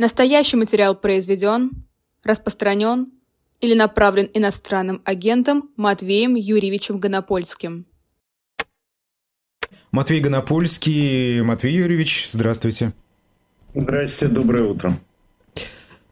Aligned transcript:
Настоящий 0.00 0.56
материал 0.56 0.94
произведен, 0.94 1.72
распространен 2.24 3.12
или 3.60 3.74
направлен 3.74 4.30
иностранным 4.32 5.02
агентом 5.04 5.68
Матвеем 5.76 6.36
Юрьевичем 6.36 6.98
Гонопольским. 6.98 7.84
Матвей 9.92 10.22
Гонопольский. 10.22 11.42
Матвей 11.42 11.74
Юрьевич, 11.74 12.24
здравствуйте. 12.30 12.94
Здравствуйте, 13.74 14.34
доброе 14.34 14.64
утро. 14.64 14.98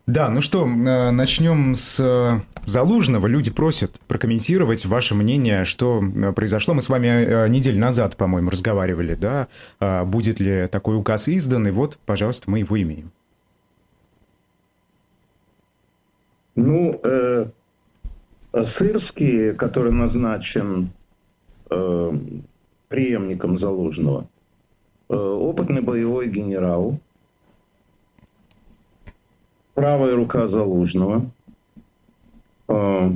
Да, 0.07 0.29
ну 0.29 0.43
что, 0.43 0.67
э, 0.67 1.11
начнем 1.11 1.75
с 1.75 1.99
э, 1.99 2.41
Залужного. 2.65 3.27
Люди 3.27 3.51
просят 3.51 3.99
прокомментировать 4.07 4.85
ваше 4.85 5.15
мнение, 5.15 5.65
что 5.65 6.03
э, 6.03 6.33
произошло. 6.33 6.75
Мы 6.75 6.83
с 6.83 6.91
вами 6.91 7.49
неделю 7.49 7.81
назад, 7.81 8.19
по-моему, 8.19 8.51
разговаривали, 8.51 9.15
да, 9.15 9.49
а 9.81 10.05
будет 10.05 10.41
ли 10.41 10.69
такой 10.71 10.99
указ 10.99 11.27
издан, 11.27 11.69
и 11.69 11.71
вот, 11.71 11.99
пожалуйста, 12.05 12.51
мы 12.51 12.59
его 12.59 12.79
имеем. 12.79 13.13
Ну, 16.61 17.01
э, 17.05 17.47
Сырский, 18.65 19.55
который 19.55 19.93
назначен 19.93 20.91
э, 21.71 22.13
преемником 22.89 23.57
Залужного, 23.59 24.27
э, 25.09 25.15
опытный 25.15 25.83
боевой 25.83 26.29
генерал, 26.29 26.99
правая 29.75 30.17
рука 30.17 30.49
Залужного. 30.49 31.31
Э, 32.67 33.11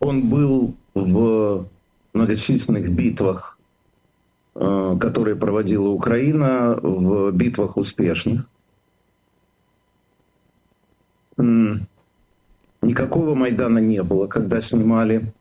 он 0.00 0.28
был 0.28 0.74
в 0.92 1.68
многочисленных 2.14 2.90
битвах, 2.90 3.60
э, 4.56 4.96
которые 5.00 5.36
проводила 5.36 5.86
Украина, 5.86 6.76
в 6.82 7.30
битвах 7.30 7.76
успешных 7.76 8.44
никакого 11.38 13.34
Майдана 13.34 13.78
не 13.78 14.02
было, 14.02 14.26
когда 14.26 14.60
снимали 14.60 15.32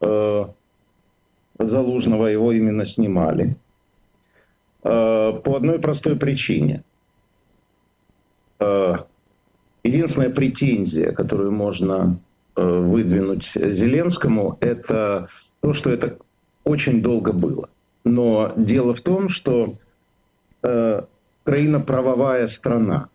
э, 0.00 0.44
Залужного, 1.58 2.26
его 2.26 2.52
именно 2.52 2.84
снимали. 2.84 3.56
Э, 4.82 5.32
по 5.44 5.56
одной 5.56 5.78
простой 5.78 6.16
причине. 6.16 6.82
Э, 8.58 8.96
единственная 9.84 10.30
претензия, 10.30 11.12
которую 11.12 11.52
можно 11.52 12.18
выдвинуть 12.54 13.52
Зеленскому, 13.54 14.58
это 14.60 15.28
то, 15.60 15.72
что 15.72 15.88
это 15.90 16.18
очень 16.64 17.00
долго 17.00 17.32
было. 17.32 17.70
Но 18.04 18.52
дело 18.56 18.92
в 18.92 19.00
том, 19.00 19.30
что 19.30 19.78
Украина 20.60 21.80
правовая 21.80 22.46
страна 22.48 23.08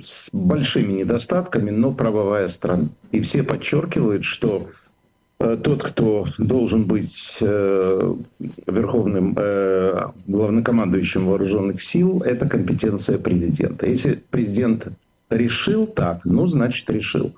с 0.00 0.28
большими 0.32 0.92
недостатками, 0.92 1.70
но 1.70 1.92
правовая 1.92 2.48
страна. 2.48 2.88
И 3.10 3.20
все 3.20 3.42
подчеркивают, 3.42 4.24
что 4.24 4.68
э, 5.40 5.58
тот, 5.62 5.82
кто 5.82 6.26
должен 6.38 6.84
быть 6.84 7.36
э, 7.40 8.14
верховным 8.66 9.34
э, 9.36 10.08
главнокомандующим 10.26 11.26
вооруженных 11.26 11.82
сил, 11.82 12.22
это 12.24 12.48
компетенция 12.48 13.18
президента. 13.18 13.86
Если 13.86 14.22
президент 14.30 14.88
решил 15.30 15.86
так, 15.86 16.24
ну, 16.24 16.46
значит, 16.46 16.88
решил. 16.90 17.32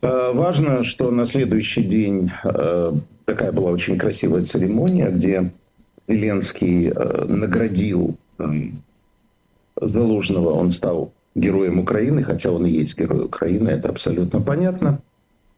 Э, 0.00 0.32
важно, 0.32 0.82
что 0.84 1.10
на 1.10 1.26
следующий 1.26 1.82
день 1.82 2.30
э, 2.44 2.92
такая 3.26 3.52
была 3.52 3.70
очень 3.70 3.98
красивая 3.98 4.44
церемония, 4.44 5.10
где 5.10 5.52
Зеленский 6.08 6.88
э, 6.88 7.24
наградил 7.26 8.16
э, 8.38 8.44
Залужного, 9.80 10.50
он 10.50 10.70
стал 10.70 11.12
героем 11.34 11.78
Украины, 11.80 12.22
хотя 12.22 12.50
он 12.50 12.66
и 12.66 12.70
есть 12.70 12.98
герой 12.98 13.24
Украины, 13.26 13.70
это 13.70 13.88
абсолютно 13.88 14.40
понятно. 14.40 15.00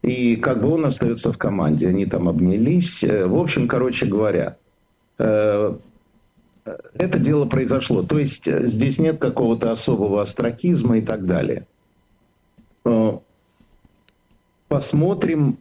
И 0.02 0.36
как 0.36 0.60
бы 0.62 0.70
он 0.70 0.86
остается 0.86 1.32
в 1.32 1.38
команде, 1.38 1.88
они 1.88 2.06
там 2.06 2.28
обнялись. 2.28 3.02
Э, 3.02 3.26
в 3.26 3.36
общем, 3.36 3.66
короче 3.66 4.06
говоря, 4.06 4.56
э, 5.18 5.76
это 6.94 7.18
дело 7.18 7.46
произошло. 7.46 8.02
То 8.02 8.18
есть 8.18 8.46
э, 8.46 8.66
здесь 8.66 8.98
нет 8.98 9.18
какого-то 9.18 9.72
особого 9.72 10.22
астракизма 10.22 10.98
и 10.98 11.02
так 11.02 11.26
далее. 11.26 11.66
Посмотрим, 14.68 15.58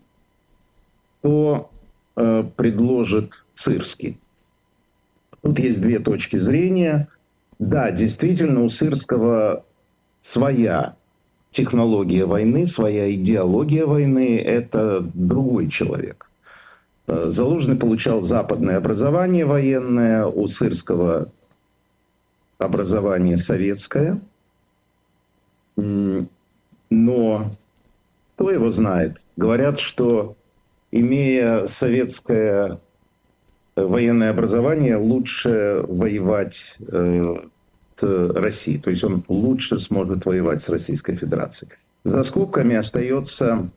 кто 1.20 1.72
предложит 2.14 3.44
Сырский. 3.56 4.20
Тут 5.42 5.58
есть 5.58 5.82
две 5.82 5.98
точки 5.98 6.38
зрения. 6.38 7.08
Да, 7.58 7.90
действительно, 7.90 8.64
у 8.64 8.70
Сырского 8.70 9.66
своя 10.26 10.96
технология 11.52 12.26
войны, 12.26 12.66
своя 12.66 13.14
идеология 13.14 13.86
войны, 13.86 14.40
это 14.40 15.02
другой 15.14 15.70
человек. 15.70 16.30
Э, 17.08 17.26
Залужный 17.28 17.76
получал 17.76 18.22
западное 18.22 18.78
образование 18.78 19.46
военное, 19.46 20.26
у 20.26 20.48
Сырского 20.48 21.32
образование 22.58 23.38
советское. 23.38 24.20
Но 25.76 26.18
кто 28.36 28.52
его 28.52 28.70
знает? 28.72 29.22
Говорят, 29.38 29.80
что 29.80 30.36
имея 30.92 31.68
советское 31.68 32.80
военное 33.76 34.32
образование, 34.32 34.96
лучше 34.96 35.84
воевать 35.88 36.76
э, 36.80 37.36
России. 38.02 38.78
То 38.78 38.90
есть 38.90 39.04
он 39.04 39.24
лучше 39.28 39.80
сможет 39.80 40.26
воевать 40.26 40.64
с 40.64 40.70
Российской 40.70 41.16
Федерацией. 41.16 41.72
За 42.04 42.24
скобками 42.24 42.76
остается 42.76 43.70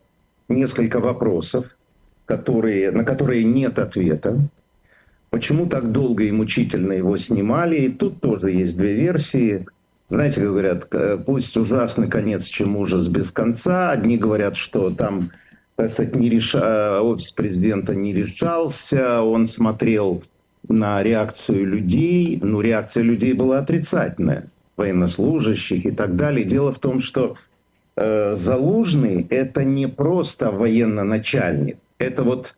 несколько 0.49 1.01
вопросов, 1.01 1.67
которые, 2.27 2.91
на 2.91 3.05
которые 3.05 3.45
нет 3.45 3.79
ответа. 3.79 4.39
Почему 5.31 5.67
так 5.67 5.93
долго 5.93 6.25
и 6.25 6.33
мучительно 6.33 6.93
его 6.93 7.17
снимали? 7.19 7.77
И 7.77 7.89
тут 7.91 8.21
тоже 8.21 8.51
есть 8.51 8.77
две 8.77 8.95
версии. 8.95 9.67
Знаете, 10.09 10.41
говорят, 10.41 10.89
пусть 11.27 11.57
ужасный 11.57 12.09
конец, 12.09 12.45
чем 12.45 12.77
ужас 12.77 13.09
без 13.09 13.31
конца. 13.31 13.91
Одни 13.91 14.17
говорят, 14.17 14.57
что 14.57 14.91
там 14.91 15.31
так 15.79 15.91
сказать, 15.91 16.17
не 16.17 16.29
реша... 16.29 17.01
офис 17.03 17.31
президента 17.31 17.95
не 17.95 18.13
решался, 18.13 19.23
он 19.23 19.47
смотрел 19.47 20.25
на 20.69 21.03
реакцию 21.03 21.67
людей, 21.67 22.39
ну, 22.43 22.61
реакция 22.61 23.03
людей 23.03 23.33
была 23.33 23.59
отрицательная, 23.59 24.49
военнослужащих 24.77 25.87
и 25.87 25.91
так 25.91 26.17
далее. 26.17 26.45
Дело 26.45 26.73
в 26.73 26.79
том, 26.79 27.01
что 27.01 27.37
э, 27.97 28.35
Залужный– 28.35 29.27
это 29.31 29.65
не 29.65 29.89
просто 29.89 30.51
военно-начальник, 30.51 31.79
это 31.99 32.23
вот 32.23 32.55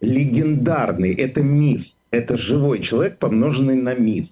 легендарный, 0.00 1.14
это 1.14 1.42
миф, 1.42 1.86
это 2.10 2.36
живой 2.36 2.80
человек, 2.80 3.18
помноженный 3.18 3.76
на 3.76 3.94
миф. 3.94 4.28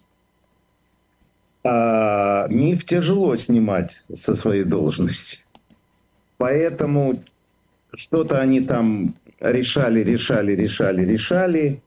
А 1.64 2.46
миф 2.48 2.84
тяжело 2.84 3.34
снимать 3.36 4.04
со 4.14 4.36
своей 4.36 4.62
должности. 4.62 5.38
Поэтому 6.38 7.24
что-то 7.94 8.40
они 8.40 8.60
там 8.60 9.16
решали, 9.40 10.00
решали, 10.00 10.52
решали, 10.52 11.04
решали. 11.04 11.82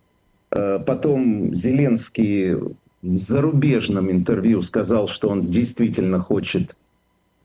Э, 0.52 0.80
потом 0.86 1.54
Зеленский 1.54 2.56
в 2.56 2.76
зарубежном 3.02 4.12
интервью 4.12 4.62
сказал, 4.62 5.08
что 5.08 5.30
он 5.30 5.48
действительно 5.48 6.20
хочет 6.20 6.76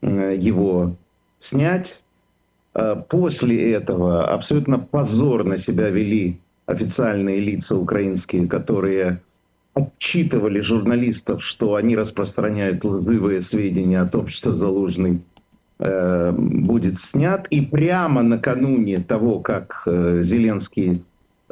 э, 0.01 0.35
его 0.37 0.95
снять. 1.39 2.01
Э, 2.73 2.95
после 3.07 3.73
этого 3.73 4.27
абсолютно 4.27 4.79
позорно 4.79 5.57
себя 5.57 5.89
вели 5.89 6.39
официальные 6.65 7.39
лица 7.39 7.75
украинские, 7.75 8.47
которые 8.47 9.21
отчитывали 9.75 10.61
журналистов, 10.61 11.43
что 11.43 11.75
они 11.75 11.95
распространяют 11.95 12.83
лживые 12.83 13.41
сведения 13.41 14.01
о 14.01 14.07
том, 14.07 14.29
что 14.29 14.55
Залужный 14.55 15.21
будет 15.77 17.01
снят. 17.01 17.45
И 17.49 17.59
прямо 17.59 18.23
накануне 18.23 18.99
того, 18.99 19.41
как 19.41 19.81
Зеленский 19.85 21.03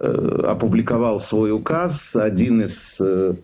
опубликовал 0.03 1.19
свой 1.19 1.51
указ, 1.51 2.15
один 2.15 2.61
из 2.61 2.97
э, 2.99 3.35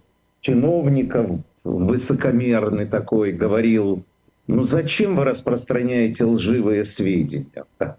чиновников, 0.42 1.32
высокомерный 1.64 2.86
такой, 2.86 3.32
говорил, 3.32 4.04
ну 4.48 4.64
зачем 4.64 5.16
вы 5.16 5.26
распространяете 5.26 6.26
лживые 6.26 6.84
сведения? 6.84 7.66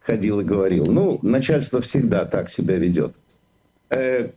Ходил 0.00 0.40
и 0.40 0.44
говорил. 0.44 0.86
Ну, 0.86 1.20
начальство 1.22 1.80
всегда 1.80 2.24
так 2.24 2.50
себя 2.50 2.76
ведет. 2.76 3.14
Э, 3.90 4.30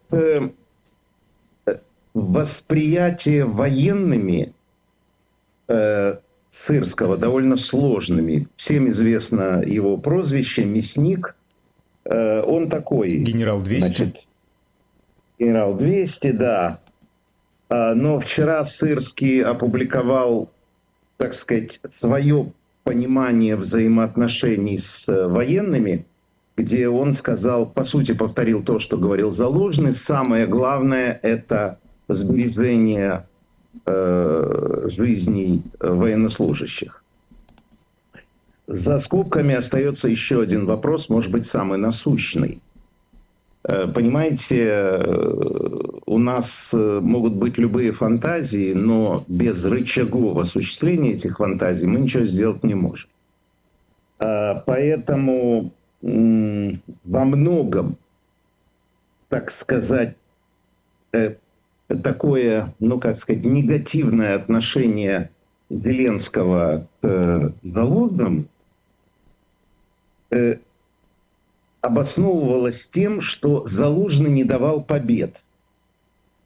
восприятие 2.13 3.45
военными 3.45 4.53
Сырского 6.51 7.17
довольно 7.17 7.57
сложными. 7.57 8.47
Всем 8.55 8.89
известно 8.89 9.63
его 9.65 9.97
прозвище 9.97 10.63
«Мясник», 10.63 11.35
Э, 11.35 11.44
он 12.07 12.69
такой... 12.69 13.17
Генерал 13.17 13.61
200? 13.61 13.85
Значит, 13.87 14.25
генерал 15.39 15.75
200, 15.75 16.31
да. 16.31 16.79
А, 17.69 17.93
но 17.93 18.19
вчера 18.19 18.63
Сырский 18.63 19.43
опубликовал, 19.43 20.49
так 21.17 21.33
сказать, 21.33 21.79
свое 21.89 22.51
понимание 22.83 23.55
взаимоотношений 23.55 24.77
с 24.77 25.07
э, 25.07 25.27
военными, 25.27 26.05
где 26.55 26.87
он 26.87 27.13
сказал, 27.13 27.65
по 27.65 27.83
сути, 27.83 28.13
повторил 28.13 28.63
то, 28.63 28.77
что 28.77 28.97
говорил 28.97 29.31
Залужный. 29.31 29.93
Самое 29.93 30.45
главное– 30.45 31.19
это 31.23 31.79
сбережение 32.07 33.25
э, 33.87 34.87
жизней 34.95 35.63
военнослужащих. 35.79 37.03
За 38.67 38.97
скобками 38.97 39.53
остается 39.53 40.07
еще 40.07 40.41
один 40.41 40.65
вопрос, 40.65 41.09
может 41.09 41.31
быть, 41.31 41.45
самый 41.45 41.77
насущный. 41.77 42.61
Э, 43.67 43.87
понимаете, 43.87 44.63
э, 44.63 45.79
у 46.05 46.17
нас 46.17 46.69
э, 46.73 46.99
могут 47.01 47.33
быть 47.33 47.57
любые 47.59 47.91
фантазии, 47.91 48.73
но 48.73 49.23
без 49.27 49.63
рычагов 49.65 50.37
осуществления 50.37 51.11
этих 51.11 51.37
фантазий 51.37 51.85
мы 51.85 51.99
ничего 51.99 52.25
сделать 52.25 52.63
не 52.63 52.75
можем. 52.75 53.09
Поэтому 54.17 55.73
во 56.01 57.25
многом, 57.25 57.97
так 59.27 59.51
сказать, 59.51 60.15
такое, 61.87 62.73
ну 62.79 62.97
как 62.97 63.17
сказать, 63.17 63.43
негативное 63.43 64.35
отношение 64.35 65.31
Зеленского 65.69 66.87
к 67.01 67.53
Залужным 67.61 68.47
э, 70.35 70.59
обосновывалось 71.81 72.87
тем, 72.87 73.21
что 73.21 73.65
Залужный 73.65 74.31
не 74.31 74.43
давал 74.43 74.83
побед. 74.83 75.41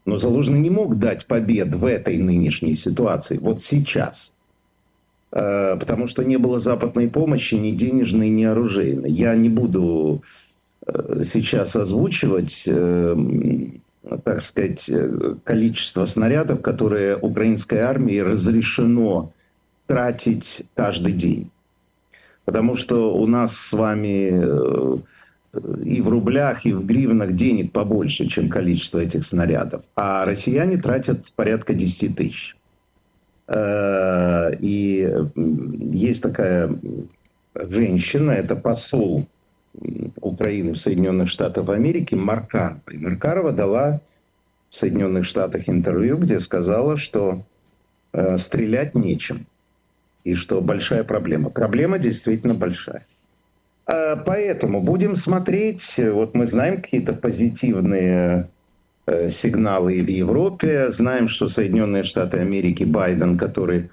Но 0.05 0.17
Залужный 0.17 0.59
не 0.59 0.69
мог 0.69 0.97
дать 0.97 1.25
побед 1.25 1.73
в 1.73 1.85
этой 1.85 2.17
нынешней 2.17 2.75
ситуации, 2.75 3.37
вот 3.37 3.63
сейчас. 3.63 4.31
Э, 5.31 5.77
потому 5.79 6.07
что 6.07 6.23
не 6.23 6.37
было 6.37 6.59
западной 6.59 7.09
помощи 7.09 7.55
ни 7.55 7.71
денежной, 7.71 8.29
ни 8.29 8.43
оружейной. 8.43 9.11
Я 9.11 9.35
не 9.35 9.49
буду 9.49 10.23
э, 10.85 11.23
сейчас 11.23 11.75
озвучивать, 11.75 12.63
э, 12.65 13.15
так 14.23 14.41
сказать, 14.41 14.89
э, 14.89 15.35
количество 15.43 16.05
снарядов, 16.05 16.61
которые 16.61 17.17
украинской 17.17 17.79
армии 17.79 18.17
разрешено 18.17 19.31
тратить 19.85 20.63
каждый 20.75 21.13
день. 21.13 21.51
Потому 22.49 22.77
что 22.77 23.13
у 23.13 23.27
нас 23.27 23.55
с 23.55 23.71
вами 23.73 24.31
э, 24.33 24.97
и 25.85 26.01
в 26.01 26.09
рублях, 26.09 26.65
и 26.65 26.73
в 26.73 26.83
гривнах 26.83 27.33
денег 27.33 27.71
побольше, 27.71 28.25
чем 28.25 28.49
количество 28.49 28.97
этих 28.97 29.23
снарядов. 29.23 29.83
А 29.95 30.25
россияне 30.25 30.77
тратят 30.77 31.31
порядка 31.35 31.75
10 31.75 32.15
тысяч. 32.15 32.57
Э, 33.47 34.49
и 34.59 35.07
есть 35.91 36.23
такая 36.23 36.75
женщина, 37.53 38.31
это 38.31 38.55
посол 38.55 39.27
Украины 40.19 40.73
в 40.73 40.77
Соединенных 40.77 41.29
Штатах 41.29 41.69
Америки 41.69 42.15
Маркарова. 42.15 42.81
И 42.89 42.97
Маркарова 42.97 43.51
дала 43.51 44.01
в 44.71 44.75
Соединенных 44.75 45.25
Штатах 45.25 45.69
интервью, 45.69 46.17
где 46.17 46.39
сказала, 46.39 46.97
что 46.97 47.43
э, 48.13 48.39
стрелять 48.39 48.95
нечем 48.95 49.45
и 50.23 50.33
что 50.35 50.61
большая 50.61 51.03
проблема. 51.03 51.49
Проблема 51.49 51.99
действительно 51.99 52.53
большая. 52.53 53.05
А, 53.85 54.15
поэтому 54.15 54.81
будем 54.81 55.15
смотреть, 55.15 55.95
вот 55.97 56.35
мы 56.35 56.45
знаем 56.45 56.81
какие-то 56.81 57.13
позитивные 57.13 58.49
э, 59.07 59.29
сигналы 59.29 59.95
и 59.95 60.01
в 60.01 60.09
Европе, 60.09 60.91
знаем, 60.91 61.27
что 61.27 61.47
Соединенные 61.47 62.03
Штаты 62.03 62.39
Америки, 62.39 62.83
Байден, 62.83 63.37
который 63.37 63.89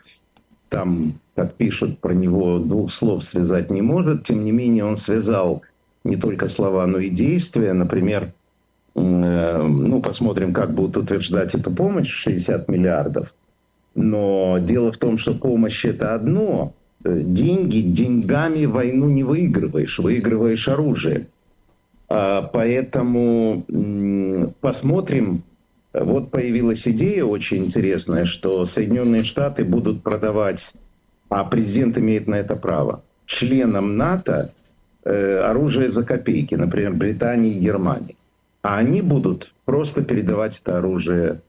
там, 0.68 1.14
как 1.34 1.54
пишут 1.54 2.00
про 2.00 2.12
него, 2.12 2.58
двух 2.58 2.92
слов 2.92 3.22
связать 3.24 3.70
не 3.70 3.82
может, 3.82 4.24
тем 4.24 4.44
не 4.44 4.52
менее 4.52 4.84
он 4.84 4.96
связал 4.96 5.62
не 6.04 6.16
только 6.16 6.48
слова, 6.48 6.86
но 6.86 6.98
и 6.98 7.08
действия. 7.08 7.72
Например, 7.72 8.32
э, 8.94 9.62
ну, 9.62 10.02
посмотрим, 10.02 10.52
как 10.52 10.74
будут 10.74 10.96
утверждать 10.96 11.54
эту 11.54 11.70
помощь, 11.70 12.10
60 12.10 12.68
миллиардов– 12.68 13.32
но 13.96 14.58
дело 14.58 14.92
в 14.92 14.98
том, 14.98 15.18
что 15.18 15.34
помощь 15.34 15.84
это 15.84 16.14
одно. 16.14 16.74
Э, 17.02 17.20
деньги, 17.20 17.80
деньгами 17.80 18.66
войну 18.66 19.08
не 19.08 19.24
выигрываешь, 19.24 19.98
выигрываешь 19.98 20.68
оружие. 20.68 21.26
А, 22.08 22.42
поэтому 22.42 23.64
посмотрим. 24.60 25.42
Вот 25.92 26.30
появилась 26.30 26.86
идея 26.86 27.24
очень 27.24 27.64
интересная, 27.64 28.26
что 28.26 28.66
Соединенные 28.66 29.24
Штаты 29.24 29.64
будут 29.64 30.02
продавать, 30.02 30.72
а 31.30 31.42
президент 31.44 31.96
имеет 31.96 32.28
на 32.28 32.34
это 32.34 32.54
право, 32.54 33.02
членам 33.24 33.96
НАТО 33.96 34.52
э, 35.04 35.38
оружие 35.38 35.90
за 35.90 36.04
копейки, 36.04 36.54
например, 36.54 36.92
Британии 36.92 37.54
и 37.54 37.60
Германии. 37.60 38.16
А 38.60 38.76
они 38.76 39.00
будут 39.00 39.54
просто 39.64 40.02
передавать 40.02 40.60
это 40.62 40.78
оружие 40.78 41.40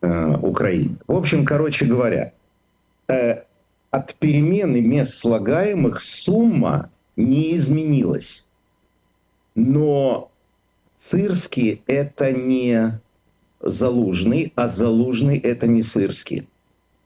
э, 0.00 0.36
Украины. 0.42 0.96
В 1.06 1.16
общем, 1.16 1.44
короче 1.44 1.86
говоря, 1.86 2.32
э, 3.08 3.42
от 3.90 4.14
перемены 4.14 4.80
мест 4.80 5.14
слагаемых 5.14 6.02
сумма 6.02 6.90
не 7.16 7.56
изменилась. 7.56 8.44
Но 9.54 10.30
Сырский– 10.96 11.82
это 11.86 12.32
не 12.32 13.00
Залужный, 13.60 14.52
а 14.54 14.68
Залужный– 14.68 15.38
это 15.42 15.66
не 15.66 15.82
Сырский. 15.82 16.46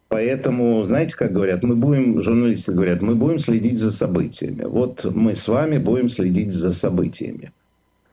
Поэтому, 0.08 0.82
знаете, 0.82 1.14
как 1.16 1.32
говорят, 1.32 1.62
мы 1.62 1.76
будем, 1.76 2.20
журналисты 2.20 2.72
говорят, 2.72 3.00
мы 3.00 3.14
будем 3.14 3.38
следить 3.38 3.78
за 3.78 3.92
событиями. 3.92 4.64
Вот 4.64 5.04
мы 5.04 5.36
с 5.36 5.46
вами 5.46 5.78
будем 5.78 6.08
следить 6.08 6.52
за 6.52 6.72
событиями. 6.72 7.52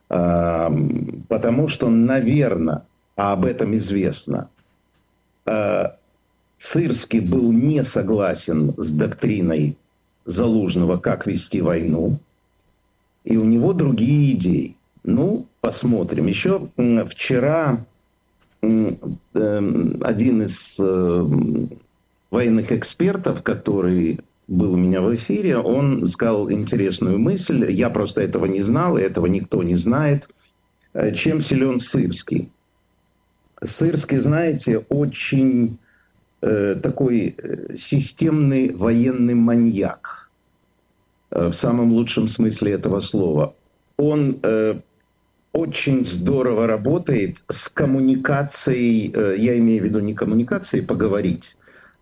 Потому 0.07 1.67
что, 1.67 1.89
наверное, 1.89 2.83
а 3.15 3.33
об 3.33 3.45
этом 3.45 3.75
известно, 3.77 4.49
Сырский 6.57 7.19
был 7.19 7.51
не 7.51 7.83
согласен 7.83 8.73
с 8.77 8.91
доктриной 8.91 9.77
Залужного, 10.25 10.97
как 10.97 11.25
вести 11.25 11.61
войну, 11.61 12.19
и 13.23 13.37
у 13.37 13.45
него 13.45 13.73
другие 13.73 14.33
идеи. 14.33 14.75
Ну, 15.03 15.45
посмотрим. 15.61 16.27
Еще 16.27 16.69
вчера 17.09 17.85
эм, 18.61 18.99
один 20.01 20.41
из 20.41 20.75
э, 20.79 21.25
военных 22.29 22.71
экспертов, 22.73 23.41
который 23.41 24.19
был 24.47 24.73
у 24.73 24.77
меня 24.77 25.01
в 25.01 25.15
эфире, 25.15 25.57
он 25.57 26.05
сказал 26.07 26.51
интересную 26.51 27.19
мысль. 27.19 27.71
Я 27.71 27.89
просто 27.89 28.21
этого 28.21 28.45
не 28.45 28.61
знал, 28.61 28.97
и 28.97 29.01
этого 29.01 29.27
никто 29.27 29.63
не 29.63 29.75
знает. 29.75 30.27
Э, 30.93 31.13
чем 31.13 31.39
силен 31.39 31.79
Сырский? 31.79 32.49
Сырский, 33.63 34.17
знаете, 34.17 34.79
очень 34.89 35.79
э, 36.41 36.75
такой 36.75 37.35
э, 37.37 37.75
системный 37.75 38.71
военный 38.71 39.33
маньяк, 39.33 40.29
э, 41.31 41.47
в 41.47 41.53
самом 41.53 41.91
лучшем 41.93 42.27
смысле 42.27 42.73
этого 42.73 42.99
слова. 42.99 43.55
Он 43.97 44.39
э, 44.43 44.79
очень 45.53 46.05
здорово 46.05 46.67
работает 46.67 47.37
с 47.49 47.67
коммуникацией, 47.67 49.11
э, 49.11 49.35
я 49.39 49.57
имею 49.57 49.81
в 49.81 49.85
виду 49.85 49.99
не 49.99 50.13
коммуникацией 50.13 50.85
поговорить, 50.85 51.57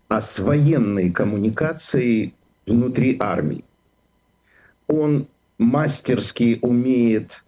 а 0.08 0.20
с 0.20 0.38
военной 0.38 1.10
коммуникацией 1.10 2.34
внутри 2.66 3.16
армии. 3.18 3.64
Он 4.88 5.26
мастерски 5.56 6.58
умеет 6.60 7.42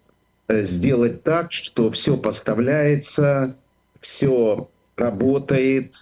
э, 0.47 0.63
сделать 0.63 1.21
так, 1.21 1.51
что 1.51 1.91
все 1.91 2.17
поставляется 2.17 3.55
все 4.01 4.69
работает. 4.95 5.93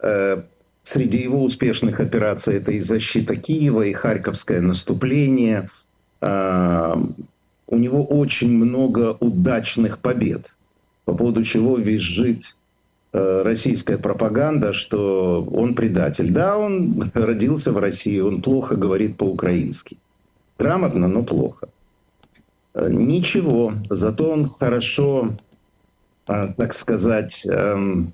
Э, 0.00 0.42
среди 0.82 1.18
его 1.18 1.42
успешных 1.42 2.00
операций 2.00 2.56
это 2.56 2.72
и 2.72 2.80
защита 2.80 3.36
Киева, 3.36 3.82
и 3.82 3.92
Харьковское 3.92 4.60
наступление. 4.60 5.70
Э, 6.20 6.94
у 7.68 7.76
него 7.76 8.04
очень 8.04 8.52
много 8.52 9.16
удачных 9.18 9.98
побед, 9.98 10.46
по 11.04 11.14
поводу 11.14 11.42
чего 11.42 11.76
визжит 11.78 12.56
э, 13.12 13.42
российская 13.42 13.98
пропаганда, 13.98 14.72
что 14.72 15.42
он 15.52 15.74
предатель. 15.74 16.30
Да, 16.32 16.56
он 16.56 17.10
родился 17.14 17.72
в 17.72 17.78
России, 17.78 18.20
он 18.20 18.42
плохо 18.42 18.76
говорит 18.76 19.16
по-украински. 19.16 19.98
Грамотно, 20.58 21.08
но 21.08 21.22
плохо. 21.22 21.68
Ничего, 22.74 23.72
зато 23.88 24.30
он 24.30 24.48
хорошо 24.48 25.30
а, 25.30 25.36
так 26.26 26.74
сказать, 26.74 27.46
эм, 27.46 28.12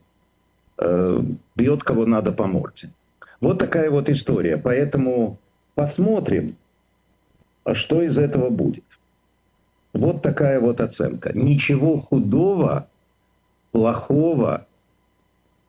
э, 0.78 1.23
бьет 1.57 1.83
кого 1.83 2.07
надо 2.07 2.33
по 2.33 2.47
морде. 2.47 2.90
Вот 3.40 3.59
такая 3.59 3.90
вот 3.90 4.09
история. 4.09 4.57
Поэтому 4.57 5.38
посмотрим, 5.75 6.57
что 7.73 8.02
из 8.02 8.19
этого 8.19 8.50
будет. 8.50 8.85
Вот 9.92 10.23
такая 10.23 10.61
вот 10.61 10.81
оценка. 10.81 11.33
Ничего 11.33 11.99
худого, 11.99 12.88
плохого 13.73 14.66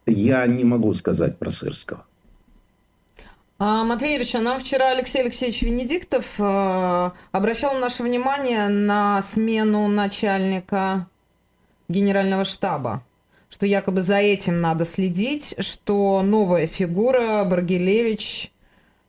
я 0.05 0.45
не 0.47 0.63
могу 0.63 0.93
сказать 0.93 1.38
про 1.38 1.50
Сырского. 1.50 2.05
А, 3.59 3.83
Матвей 3.83 4.13
Юрьевич, 4.13 4.35
а 4.35 4.41
нам 4.41 4.59
вчера 4.59 4.89
Алексей 4.89 5.21
Алексеевич 5.21 5.62
Венедиктов 5.62 6.35
э, 6.39 7.12
обращал 7.31 7.75
наше 7.75 8.03
внимание 8.03 8.67
на 8.67 9.21
смену 9.21 9.88
начальника 9.88 11.07
генерального 11.93 12.43
штаба, 12.43 13.03
что 13.50 13.65
якобы 13.65 14.01
за 14.01 14.17
этим 14.17 14.59
надо 14.59 14.83
следить, 14.83 15.55
что 15.59 16.21
новая 16.23 16.67
фигура 16.67 17.43
Баргилевич, 17.45 18.51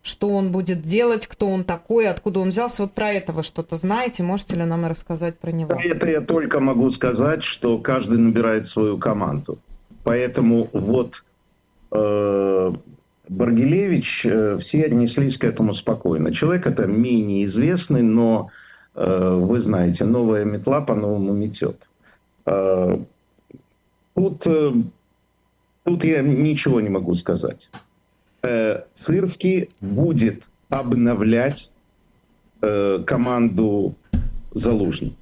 что 0.02 0.28
он 0.28 0.52
будет 0.52 0.82
делать, 0.82 1.26
кто 1.26 1.48
он 1.48 1.64
такой, 1.64 2.06
откуда 2.08 2.40
он 2.40 2.50
взялся. 2.50 2.82
Вот 2.82 2.92
про 2.92 3.10
это 3.10 3.32
вы 3.32 3.42
что-то 3.42 3.76
знаете, 3.76 4.22
можете 4.22 4.56
ли 4.56 4.64
нам 4.64 4.84
рассказать 4.86 5.38
про 5.38 5.50
него? 5.50 5.74
Это 5.82 6.08
я 6.08 6.20
только 6.20 6.60
могу 6.60 6.90
сказать, 6.90 7.42
что 7.42 7.78
каждый 7.78 8.18
набирает 8.18 8.68
свою 8.68 8.98
команду. 8.98 9.58
Поэтому 10.04 10.68
вот 10.74 11.24
э, 11.90 12.72
Баргилевич, 13.28 14.26
э, 14.26 14.58
все 14.60 14.84
отнеслись 14.84 15.38
к 15.38 15.44
этому 15.44 15.72
спокойно. 15.72 16.32
Человек 16.32 16.66
это 16.66 16.86
менее 16.86 17.46
известный, 17.46 18.02
но 18.02 18.50
э, 18.94 19.38
вы 19.40 19.60
знаете, 19.60 20.04
новая 20.04 20.44
метла 20.44 20.82
по-новому 20.82 21.32
метет. 21.32 21.88
Э, 22.46 22.98
тут, 24.14 24.46
тут 25.84 26.04
я 26.04 26.22
ничего 26.22 26.80
не 26.80 26.88
могу 26.88 27.14
сказать. 27.14 27.68
Сырский 28.92 29.70
будет 29.80 30.44
обновлять 30.68 31.70
команду 32.60 33.94
Залужный. 34.52 35.16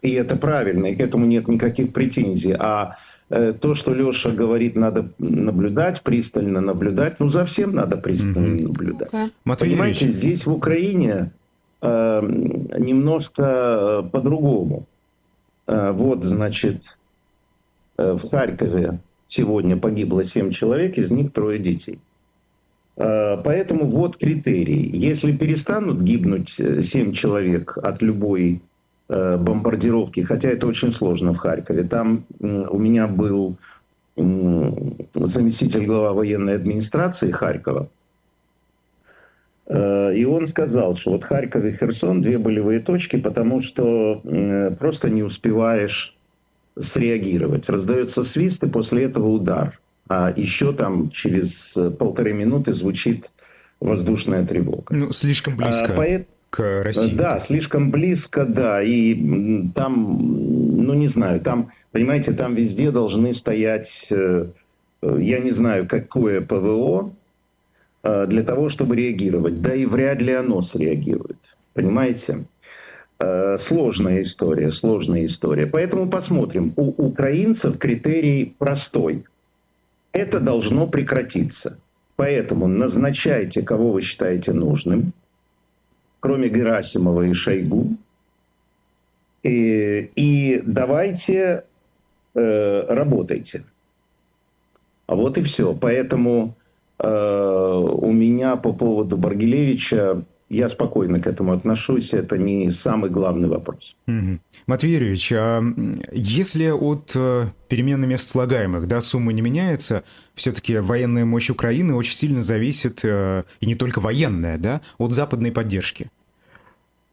И 0.00 0.12
это 0.12 0.36
правильно, 0.36 0.86
и 0.86 0.96
к 0.96 1.00
этому 1.00 1.26
нет 1.26 1.46
никаких 1.46 1.92
претензий. 1.92 2.56
А 2.58 2.96
Э, 3.30 3.52
то, 3.52 3.74
что 3.74 3.92
Леша 3.92 4.30
говорит, 4.30 4.74
надо 4.74 5.10
наблюдать, 5.18 6.02
пристально 6.02 6.60
наблюдать. 6.60 7.20
Ну, 7.20 7.28
за 7.28 7.44
всем 7.44 7.74
надо 7.74 7.96
пристально 7.96 8.56
mm-hmm. 8.56 8.62
наблюдать. 8.62 9.10
Okay. 9.12 9.30
Матвей 9.44 9.70
Понимаете, 9.70 10.06
Юрьевич. 10.06 10.16
здесь 10.16 10.46
в 10.46 10.52
Украине 10.52 11.30
э, 11.82 12.20
немножко 12.78 13.42
э, 13.42 14.08
по-другому. 14.10 14.86
Э, 15.68 15.92
вот, 15.92 16.24
значит, 16.24 16.82
э, 17.98 18.12
в 18.12 18.28
Харькове 18.30 19.00
сегодня 19.26 19.76
погибло 19.76 20.24
7 20.24 20.50
человек, 20.50 20.96
из 20.96 21.10
них 21.10 21.32
трое 21.32 21.58
детей. 21.58 22.00
Э, 22.96 23.36
поэтому 23.44 23.84
вот 23.84 24.16
критерий. 24.16 24.88
Если 24.92 25.36
перестанут 25.36 26.00
гибнуть 26.00 26.48
7 26.48 27.12
человек 27.12 27.76
от 27.76 28.02
любой 28.02 28.62
бомбардировки, 29.10 30.20
хотя 30.20 30.50
это 30.50 30.66
очень 30.66 30.92
сложно 30.92 31.32
в 31.32 31.38
Харькове. 31.38 31.84
Там 31.84 32.26
у 32.40 32.78
меня 32.78 33.06
был 33.06 33.56
заместитель 34.16 35.86
глава 35.86 36.12
военной 36.12 36.56
администрации 36.56 37.30
Харькова, 37.30 37.88
и 39.70 40.24
он 40.24 40.46
сказал, 40.46 40.94
что 40.94 41.10
вот 41.12 41.24
Харьков 41.24 41.64
и 41.64 41.72
Херсон 41.72 42.22
две 42.22 42.38
болевые 42.38 42.80
точки, 42.80 43.16
потому 43.16 43.60
что 43.60 44.22
просто 44.78 45.10
не 45.10 45.22
успеваешь 45.22 46.16
среагировать. 46.80 47.68
Раздается 47.68 48.22
свист, 48.22 48.64
и 48.64 48.68
после 48.68 49.04
этого 49.04 49.28
удар. 49.28 49.78
А 50.08 50.32
еще 50.34 50.72
там 50.72 51.10
через 51.10 51.76
полторы 51.98 52.32
минуты 52.32 52.72
звучит 52.72 53.30
воздушная 53.80 54.44
тревога. 54.46 54.94
Ну, 54.94 55.12
слишком 55.12 55.56
близко. 55.56 55.92
А, 55.92 55.96
поэт 55.96 56.28
к 56.50 56.82
России. 56.82 57.14
Да, 57.14 57.40
слишком 57.40 57.90
близко, 57.90 58.44
да. 58.44 58.82
И 58.82 59.68
там, 59.74 60.84
ну 60.86 60.94
не 60.94 61.08
знаю, 61.08 61.40
там, 61.40 61.70
понимаете, 61.92 62.32
там 62.32 62.54
везде 62.54 62.90
должны 62.90 63.34
стоять, 63.34 64.06
э, 64.10 64.46
я 65.02 65.38
не 65.40 65.50
знаю, 65.50 65.86
какое 65.86 66.40
ПВО 66.40 67.10
э, 67.10 67.17
для 68.26 68.42
того, 68.42 68.68
чтобы 68.68 68.96
реагировать. 68.96 69.60
Да 69.60 69.74
и 69.74 69.84
вряд 69.84 70.22
ли 70.22 70.32
оно 70.32 70.62
среагирует. 70.62 71.38
Понимаете? 71.74 72.44
Э, 73.18 73.56
сложная 73.58 74.22
история, 74.22 74.70
сложная 74.72 75.26
история. 75.26 75.66
Поэтому 75.66 76.08
посмотрим. 76.08 76.72
У 76.76 76.90
украинцев 77.06 77.78
критерий 77.78 78.54
простой. 78.58 79.24
Это 80.12 80.40
должно 80.40 80.86
прекратиться. 80.86 81.78
Поэтому 82.16 82.66
назначайте, 82.66 83.62
кого 83.62 83.92
вы 83.92 84.02
считаете 84.02 84.52
нужным– 84.52 85.12
кроме 86.20 86.48
Герасимова 86.48 87.22
и 87.22 87.32
Шойгу. 87.32 87.96
И, 89.42 90.10
и 90.14 90.62
давайте 90.64 91.64
э, 92.34 92.84
работайте. 92.88 93.64
А 95.06 95.14
вот 95.14 95.38
и 95.38 95.42
все. 95.42 95.74
Поэтому 95.74 96.48
э, 96.48 96.67
у 97.00 98.12
меня 98.12 98.56
по 98.56 98.72
поводу 98.72 99.16
Баргилевича 99.16 100.24
я 100.48 100.68
спокойно 100.68 101.20
к 101.20 101.26
этому 101.26 101.52
отношусь, 101.52 102.14
это 102.14 102.38
не 102.38 102.70
самый 102.70 103.10
главный 103.10 103.48
вопрос. 103.48 103.96
Угу. 104.06 104.38
Матвей 104.66 104.94
Юрьевич, 104.94 105.32
а 105.32 105.62
если 106.10 106.70
от 106.70 107.12
э, 107.14 107.50
перемены 107.68 108.06
мест 108.06 108.28
слагаемых 108.28 108.88
да, 108.88 109.00
сумма 109.00 109.32
не 109.32 109.42
меняется, 109.42 110.04
все-таки 110.34 110.78
военная 110.78 111.26
мощь 111.26 111.50
Украины 111.50 111.94
очень 111.94 112.14
сильно 112.14 112.42
зависит, 112.42 113.00
э, 113.02 113.44
и 113.60 113.66
не 113.66 113.74
только 113.74 114.00
военная, 114.00 114.56
да, 114.56 114.80
от 114.96 115.12
западной 115.12 115.52
поддержки. 115.52 116.10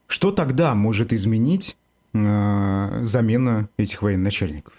Что 0.07 0.31
тогда 0.31 0.73
может 0.73 1.11
изменить 1.11 1.75
э, 2.13 2.99
замена 3.03 3.67
этих 3.75 4.01
военачальников? 4.01 4.73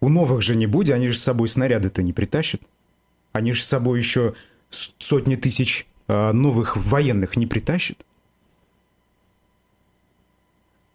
У 0.00 0.08
новых 0.08 0.42
же 0.42 0.56
не 0.56 0.66
будет, 0.66 0.94
они 0.94 1.08
же 1.08 1.16
с 1.16 1.22
собой 1.22 1.48
снаряды-то 1.48 2.02
не 2.02 2.12
притащат. 2.12 2.62
Они 3.38 3.52
же 3.52 3.62
с 3.62 3.66
собой 3.66 4.00
еще 4.00 4.34
сотни 4.68 5.36
тысяч 5.36 5.86
а, 6.08 6.32
новых 6.32 6.76
военных 6.76 7.36
не 7.36 7.46
притащит? 7.46 8.04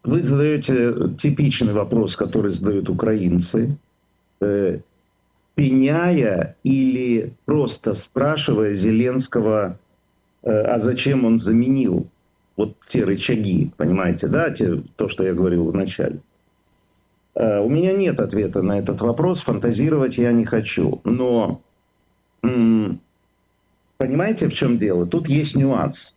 Вы 0.03 0.21
задаете 0.21 0.93
типичный 1.17 1.71
вопрос, 1.71 2.17
который 2.17 2.51
задают 2.51 2.89
украинцы, 2.89 3.77
э, 4.41 4.79
пеняя 5.55 6.57
или 6.63 7.31
просто 7.45 7.93
спрашивая 7.93 8.73
Зеленского, 8.73 9.79
э, 10.41 10.51
а 10.51 10.79
зачем 10.79 11.23
он 11.23 11.39
заменил 11.39 12.07
вот 12.57 12.75
те 12.89 13.05
рычаги, 13.05 13.71
понимаете, 13.77 14.27
да, 14.27 14.51
те, 14.51 14.83
то, 14.97 15.07
что 15.07 15.23
я 15.23 15.33
говорил 15.33 15.71
в 15.71 15.73
начале. 15.73 16.19
Э, 17.35 17.62
у 17.62 17.69
меня 17.69 17.93
нет 17.93 18.19
ответа 18.19 18.62
на 18.62 18.79
этот 18.79 19.00
вопрос, 19.00 19.39
фантазировать 19.39 20.17
я 20.17 20.33
не 20.33 20.43
хочу. 20.43 21.00
Но 21.05 21.62
Понимаете, 23.97 24.50
в 24.50 24.53
чем 24.53 24.77
дело? 24.77 25.05
Тут 25.05 25.29
есть 25.29 25.55
нюанс. 25.55 26.13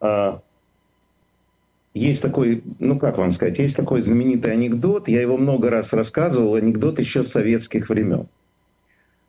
А, 0.00 0.40
есть 1.94 2.22
такой, 2.22 2.62
ну 2.78 2.98
как 2.98 3.18
вам 3.18 3.32
сказать, 3.32 3.58
есть 3.58 3.76
такой 3.76 4.00
знаменитый 4.00 4.52
анекдот, 4.52 5.08
я 5.08 5.20
его 5.20 5.36
много 5.36 5.70
раз 5.70 5.92
рассказывал, 5.92 6.54
анекдот 6.54 6.98
еще 6.98 7.24
советских 7.24 7.88
времен. 7.88 8.28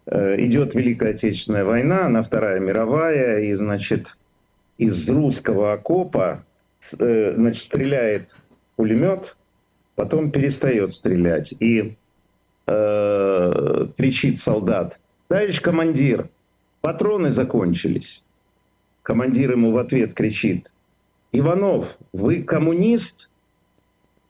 Э, 0.05 0.35
идет 0.38 0.75
Великая 0.75 1.12
Отечественная 1.12 1.65
война, 1.65 2.05
она 2.05 2.23
Вторая 2.23 2.59
мировая, 2.59 3.41
и, 3.41 3.53
значит, 3.53 4.15
из 4.77 5.09
русского 5.09 5.73
окопа, 5.73 6.45
э, 6.97 7.33
значит, 7.35 7.63
стреляет 7.63 8.35
пулемет, 8.75 9.35
потом 9.95 10.31
перестает 10.31 10.93
стрелять, 10.93 11.53
и 11.59 11.95
э, 12.67 13.88
кричит 13.98 14.39
солдат, 14.39 15.00
товарищ 15.27 15.62
командир, 15.62 16.29
Патроны 16.84 17.32
закончились. 17.32 18.22
Командир 19.03 19.51
ему 19.51 19.72
в 19.72 19.77
ответ 19.77 20.13
кричит. 20.13 20.70
Иванов, 21.32 21.98
вы 22.12 22.43
коммунист? 22.43 23.29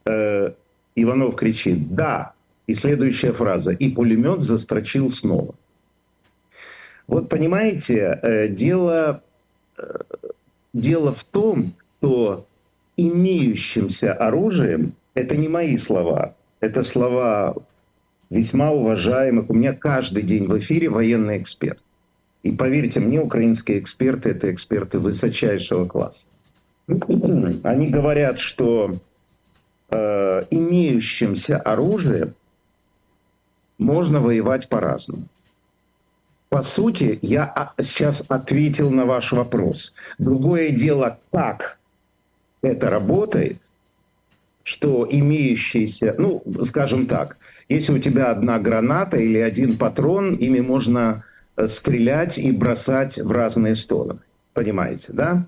Э, 0.06 0.52
Иванов 0.94 1.34
кричит, 1.34 1.92
да. 1.96 2.32
И 2.68 2.74
следующая 2.74 3.32
фраза. 3.32 3.72
И 3.72 3.90
пулемет 3.90 4.40
застрочил 4.40 5.10
снова. 5.10 5.56
Вот 7.08 7.28
понимаете, 7.28 8.20
э, 8.22 8.46
дело, 8.46 9.20
э, 9.76 9.82
дело 10.72 11.12
в 11.12 11.24
том, 11.24 11.74
что 11.98 12.46
имеющимся 12.96 14.12
оружием, 14.12 14.94
это 15.14 15.36
не 15.36 15.48
мои 15.48 15.76
слова, 15.76 16.36
это 16.60 16.84
слова 16.84 17.56
весьма 18.34 18.72
уважаемых, 18.72 19.48
у 19.48 19.54
меня 19.54 19.72
каждый 19.72 20.22
день 20.22 20.46
в 20.48 20.58
эфире 20.58 20.88
военный 20.88 21.38
эксперт. 21.38 21.78
И 22.42 22.50
поверьте 22.50 23.00
мне, 23.00 23.20
украинские 23.20 23.78
эксперты– 23.78 24.30
это 24.30 24.52
эксперты 24.52 24.98
высочайшего 24.98 25.86
класса. 25.86 26.26
Они 26.88 27.88
говорят, 27.88 28.38
что 28.38 28.98
э, 29.88 30.44
имеющимся 30.50 31.58
оружием 31.58 32.34
можно 33.78 34.20
воевать 34.20 34.68
по-разному. 34.68 35.24
По 36.50 36.62
сути, 36.62 37.18
я 37.22 37.72
сейчас 37.80 38.22
ответил 38.28 38.90
на 38.90 39.06
ваш 39.06 39.32
вопрос. 39.32 39.94
Другое 40.18 40.70
дело, 40.70 41.18
как 41.32 41.78
это 42.62 42.90
работает, 42.90 43.58
что 44.64 45.06
имеющиеся, 45.10 46.14
ну, 46.18 46.42
скажем 46.64 47.06
так, 47.06 47.38
если 47.68 47.92
у 47.92 47.98
тебя 47.98 48.30
одна 48.30 48.58
граната 48.58 49.16
или 49.16 49.38
один 49.38 49.76
патрон, 49.76 50.34
ими 50.34 50.60
можно 50.60 51.24
э, 51.56 51.66
стрелять 51.66 52.38
и 52.38 52.52
бросать 52.52 53.18
в 53.18 53.30
разные 53.30 53.74
стороны. 53.74 54.20
Понимаете, 54.52 55.12
да? 55.12 55.46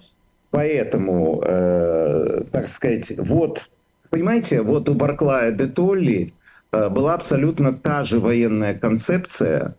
Поэтому, 0.51 1.43
э, 1.45 2.45
так 2.51 2.69
сказать, 2.69 3.13
вот, 3.19 3.69
понимаете, 4.11 4.63
вот 4.63 4.89
у 4.89 4.95
Барклая 4.95 5.53
де 5.53 5.67
Толли 5.67 6.33
э, 6.73 6.89
была 6.89 7.15
абсолютно 7.15 7.73
та 7.73 8.05
же 8.05 8.19
военная 8.19 8.75
концепция 8.75 9.75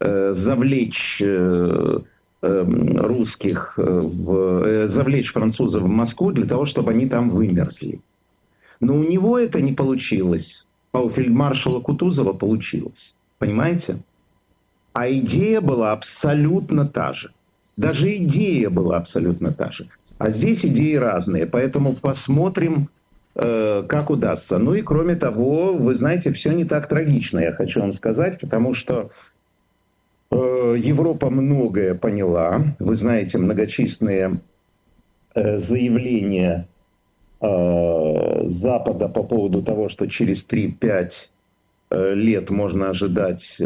э, 0.00 0.32
завлечь 0.32 1.22
э, 1.22 1.98
э, 2.42 2.64
русских, 2.96 3.74
э, 3.78 3.82
в, 3.82 4.64
э, 4.66 4.86
завлечь 4.88 5.32
французов 5.32 5.82
в 5.82 5.88
Москву 5.88 6.32
для 6.32 6.46
того, 6.46 6.66
чтобы 6.66 6.90
они 6.90 7.08
там 7.08 7.30
вымерзли. 7.30 8.00
Но 8.80 8.94
у 8.94 9.02
него 9.02 9.38
это 9.38 9.60
не 9.60 9.72
получилось, 9.72 10.66
у 10.92 11.10
фельдмаршала 11.10 11.80
Кутузова 11.80 12.32
получилось. 12.32 13.14
Понимаете? 13.38 13.98
А 14.92 15.10
идея 15.10 15.60
была 15.60 15.92
абсолютно 15.92 16.86
та 16.86 17.12
же. 17.12 17.30
Даже 17.76 18.16
идея 18.16 18.70
была 18.70 18.96
абсолютно 18.96 19.52
та 19.52 19.70
же. 19.70 19.88
А 20.18 20.30
здесь 20.30 20.64
идеи 20.64 20.96
разные, 20.96 21.46
поэтому 21.46 21.94
посмотрим, 21.94 22.88
э, 23.36 23.84
как 23.88 24.10
удастся. 24.10 24.58
Ну 24.58 24.74
и 24.74 24.82
кроме 24.82 25.14
того, 25.14 25.74
вы 25.74 25.94
знаете, 25.94 26.32
все 26.32 26.52
не 26.52 26.64
так 26.64 26.88
трагично, 26.88 27.38
я 27.38 27.52
хочу 27.52 27.80
вам 27.80 27.92
сказать, 27.92 28.40
потому 28.40 28.74
что 28.74 29.10
э, 30.32 30.36
Европа 30.78 31.30
многое 31.30 31.94
поняла. 31.94 32.74
Вы 32.80 32.96
знаете, 32.96 33.38
многочисленные 33.38 34.40
э, 35.36 35.60
заявления 35.60 36.66
Запада 37.40 39.08
по 39.08 39.22
поводу 39.22 39.62
того, 39.62 39.88
что 39.88 40.06
через 40.06 40.44
3-5 40.44 41.12
лет 42.14 42.50
можно 42.50 42.90
ожидать 42.90 43.56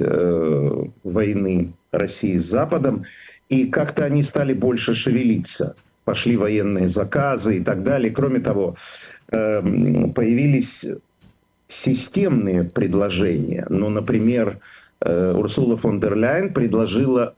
войны 1.03 1.73
России 1.93 2.37
с 2.37 2.45
Западом. 2.45 3.05
И 3.49 3.67
как-то 3.67 4.05
они 4.05 4.23
стали 4.23 4.55
больше 4.55 4.95
шевелиться. 4.95 5.77
Пошли 6.05 6.37
военные 6.37 6.89
заказы 6.89 7.59
и 7.59 7.61
так 7.63 7.83
далее. 7.83 8.11
Кроме 8.11 8.41
того, 8.41 8.77
эм, 9.31 10.13
появились 10.13 10.85
системные 11.69 12.65
предложения. 12.65 13.67
Ну, 13.69 13.89
например, 13.89 14.59
э, 15.01 15.33
Урсула 15.33 15.77
фон 15.77 16.01
дер 16.01 16.17
Ляйен 16.17 16.53
предложила 16.53 17.35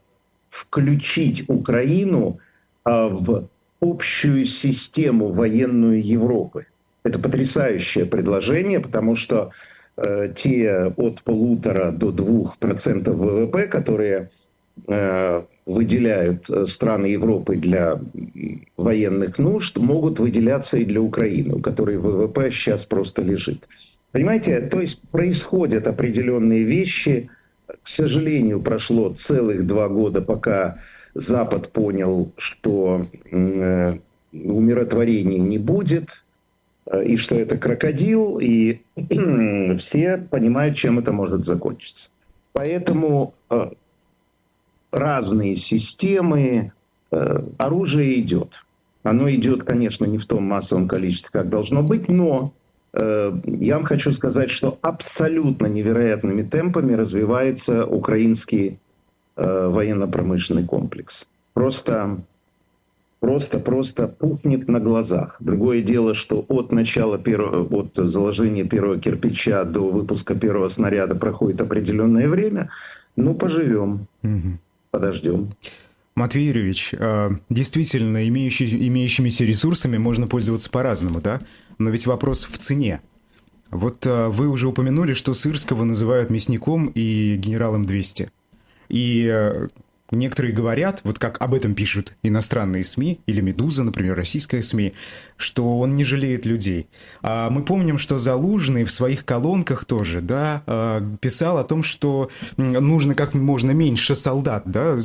включить 0.49 1.49
Украину 1.49 2.39
а, 2.83 3.07
в 3.07 3.47
общую 3.91 4.45
систему 4.45 5.29
военную 5.31 6.03
Европы. 6.03 6.65
Это 7.03 7.19
потрясающее 7.19 8.05
предложение, 8.05 8.79
потому 8.79 9.15
что 9.15 9.51
э, 9.97 10.33
те 10.35 10.93
от 10.97 11.21
полутора 11.23 11.91
до 11.91 12.11
двух 12.11 12.57
процентов 12.57 13.15
ВВП, 13.15 13.67
которые 13.67 14.29
э, 14.87 15.43
выделяют 15.65 16.49
э, 16.49 16.65
страны 16.65 17.07
Европы 17.07 17.55
для 17.55 17.99
военных 18.77 19.37
нужд, 19.37 19.77
могут 19.77 20.19
выделяться 20.19 20.77
и 20.77 20.85
для 20.85 21.01
Украины, 21.01 21.55
у 21.55 21.59
которой 21.59 21.97
ВВП 21.97 22.49
сейчас 22.51 22.85
просто 22.85 23.21
лежит. 23.21 23.67
Понимаете, 24.11 24.61
то 24.61 24.79
есть 24.79 25.01
происходят 25.11 25.87
определенные 25.87 26.63
вещи. 26.63 27.29
К 27.67 27.87
сожалению, 27.87 28.61
прошло 28.61 29.13
целых 29.13 29.67
два 29.67 29.89
года, 29.89 30.21
пока 30.21 30.79
Запад 31.15 31.71
понял, 31.71 32.31
что 32.37 33.07
э, 33.31 33.97
умиротворения 34.31 35.39
не 35.39 35.57
будет, 35.57 36.23
э, 36.85 37.05
и 37.05 37.17
что 37.17 37.35
это 37.35 37.57
крокодил, 37.57 38.39
и 38.39 38.81
все 39.79 40.17
понимают, 40.17 40.77
чем 40.77 40.99
это 40.99 41.11
может 41.11 41.45
закончиться. 41.45 42.09
Поэтому 42.53 43.33
разные 44.95 45.55
системы, 45.55 46.71
э, 47.11 47.43
оружие 47.57 48.19
идет. 48.21 48.65
Оно 49.03 49.29
идет, 49.29 49.63
конечно, 49.63 50.05
не 50.05 50.17
в 50.17 50.25
том 50.25 50.43
массовом 50.43 50.87
количестве, 50.87 51.29
как 51.31 51.49
должно 51.49 51.83
быть, 51.83 52.07
но 52.07 52.53
э, 52.93 53.33
я 53.43 53.75
вам 53.75 53.85
хочу 53.85 54.11
сказать, 54.13 54.49
что 54.49 54.79
абсолютно 54.81 55.67
невероятными 55.67 56.43
темпами 56.43 56.93
развивается 56.93 57.85
украинский 57.85 58.79
э, 59.35 59.67
военно-промышленный 59.67 60.65
комплекс. 60.65 61.25
Просто 61.53 62.21
просто, 63.19 63.59
просто 63.59 64.07
пухнет 64.07 64.67
на 64.67 64.79
глазах. 64.79 65.37
Другое 65.39 65.81
дело, 65.81 66.13
что 66.13 66.45
от 66.47 66.71
начала 66.71 67.17
первого, 67.17 67.63
от 67.79 67.95
заложения 67.95 68.65
первого 68.65 68.99
кирпича 68.99 69.63
до 69.63 69.89
выпуска 69.89 70.35
первого 70.35 70.67
снаряда 70.67 71.15
проходит 71.15 71.61
определенное 71.61 72.27
время. 72.27 72.69
Ну, 73.15 73.33
поживем. 73.33 74.07
Угу 74.21 74.59
подождем. 74.95 75.51
Матвей 76.15 76.47
Юрьевич, 76.47 76.93
а, 76.97 77.31
действительно, 77.49 78.27
имеющий, 78.29 78.87
имеющимися 78.87 79.43
ресурсами 79.43 79.97
можно 79.97 80.27
пользоваться 80.27 80.69
по-разному, 80.69 81.19
да? 81.19 81.41
Но 81.77 81.89
ведь 81.89 82.05
вопрос 82.05 82.47
в 82.49 82.57
цене. 82.57 83.01
Вот 83.71 84.07
а, 84.07 84.29
вы 84.29 84.47
уже 84.47 84.69
упомянули, 84.69 85.11
что 85.13 85.33
Сырского 85.33 85.83
называют 85.83 86.29
мясником 86.29 86.87
и 86.87 87.35
генералом 87.35 87.83
200. 87.83 88.31
И 88.89 89.27
а, 89.27 89.67
Некоторые 90.11 90.53
говорят, 90.53 91.01
вот 91.03 91.17
как 91.17 91.41
об 91.41 91.55
этом 91.55 91.73
пишут 91.73 92.13
иностранные 92.21 92.83
СМИ, 92.83 93.21
или 93.25 93.41
«Медуза», 93.41 93.83
например, 93.83 94.15
российская 94.15 94.61
СМИ, 94.61 94.93
что 95.35 95.79
он 95.79 95.95
не 95.95 96.03
жалеет 96.03 96.45
людей. 96.45 96.87
А 97.23 97.49
мы 97.49 97.63
помним, 97.63 97.97
что 97.97 98.19
Залужный 98.19 98.83
в 98.83 98.91
своих 98.91 99.25
колонках 99.25 99.83
тоже, 99.85 100.21
да, 100.21 100.61
а, 100.67 101.03
писал 101.21 101.57
о 101.57 101.63
том, 101.63 101.81
что 101.81 102.29
нужно 102.57 103.15
как 103.15 103.33
можно 103.33 103.71
меньше 103.71 104.15
солдат, 104.15 104.63
да, 104.67 104.99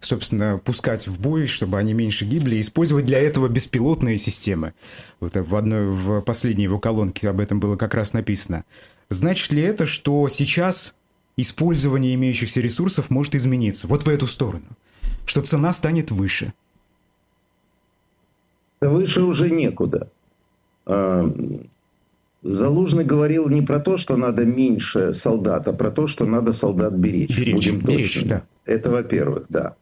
собственно, 0.00 0.60
пускать 0.62 1.08
в 1.08 1.18
бой, 1.18 1.46
чтобы 1.46 1.78
они 1.78 1.94
меньше 1.94 2.26
гибли, 2.26 2.60
использовать 2.60 3.06
для 3.06 3.20
этого 3.20 3.48
беспилотные 3.48 4.18
системы. 4.18 4.74
Вот 5.18 5.34
в 5.34 5.56
одной, 5.56 5.86
в 5.86 6.20
последней 6.20 6.64
его 6.64 6.78
колонке 6.78 7.30
об 7.30 7.40
этом 7.40 7.58
было 7.58 7.76
как 7.76 7.94
раз 7.94 8.12
написано. 8.12 8.64
Значит 9.08 9.52
ли 9.52 9.62
это, 9.62 9.86
что 9.86 10.28
сейчас 10.28 10.94
использование 11.36 12.14
имеющихся 12.14 12.60
ресурсов 12.60 13.10
может 13.10 13.34
измениться 13.34 13.86
вот 13.86 14.02
в 14.02 14.08
эту 14.08 14.26
сторону, 14.26 14.66
что 15.24 15.42
цена 15.42 15.72
станет 15.72 16.10
выше? 16.10 16.52
Выше 18.80 19.22
уже 19.22 19.50
некуда. 19.50 20.08
А, 20.86 21.30
Залужный 22.42 23.04
говорил 23.04 23.48
не 23.48 23.60
про 23.60 23.80
то, 23.80 23.96
что 23.96 24.16
надо 24.16 24.44
меньше 24.44 25.12
солдат, 25.12 25.66
а 25.66 25.72
про 25.72 25.90
то, 25.90 26.06
что 26.06 26.26
надо 26.26 26.52
солдат 26.52 26.92
беречь. 26.92 27.36
Беречь, 27.36 27.54
Будем 27.72 27.80
беречь 27.80 28.24
да. 28.24 28.44
Это 28.64 28.90
во-первых, 28.90 29.46
да. 29.48 29.74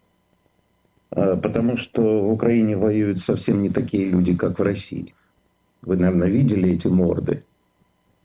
А, 1.11 1.37
потому 1.37 1.77
что 1.77 2.23
в 2.23 2.33
Украине 2.33 2.77
воюют 2.77 3.19
совсем 3.19 3.63
не 3.63 3.69
такие 3.69 4.07
люди, 4.07 4.35
как 4.35 4.59
в 4.59 4.63
России. 4.63 5.15
Вы, 5.83 5.97
наверное, 5.97 6.29
видели 6.29 6.73
эти 6.73 6.87
морды, 6.87 7.45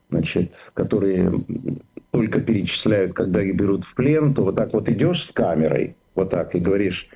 значит, 0.10 0.56
которые 0.74 1.44
только 2.12 2.42
перечисляют, 2.42 3.14
когда 3.14 3.42
их 3.42 3.56
берут 3.56 3.84
в 3.84 3.94
плен, 3.94 4.34
то 4.34 4.44
вот 4.44 4.56
так 4.56 4.74
вот 4.74 4.90
идешь 4.90 5.26
с 5.26 5.32
камерой, 5.32 5.96
вот 6.16 6.32
так, 6.32 6.56
и 6.56 6.60
говоришь, 6.60 7.10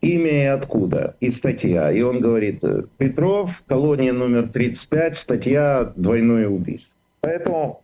имя 0.00 0.42
и 0.42 0.46
откуда, 0.46 1.16
и 1.20 1.30
статья. 1.30 1.90
И 1.92 2.02
он 2.02 2.20
говорит, 2.20 2.62
Петров, 2.98 3.62
колония 3.66 4.12
номер 4.12 4.48
35, 4.48 5.16
статья 5.16 5.92
«Двойное 5.96 6.48
убийство». 6.48 6.96
Поэтому 7.20 7.82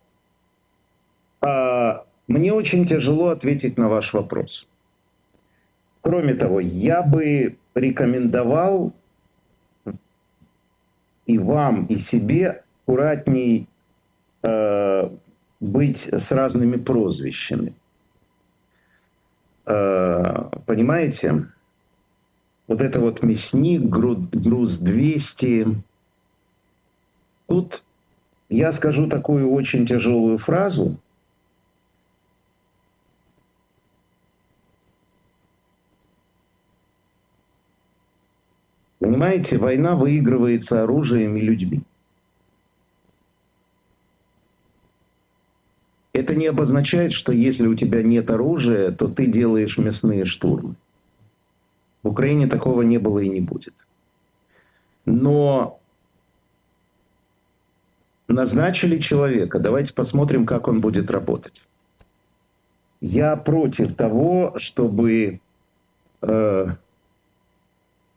а, 1.40 2.04
мне 2.28 2.52
очень 2.52 2.86
тяжело 2.86 3.28
ответить 3.28 3.76
на 3.76 3.88
ваш 3.88 4.12
вопрос. 4.12 4.66
Кроме 6.00 6.34
того, 6.34 6.60
я 6.60 7.02
бы 7.02 7.56
рекомендовал 7.74 8.92
и 11.26 11.38
вам, 11.38 11.86
и 11.86 11.98
себе 11.98 12.62
аккуратней 12.84 13.68
э, 14.42 15.10
быть 15.62 16.08
с 16.12 16.32
разными 16.32 16.76
прозвищами. 16.76 17.72
Э, 19.64 20.50
понимаете? 20.66 21.46
Вот 22.66 22.80
это 22.80 22.98
вот 22.98 23.22
мясник, 23.22 23.82
груз 23.82 24.76
200. 24.78 25.82
Тут 27.46 27.84
я 28.48 28.72
скажу 28.72 29.08
такую 29.08 29.52
очень 29.52 29.86
тяжелую 29.86 30.38
фразу. 30.38 30.96
Понимаете, 38.98 39.58
война 39.58 39.94
выигрывается 39.94 40.82
оружием 40.82 41.36
и 41.36 41.40
людьми. 41.40 41.82
Это 46.12 46.34
не 46.34 46.46
обозначает, 46.46 47.12
что 47.12 47.32
если 47.32 47.66
у 47.66 47.74
тебя 47.74 48.02
нет 48.02 48.30
оружия, 48.30 48.92
то 48.92 49.08
ты 49.08 49.26
делаешь 49.26 49.78
мясные 49.78 50.24
штурмы. 50.24 50.74
В 52.02 52.08
Украине 52.08 52.46
такого 52.48 52.82
не 52.82 52.98
было 52.98 53.20
и 53.20 53.28
не 53.28 53.40
будет. 53.40 53.74
Но 55.06 55.80
назначили 58.28 58.98
человека, 58.98 59.58
давайте 59.58 59.94
посмотрим, 59.94 60.44
как 60.44 60.68
он 60.68 60.80
будет 60.80 61.10
работать. 61.10 61.62
Я 63.00 63.36
против 63.36 63.94
того, 63.94 64.54
чтобы 64.58 65.40
э, 66.20 66.66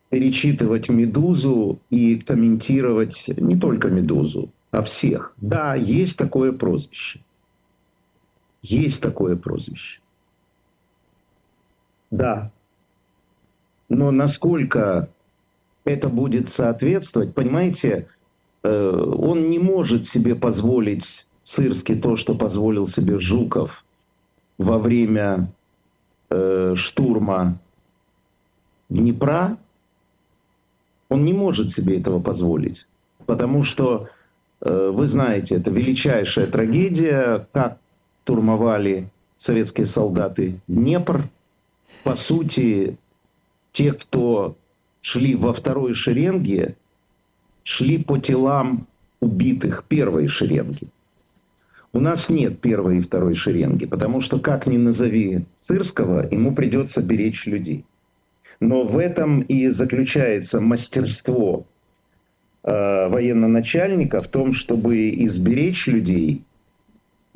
перечитывать 0.10 0.90
«Медузу» 0.90 1.80
и 1.90 2.18
комментировать 2.18 3.24
не 3.28 3.58
только 3.58 3.88
«Медузу», 3.88 4.52
а 4.72 4.84
всех. 4.84 5.34
Да, 5.38 5.76
есть 5.76 6.18
такое 6.18 6.52
прозвище. 6.52 7.22
Есть 8.68 9.02
такое 9.02 9.36
прозвище. 9.36 10.00
Да. 12.10 12.52
Но 13.90 14.10
насколько 14.10 15.10
это 15.84 16.10
будет 16.10 16.50
соответствовать, 16.50 17.36
понимаете, 17.36 18.08
э, 18.64 18.70
он 18.70 19.50
не 19.52 19.60
может 19.60 20.08
себе 20.08 20.34
позволить 20.34 21.28
Сырский 21.44 21.96
то, 21.96 22.16
что 22.16 22.34
позволил 22.34 22.88
себе 22.88 23.20
Жуков 23.20 23.86
во 24.58 24.80
время 24.80 25.52
э, 26.32 26.74
штурма 26.76 27.60
Днепра. 28.90 29.58
Он 31.10 31.24
не 31.24 31.34
может 31.34 31.70
себе 31.70 32.00
этого 32.00 32.20
позволить, 32.20 32.88
потому 33.28 33.62
что, 33.64 34.10
э, 34.62 34.90
вы 34.92 35.08
знаете, 35.08 35.56
это 35.56 35.70
величайшая 35.70 36.48
трагедия, 36.48 37.48
как 37.52 37.78
штурмовали 38.26 39.08
советские 39.38 39.86
солдаты 39.86 40.60
Днепр. 40.68 41.30
По 42.04 42.16
сути, 42.16 42.98
те, 43.72 43.94
кто 43.94 44.58
шли 45.02 45.36
во 45.36 45.54
второй 45.54 45.94
шеренге, 45.94 46.76
шли 47.64 48.04
по 48.04 48.18
телам 48.18 48.88
убитых 49.20 49.84
первой 49.88 50.28
шеренги. 50.28 50.88
У 51.94 52.00
нас 52.00 52.28
нет 52.28 52.60
первой 52.60 52.98
и 52.98 53.02
второй 53.02 53.36
шеренги, 53.36 53.86
потому 53.86 54.22
что, 54.22 54.40
как 54.40 54.66
ни 54.66 54.78
назови 54.78 55.46
Сырского, 55.58 56.28
ему 56.30 56.56
придется 56.56 57.04
беречь 57.04 57.46
людей. 57.46 57.86
Но 58.60 58.84
в 58.86 58.98
этом 58.98 59.42
и 59.42 59.70
заключается 59.70 60.60
мастерство 60.62 61.66
э, 62.64 63.08
военно-начальника 63.08 64.22
в 64.22 64.28
том, 64.30 64.52
чтобы 64.52 65.10
изберечь 65.26 65.86
людей 65.86 66.42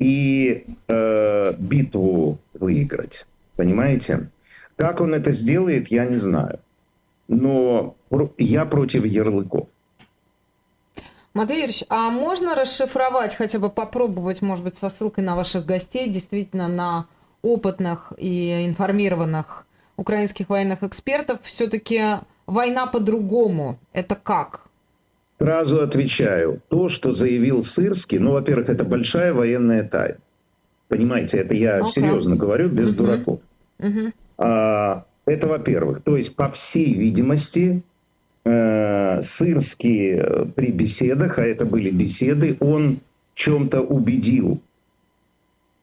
и 0.00 0.64
э, 0.88 1.54
битву 1.56 2.38
выиграть. 2.54 3.24
Понимаете? 3.54 4.30
Как 4.74 5.00
он 5.00 5.14
это 5.14 5.30
сделает, 5.30 5.88
я 5.88 6.06
не 6.06 6.16
знаю 6.16 6.58
но 7.30 7.94
я 8.38 8.64
против 8.66 9.04
ярлыков. 9.04 9.68
Матвей 11.32 11.60
Юрьевич, 11.60 11.84
а 11.88 12.10
можно 12.10 12.56
расшифровать, 12.56 13.36
хотя 13.36 13.60
бы 13.60 13.70
попробовать, 13.70 14.42
может 14.42 14.64
быть, 14.64 14.76
со 14.76 14.90
ссылкой 14.90 15.22
на 15.22 15.36
ваших 15.36 15.64
гостей, 15.64 16.10
действительно 16.10 16.66
на 16.66 17.06
опытных 17.42 18.12
и 18.18 18.66
информированных 18.66 19.64
украинских 19.96 20.48
военных 20.48 20.82
экспертов, 20.82 21.38
все-таки 21.44 22.18
война 22.46 22.86
по-другому. 22.86 23.78
Это 23.92 24.16
как? 24.16 24.66
Сразу 25.40 25.80
отвечаю. 25.80 26.60
То, 26.68 26.90
что 26.90 27.12
заявил 27.12 27.64
Сырский, 27.64 28.18
ну, 28.18 28.32
во-первых, 28.32 28.68
это 28.68 28.84
большая 28.84 29.32
военная 29.32 29.88
тайна. 29.88 30.18
Понимаете, 30.88 31.38
это 31.38 31.54
я 31.54 31.80
okay. 31.80 31.86
серьезно 31.86 32.36
говорю, 32.36 32.68
без 32.68 32.90
uh-huh. 32.90 32.96
дураков. 32.96 33.40
Uh-huh. 33.78 34.12
А, 34.36 35.04
это 35.24 35.46
во-первых. 35.46 36.02
То 36.02 36.18
есть, 36.18 36.36
по 36.36 36.50
всей 36.50 36.92
видимости, 36.92 37.82
э, 38.44 39.22
Сырский 39.22 40.18
э, 40.18 40.44
при 40.54 40.72
беседах, 40.72 41.38
а 41.38 41.46
это 41.46 41.64
были 41.64 41.90
беседы, 41.90 42.58
он 42.60 43.00
чем-то 43.34 43.80
убедил. 43.80 44.60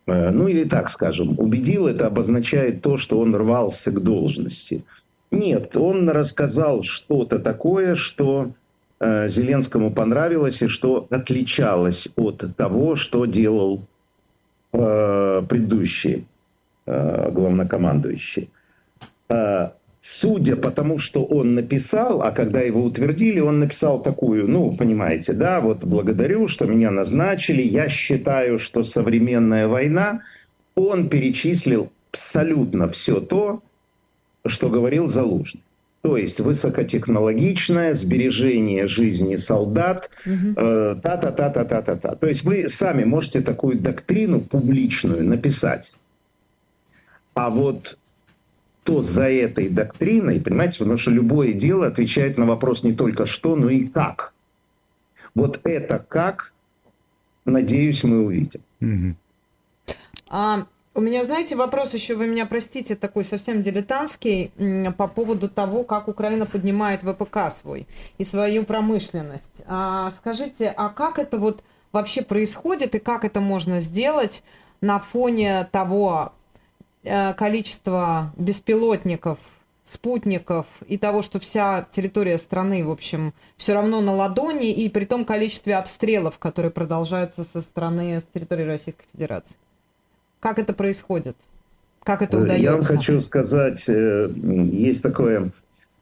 Э, 0.05 0.29
ну 0.29 0.47
или 0.47 0.65
так 0.65 0.91
скажем, 0.91 1.33
убедил 1.39 1.87
это 1.87 2.05
обозначает 2.05 2.83
то, 2.83 2.97
что 2.97 3.19
он 3.19 3.35
рвался 3.35 3.89
к 3.89 4.03
должности. 4.03 4.83
Нет, 5.31 5.75
он 5.75 6.09
рассказал 6.09 6.83
что-то 6.83 7.39
такое, 7.39 7.95
что 7.95 8.51
э, 8.99 9.29
Зеленскому 9.29 9.91
понравилось 9.91 10.61
и 10.61 10.67
что 10.67 11.07
отличалось 11.09 12.07
от 12.15 12.55
того, 12.55 12.95
что 12.95 13.25
делал 13.25 13.81
э, 14.73 15.43
предыдущий 15.47 16.25
э, 16.85 17.31
главнокомандующий. 17.31 18.49
Судя 20.09 20.55
по 20.55 20.71
тому, 20.71 20.99
что 20.99 21.25
он 21.25 21.53
написал, 21.53 22.21
а 22.21 22.31
когда 22.31 22.61
его 22.61 22.81
утвердили, 22.81 23.41
он 23.41 23.59
написал 23.59 24.01
такую, 24.01 24.47
ну, 24.47 24.73
понимаете, 24.73 25.33
да, 25.33 25.59
вот 25.59 25.83
благодарю, 25.83 26.47
что 26.47 26.65
меня 26.65 26.91
назначили, 26.91 27.61
я 27.61 27.89
считаю, 27.89 28.57
что 28.57 28.83
современная 28.83 29.67
война, 29.67 30.21
он 30.75 31.09
перечислил 31.09 31.91
абсолютно 32.11 32.87
все 32.87 33.19
то, 33.19 33.61
что 34.45 34.69
говорил 34.69 35.09
Залужный. 35.09 35.61
То 36.01 36.15
есть 36.15 36.39
высокотехнологичное 36.39 37.93
сбережение 37.93 38.87
жизни 38.87 39.35
солдат, 39.35 40.09
э, 40.25 40.95
та-та-та-та-та-та-та. 41.01 42.15
То 42.15 42.27
есть 42.27 42.43
вы 42.43 42.69
сами 42.69 43.03
можете 43.03 43.41
такую 43.41 43.79
доктрину 43.79 44.41
публичную 44.41 45.23
написать. 45.25 45.91
А 47.33 47.49
вот 47.49 47.97
кто 48.87 49.01
за 49.01 49.29
этой 49.29 49.67
доктриной, 49.67 50.39
понимаете, 50.39 50.77
потому 50.79 50.97
что 50.97 51.11
любое 51.11 51.51
дело 51.51 51.87
отвечает 51.87 52.37
на 52.37 52.45
вопрос 52.45 52.83
не 52.83 52.93
только 52.93 53.25
что, 53.25 53.57
но 53.57 53.69
и 53.69 53.85
как. 53.85 54.33
Вот 55.35 55.59
это 55.65 55.99
как, 56.07 56.53
надеюсь, 57.43 58.03
мы 58.05 58.23
увидим. 58.23 59.17
А, 60.29 60.67
у 60.97 61.01
меня, 61.01 61.23
знаете, 61.23 61.55
вопрос 61.55 61.93
еще, 61.93 62.15
вы 62.15 62.27
меня 62.27 62.45
простите, 62.45 62.95
такой 62.95 63.23
совсем 63.23 63.61
дилетантский, 63.61 64.51
по 64.97 65.07
поводу 65.07 65.47
того, 65.47 65.83
как 65.83 66.07
Украина 66.07 66.45
поднимает 66.45 67.01
ВПК 67.03 67.51
свой 67.51 67.87
и 68.17 68.23
свою 68.23 68.65
промышленность. 68.65 69.63
А, 69.67 70.11
скажите, 70.11 70.73
а 70.75 70.89
как 70.89 71.19
это 71.19 71.37
вот 71.37 71.63
вообще 71.91 72.21
происходит 72.21 72.95
и 72.95 72.99
как 72.99 73.23
это 73.23 73.39
можно 73.39 73.79
сделать 73.79 74.43
на 74.81 74.99
фоне 74.99 75.67
того 75.71 76.33
Э, 77.09 77.33
количество 77.33 78.33
беспилотников, 78.37 79.39
спутников 79.85 80.65
и 80.87 80.97
того, 80.97 81.21
что 81.21 81.39
вся 81.39 81.87
территория 81.91 82.37
страны, 82.37 82.83
в 82.85 82.91
общем, 82.91 83.33
все 83.55 83.73
равно 83.73 84.01
на 84.01 84.13
ладони, 84.13 84.71
и 84.73 84.89
при 84.89 85.05
том 85.05 85.23
количестве 85.23 85.77
обстрелов, 85.77 86.37
которые 86.37 86.69
продолжаются 86.69 87.45
со 87.45 87.61
стороны, 87.61 88.19
с 88.19 88.23
территории 88.33 88.63
Российской 88.63 89.05
Федерации. 89.13 89.55
Как 90.39 90.59
это 90.59 90.73
происходит? 90.73 91.35
Как 92.03 92.21
это 92.21 92.37
удается? 92.37 92.63
Я 92.63 92.71
вам 92.73 92.81
хочу 92.81 93.21
сказать, 93.21 93.83
э, 93.87 94.29
есть 94.71 95.01
такое, 95.01 95.51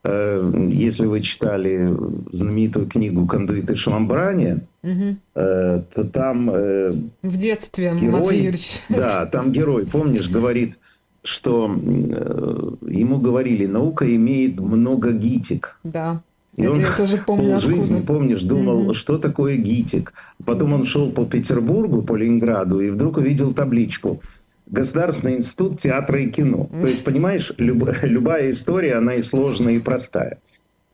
э, 0.04 0.68
если 0.70 1.06
вы 1.06 1.22
читали 1.22 1.90
знаменитую 2.32 2.88
книгу 2.88 3.26
«Кондуиты 3.26 3.76
Шамбрани», 3.76 4.60
угу. 4.84 5.18
то 5.34 6.04
там... 6.14 6.48
В 6.48 7.38
детстве, 7.38 7.96
герой, 8.00 8.12
Матвей 8.12 8.38
Юрьевич. 8.38 8.82
Да, 8.90 9.26
там 9.26 9.52
герой, 9.52 9.88
помнишь, 9.88 10.30
говорит, 10.30 10.78
что 11.26 11.66
э, 11.68 12.72
ему 12.88 13.18
говорили, 13.18 13.66
наука 13.66 14.16
имеет 14.16 14.60
много 14.60 15.12
гитик. 15.12 15.78
Да. 15.84 16.22
И 16.56 16.62
Это 16.62 16.72
он 16.72 16.80
я 16.80 16.92
тоже 16.96 17.18
помню 17.18 17.60
жизни, 17.60 18.02
помнишь, 18.02 18.42
думал, 18.42 18.90
mm-hmm. 18.90 18.94
что 18.94 19.18
такое 19.18 19.58
гитик. 19.58 20.14
Потом 20.46 20.74
он 20.74 20.86
шел 20.86 21.12
по 21.12 21.26
Петербургу, 21.26 22.02
по 22.02 22.16
Ленинграду, 22.16 22.80
и 22.80 22.90
вдруг 22.90 23.18
увидел 23.18 23.54
табличку. 23.54 24.22
Государственный 24.68 25.38
институт 25.38 25.80
театра 25.80 26.20
и 26.22 26.30
кино. 26.30 26.70
Mm-hmm. 26.72 26.82
То 26.82 26.88
есть, 26.88 27.04
понимаешь, 27.04 27.52
люб, 27.58 27.90
любая 28.04 28.52
история, 28.52 28.96
она 28.96 29.16
и 29.16 29.22
сложная, 29.22 29.74
и 29.74 29.80
простая. 29.80 30.40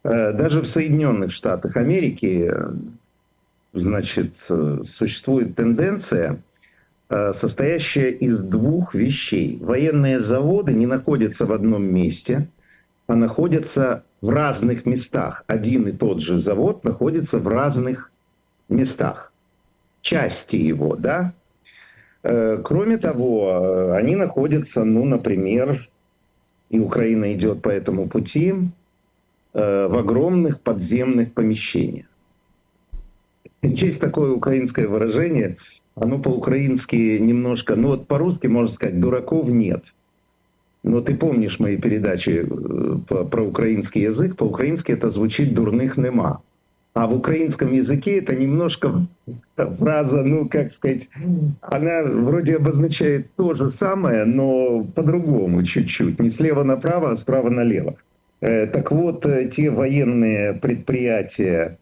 Э, 0.04 0.34
даже 0.34 0.62
в 0.62 0.67
Соединенных 0.67 1.32
Штатах 1.32 1.78
Америки, 1.78 2.50
э, 2.52 2.71
значит, 3.74 4.34
существует 4.84 5.56
тенденция 5.56 6.41
Э, 7.13 7.34
состоящая 7.34 8.10
из 8.12 8.41
двух 8.41 8.95
вещей. 8.95 9.58
Военные 9.62 10.21
заводы 10.21 10.71
не 10.71 10.86
находятся 10.86 11.45
в 11.45 11.52
одном 11.52 11.84
месте, 11.84 12.47
а 13.06 13.15
находятся 13.15 14.06
в 14.21 14.29
разных 14.29 14.86
местах. 14.86 15.43
Один 15.47 15.88
и 15.88 15.91
тот 15.91 16.21
же 16.21 16.38
завод 16.38 16.84
находится 16.84 17.39
в 17.39 17.47
разных 17.47 18.12
местах. 18.69 19.34
Части 20.01 20.55
его, 20.55 20.95
да? 20.95 21.34
Э, 22.23 22.62
кроме 22.63 22.97
того, 22.97 23.49
э, 23.51 23.97
они 23.97 24.15
находятся, 24.15 24.84
ну, 24.84 25.05
например, 25.05 25.89
и 26.69 26.79
Украина 26.79 27.34
идет 27.34 27.62
по 27.62 27.69
этому 27.69 28.07
пути, 28.07 28.53
в 29.53 29.99
огромных 29.99 30.62
подземных 30.62 31.34
помещениях. 31.34 32.05
Есть 33.62 33.99
такое 33.99 34.31
украинское 34.31 34.88
выражение– 34.88 35.57
оно 35.95 36.19
по-украински 36.19 37.17
немножко, 37.19 37.75
ну 37.75 37.89
вот 37.89 38.07
по-русски 38.07 38.47
можно 38.47 38.73
сказать, 38.73 38.99
дураков 38.99 39.47
нет. 39.47 39.84
Но 40.83 41.01
ты 41.01 41.15
помнишь 41.15 41.59
мои 41.59 41.77
передачи 41.77 42.45
э, 42.47 43.25
про 43.25 43.43
украинский 43.43 44.01
язык, 44.01 44.35
по-украински 44.35 44.91
это 44.91 45.09
звучит 45.09 45.53
«дурных 45.53 45.97
нема». 45.97 46.41
А 46.93 47.07
в 47.07 47.15
украинском 47.15 47.71
языке 47.71 48.17
это 48.17 48.35
немножко 48.35 49.05
фраза, 49.55 50.23
ну, 50.23 50.49
как 50.49 50.73
сказать, 50.73 51.07
она 51.61 52.03
вроде 52.03 52.57
обозначает 52.57 53.33
то 53.35 53.53
же 53.53 53.69
самое, 53.69 54.25
но 54.25 54.83
по-другому 54.83 55.63
чуть-чуть. 55.63 56.19
Не 56.19 56.29
слева 56.29 56.63
направо, 56.63 57.11
а 57.11 57.15
справа 57.15 57.49
налево. 57.49 57.95
Э, 58.41 58.67
так 58.67 58.91
вот, 58.91 59.25
э, 59.25 59.49
те 59.55 59.69
военные 59.69 60.53
предприятия, 60.53 61.77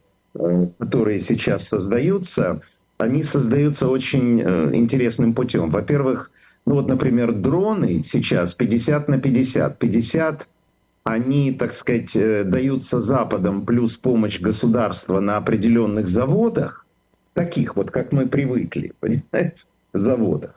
которые 0.78 1.18
сейчас 1.18 1.66
создаются, 1.66 2.60
они 2.98 3.24
создаются 3.24 3.88
очень 3.88 4.40
интересным 4.40 5.34
путем. 5.34 5.70
Во-первых, 5.70 6.30
ну 6.66 6.74
вот, 6.74 6.88
например, 6.88 7.32
дроны 7.32 8.02
сейчас 8.04 8.54
50 8.54 9.08
на 9.08 9.18
50. 9.18 9.78
50 9.78 10.46
они, 11.04 11.52
так 11.52 11.72
сказать, 11.72 12.14
э, 12.14 12.44
даются 12.44 13.00
Западом 13.00 13.64
плюс 13.64 13.96
помощь 13.96 14.40
государства 14.40 15.20
на 15.20 15.36
определенных 15.36 16.08
заводах, 16.08 16.86
таких 17.32 17.76
вот, 17.76 17.90
как 17.90 18.12
мы 18.12 18.26
привыкли, 18.26 18.92
понимаешь, 19.00 19.66
заводах. 19.92 20.54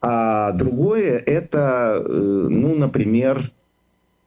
А 0.00 0.52
другое 0.52 1.18
это, 1.18 2.00
э, 2.04 2.08
ну, 2.08 2.76
например, 2.76 3.50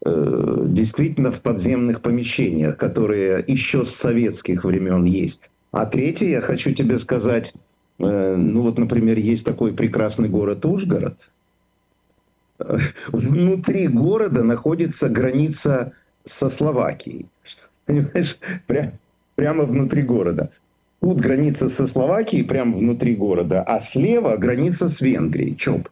э, 0.05 0.63
действительно 0.65 1.31
в 1.31 1.41
подземных 1.41 2.01
помещениях, 2.01 2.75
которые 2.77 3.43
еще 3.47 3.85
с 3.85 3.91
советских 3.91 4.65
времен 4.65 5.05
есть. 5.05 5.49
А 5.71 5.85
третье, 5.85 6.27
я 6.27 6.41
хочу 6.41 6.73
тебе 6.73 6.99
сказать, 6.99 7.53
ну 8.07 8.61
вот, 8.61 8.77
например, 8.77 9.17
есть 9.19 9.45
такой 9.45 9.73
прекрасный 9.73 10.29
город 10.29 10.65
Ужгород– 10.65 11.17
внутри 13.07 13.87
города 13.87 14.43
находится 14.43 15.09
граница 15.09 15.93
со 16.25 16.49
Словакией. 16.49 17.27
Понимаешь, 17.85 18.37
прям, 18.67 18.93
прямо 19.35 19.65
внутри 19.65 20.03
города. 20.03 20.51
Тут 21.01 21.19
граница 21.19 21.69
со 21.69 21.87
Словакией, 21.87 22.43
прямо 22.43 22.77
внутри 22.77 23.15
города, 23.15 23.63
а 23.63 23.79
слева 23.79 24.37
граница 24.37 24.87
с 24.87 25.01
Венгрией. 25.01 25.55
Чоп. 25.55 25.89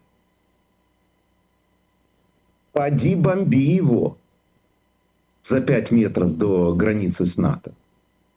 Поди 2.72 3.15
бомби 3.15 3.58
его 3.58 4.17
за 5.43 5.62
5 5.62 5.91
метров 5.91 6.38
до 6.38 6.76
границы 6.76 7.26
с 7.26 7.38
НАТО. 7.38 7.72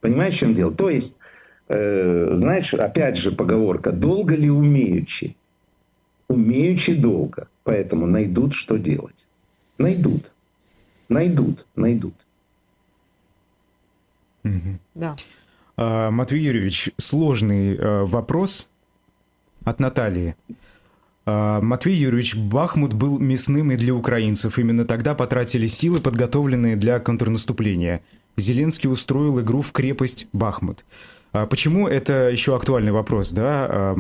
Понимаешь, 0.00 0.35
в 0.35 0.38
чем 0.38 0.54
дело? 0.54 0.72
То 0.72 0.88
есть, 0.88 1.18
э, 1.68 2.31
знаешь, 2.35 2.75
опять 2.75 3.16
же 3.16 3.33
поговорка, 3.33 3.92
долго 3.92 4.35
ли 4.35 4.51
умеючи? 4.51 5.37
Умеючи 6.29 6.94
долго. 6.94 7.48
Поэтому 7.64 8.07
найдут, 8.07 8.55
что 8.55 8.79
делать. 8.79 9.27
Найдут. 9.79 10.31
Найдут, 11.09 11.66
найдут. 11.77 12.14
Угу. 14.44 14.79
Да. 14.94 15.16
А, 15.77 16.11
Матвей 16.11 16.42
Юрьевич, 16.42 16.90
сложный 16.98 17.77
а, 17.77 18.05
вопрос 18.05 18.70
от 19.64 19.81
Натальи. 19.81 20.37
А, 21.25 21.61
Матвей 21.61 21.96
Юрьевич, 21.96 22.35
Бахмут 22.35 22.94
был 22.94 23.18
мясным 23.18 23.72
и 23.72 23.77
для 23.77 23.94
украинцев. 23.94 24.59
Именно 24.59 24.85
тогда 24.85 25.14
потратили 25.14 25.66
силы, 25.66 26.01
подготовленные 26.01 26.77
для 26.77 26.98
контрнаступления. 26.98 28.03
Зеленский 28.37 28.90
устроил 28.90 29.40
игру 29.40 29.62
в 29.62 29.72
крепость 29.72 30.27
Бахмут. 30.33 30.85
А 31.33 31.47
почему 31.47 31.88
это 31.88 32.29
еще 32.29 32.55
актуальный 32.55 32.92
вопрос, 32.92 33.33
да? 33.33 33.95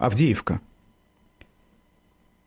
Авдеевка. 0.00 0.60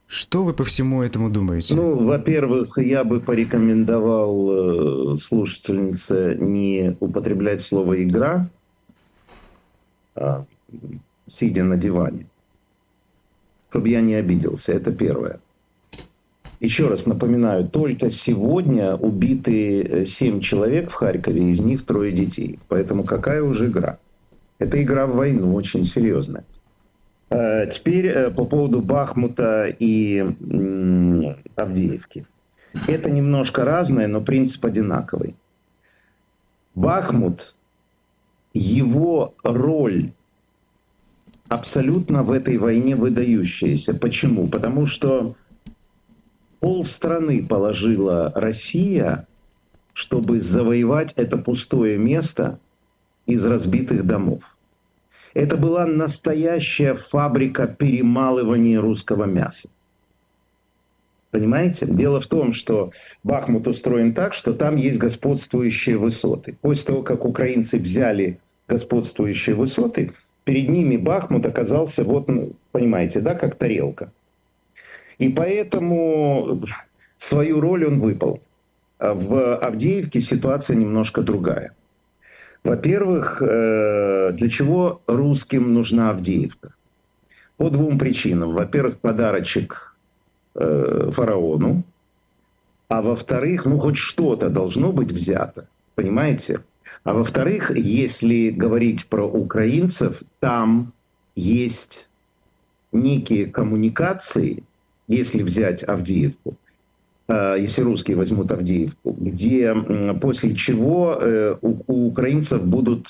Что 0.07 0.43
вы 0.43 0.53
по 0.53 0.63
всему 0.63 1.03
этому 1.03 1.29
думаете? 1.29 1.75
Ну, 1.75 1.95
во-первых, 1.95 2.77
я 2.77 3.03
бы 3.03 3.19
порекомендовал 3.19 5.15
э, 5.15 5.17
слушательнице 5.17 6.37
не 6.39 6.95
употреблять 6.99 7.61
слово 7.61 8.03
«игра», 8.03 8.47
а, 10.15 10.45
сидя 11.27 11.63
на 11.63 11.75
диване, 11.75 12.27
чтобы 13.69 13.89
я 13.89 13.99
не 13.99 14.13
обиделся. 14.13 14.71
Это 14.71 14.91
первое. 14.91 15.39
Еще 16.59 16.87
раз 16.87 17.05
напоминаю, 17.05 17.67
только 17.67 18.09
сегодня 18.09 18.95
убиты 18.95 20.05
7 20.05 20.39
человек 20.39 20.91
в 20.91 20.93
Харькове, 20.93 21.49
из 21.49 21.59
них 21.59 21.83
трое 21.85 22.13
детей. 22.13 22.59
Поэтому 22.69 23.03
какая 23.03 23.41
уже 23.43 23.67
игра? 23.67 23.97
Это 24.59 24.81
игра 24.81 25.05
в 25.05 25.15
войну 25.15 25.53
очень 25.53 25.83
серьезная. 25.85 26.45
Э, 27.29 27.67
теперь 27.69 28.07
э, 28.07 28.31
по 28.31 28.45
поводу 28.45 28.81
Бахмута 28.81 29.65
и 29.67 30.19
Авдеевки. 31.55 32.25
Это 32.87 33.09
немножко 33.09 33.65
разное, 33.65 34.07
но 34.07 34.21
принцип 34.21 34.63
одинаковый. 34.65 35.35
Бахмут, 36.75 37.55
его 38.53 39.33
роль 39.43 40.11
абсолютно 41.47 42.23
в 42.23 42.31
этой 42.31 42.57
войне 42.57 42.95
выдающаяся. 42.95 43.93
Почему? 43.93 44.47
Потому 44.47 44.85
что 44.85 45.35
полстраны 46.59 47.45
положила 47.45 48.31
Россия, 48.35 49.27
чтобы 49.93 50.41
завоевать 50.41 51.13
это 51.15 51.37
пустое 51.37 51.97
место 51.97 52.59
из 53.25 53.45
разбитых 53.45 54.05
домов. 54.05 54.43
Это 55.33 55.57
была 55.57 55.85
настоящая 55.85 56.93
фабрика 56.93 57.67
перемалывания 57.67 58.79
русского 58.79 59.25
мяса. 59.25 59.69
Понимаете? 61.31 61.85
Дело 61.85 62.21
в 62.21 62.27
том, 62.27 62.53
что 62.53 62.91
Бахмут 63.23 63.67
устроен 63.67 64.13
так, 64.13 64.33
что 64.33 64.53
там 64.53 64.77
есть 64.77 64.97
господствующие 64.97 65.97
высоты. 65.97 66.55
После 66.61 66.85
того, 66.85 67.03
как 67.03 67.25
украинцы 67.25 67.77
взяли 67.77 68.39
господствующие 68.69 69.53
высоты, 69.55 70.13
перед 70.45 70.69
ними 70.69 70.95
Бахмут 70.95 71.45
оказался, 71.45 72.05
вот, 72.05 72.29
ну, 72.29 72.53
понимаете, 72.71 73.19
да, 73.19 73.35
как 73.35 73.55
тарелка. 73.55 74.13
И 75.17 75.27
поэтому 75.27 76.61
свою 77.17 77.59
роль 77.59 77.85
он 77.85 77.99
выполнил. 77.99 78.41
В 78.99 79.57
Авдеевке 79.57 80.21
ситуация 80.21 80.77
немножко 80.77 81.21
другая. 81.21 81.73
Во-первых, 82.65 83.43
э, 83.43 84.31
для 84.33 84.49
чего 84.49 85.03
русским 85.05 85.75
нужна 85.75 86.09
Авдеевка? 86.09 86.73
По 87.57 87.69
двум 87.69 87.99
причинам. 87.99 88.53
Во-первых, 88.53 88.97
подарочек 88.97 89.95
э, 90.55 91.11
фараону, 91.13 91.83
а 92.89 93.03
во-вторых, 93.03 93.65
ну 93.65 93.77
хоть 93.77 93.97
что-то 93.97 94.49
должно 94.49 94.91
быть 94.91 95.11
взято, 95.11 95.67
понимаете? 95.93 96.61
А 97.03 97.13
во-вторых, 97.13 97.69
если 97.69 98.49
говорить 98.49 99.05
про 99.05 99.27
украинцев, 99.27 100.23
там 100.39 100.91
есть 101.35 102.07
некие 102.91 103.45
коммуникации, 103.45 104.63
если 105.07 105.43
взять 105.43 105.83
Авдеевку, 105.83 106.55
если 107.27 107.81
русские 107.81 108.17
возьмут 108.17 108.51
Авдеевку, 108.51 109.15
где 109.19 109.73
после 110.21 110.53
чего 110.55 111.17
э, 111.19 111.55
у 111.61 112.07
украинцев 112.07 112.63
будут 112.63 113.07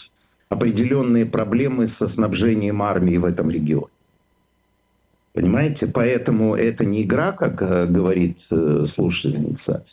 определенные 0.47 1.25
проблемы 1.25 1.87
со 1.87 2.07
снабжением 2.07 2.81
армии 2.81 3.17
в 3.17 3.25
этом 3.25 3.49
регионе. 3.49 3.87
Понимаете? 5.33 5.87
Поэтому 5.87 6.55
это 6.55 6.85
не 6.85 7.03
игра, 7.03 7.33
как 7.33 7.61
э, 7.61 7.87
говорит 7.87 8.39
слушательница, 8.49 9.83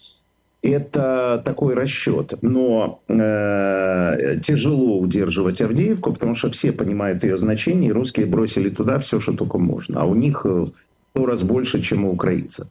это 0.62 1.42
такой 1.44 1.74
расчет. 1.74 2.34
Но 2.42 3.00
э, 3.08 4.38
тяжело 4.44 5.00
удерживать 5.00 5.60
Авдеевку, 5.60 6.12
потому 6.12 6.36
что 6.36 6.48
все 6.52 6.70
понимают 6.70 7.24
ее 7.24 7.36
значение, 7.36 7.90
и 7.90 7.92
русские 7.92 8.26
бросили 8.26 8.70
туда 8.70 9.00
все, 9.00 9.18
что 9.18 9.32
только 9.32 9.58
можно. 9.58 10.02
А 10.02 10.04
у 10.04 10.14
них 10.14 10.44
в 10.44 10.72
сто 11.10 11.26
раз 11.26 11.42
больше, 11.42 11.82
чем 11.82 12.04
у 12.04 12.12
украинцев. 12.12 12.68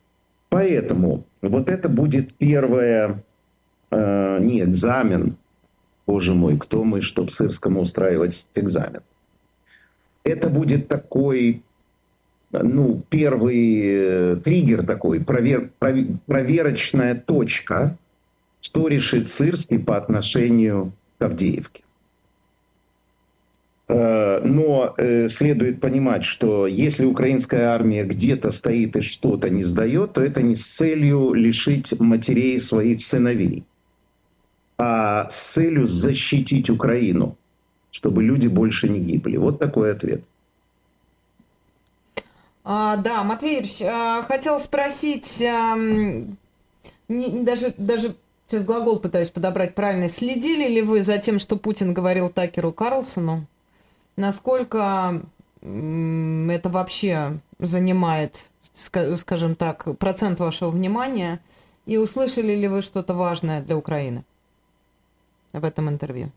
Поэтому 0.51 1.23
вот 1.41 1.69
это 1.69 1.87
будет 1.87 2.33
первое, 2.33 3.23
э, 3.89 4.37
не 4.41 4.61
экзамен, 4.63 5.37
боже 6.05 6.33
мой, 6.33 6.57
кто 6.57 6.83
мы, 6.83 6.99
чтобы 6.99 7.31
Сырскому 7.31 7.79
устраивать 7.79 8.45
экзамен. 8.53 8.99
Это 10.25 10.49
будет 10.49 10.89
такой, 10.89 11.63
ну, 12.51 13.01
первый 13.07 13.81
э, 13.81 14.35
триггер 14.43 14.85
такой, 14.85 15.21
провер, 15.21 15.71
проверочная 15.79 17.15
точка, 17.15 17.97
что 18.59 18.89
решит 18.89 19.29
Сырский 19.29 19.79
по 19.79 19.95
отношению 19.95 20.91
к 21.17 21.23
Авдеевке. 21.23 21.81
Э, 23.91 24.39
но 24.45 24.93
э, 24.97 25.27
следует 25.27 25.81
понимать, 25.81 26.23
что 26.23 26.65
если 26.65 27.03
украинская 27.03 27.71
армия 27.71 28.05
где-то 28.05 28.51
стоит 28.51 28.95
и 28.95 29.01
что-то 29.01 29.49
не 29.49 29.65
сдает, 29.65 30.13
то 30.13 30.23
это 30.23 30.41
не 30.41 30.55
с 30.55 30.63
целью 30.63 31.33
лишить 31.33 31.99
матерей 31.99 32.57
своих 32.61 33.03
сыновей, 33.03 33.65
а 34.77 35.29
с 35.29 35.53
целью 35.55 35.87
защитить 35.87 36.69
Украину, 36.69 37.35
чтобы 37.91 38.23
люди 38.23 38.47
больше 38.47 38.87
не 38.87 38.99
гибли. 39.01 39.35
Вот 39.35 39.59
такой 39.59 39.91
ответ. 39.91 40.23
А, 42.63 42.95
да, 42.95 43.25
Матвей 43.25 43.61
а, 43.83 44.21
хотел 44.21 44.57
спросить, 44.59 45.43
а, 45.43 45.75
не, 47.09 47.43
даже, 47.43 47.73
даже 47.77 48.15
Сейчас 48.47 48.65
глагол 48.65 48.99
пытаюсь 48.99 49.29
подобрать 49.29 49.75
правильно. 49.75 50.09
Следили 50.09 50.67
ли 50.67 50.81
вы 50.81 51.03
за 51.03 51.17
тем, 51.19 51.39
что 51.39 51.55
Путин 51.55 51.93
говорил 51.93 52.27
Такеру 52.27 52.73
Карлсону? 52.73 53.47
Насколько 54.21 55.23
это 55.61 56.69
вообще 56.69 57.39
занимает, 57.57 58.35
скажем 58.71 59.55
так, 59.55 59.97
процент 59.97 60.39
вашего 60.39 60.69
внимания? 60.69 61.39
И 61.87 61.97
услышали 61.97 62.53
ли 62.55 62.67
вы 62.67 62.83
что-то 62.83 63.15
важное 63.15 63.63
для 63.63 63.75
Украины 63.75 64.23
в 65.53 65.65
этом 65.65 65.89
интервью? 65.89 66.29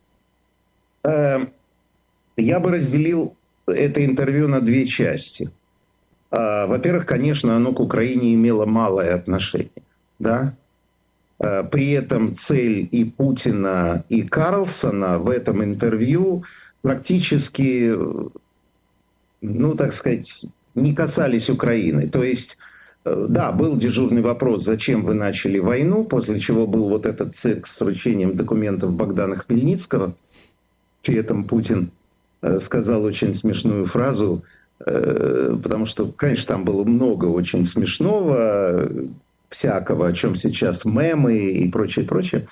Эм, 1.03 1.51
я 2.39 2.59
бы 2.59 2.71
разделил 2.71 3.37
это 3.67 4.03
интервью 4.03 4.49
на 4.49 4.63
две 4.63 4.87
части. 4.87 5.51
А, 6.31 6.67
во-первых, 6.67 7.05
конечно, 7.05 7.55
оно 7.55 7.75
к 7.75 7.81
Украине 7.81 8.33
имело 8.33 8.65
малое 8.65 9.15
отношение. 9.15 9.85
Да? 10.19 10.55
А, 11.39 11.63
при 11.65 11.93
этом 11.93 12.35
цель 12.35 12.89
и 12.91 13.05
Путина, 13.05 14.05
и 14.09 14.23
Карлсона 14.23 15.19
в 15.19 15.29
этом 15.29 15.63
интервью 15.63 16.45
практически, 16.85 17.97
ну, 19.41 19.75
так 19.75 19.95
сказать, 19.95 20.45
не 20.75 20.95
касались 20.95 21.49
Украины. 21.49 22.09
То 22.09 22.23
есть, 22.23 22.59
э, 23.07 23.27
да, 23.31 23.53
был 23.53 23.77
дежурный 23.77 24.21
вопрос, 24.21 24.65
зачем 24.65 25.03
вы 25.03 25.15
начали 25.15 25.59
войну, 25.59 26.05
после 26.05 26.39
чего 26.39 26.67
был 26.67 26.91
вот 26.91 27.07
этот 27.07 27.37
цирк 27.37 27.67
с 27.67 27.81
вручением 27.81 28.37
документов 28.37 28.93
Богдана 28.93 29.37
Хмельницкого. 29.37 30.15
При 31.03 31.15
этом 31.17 31.45
Путин 31.45 31.91
э, 32.43 32.59
сказал 32.59 33.03
очень 33.05 33.33
смешную 33.33 33.87
фразу, 33.87 34.45
э, 34.85 35.59
потому 35.63 35.87
что, 35.87 36.13
конечно, 36.13 36.49
там 36.49 36.65
было 36.67 36.85
много 36.85 37.25
очень 37.25 37.65
смешного, 37.65 38.91
всякого, 39.49 40.09
о 40.09 40.13
чем 40.13 40.35
сейчас 40.35 40.85
мемы 40.85 41.39
и 41.39 41.71
прочее, 41.71 42.05
прочее. 42.05 42.47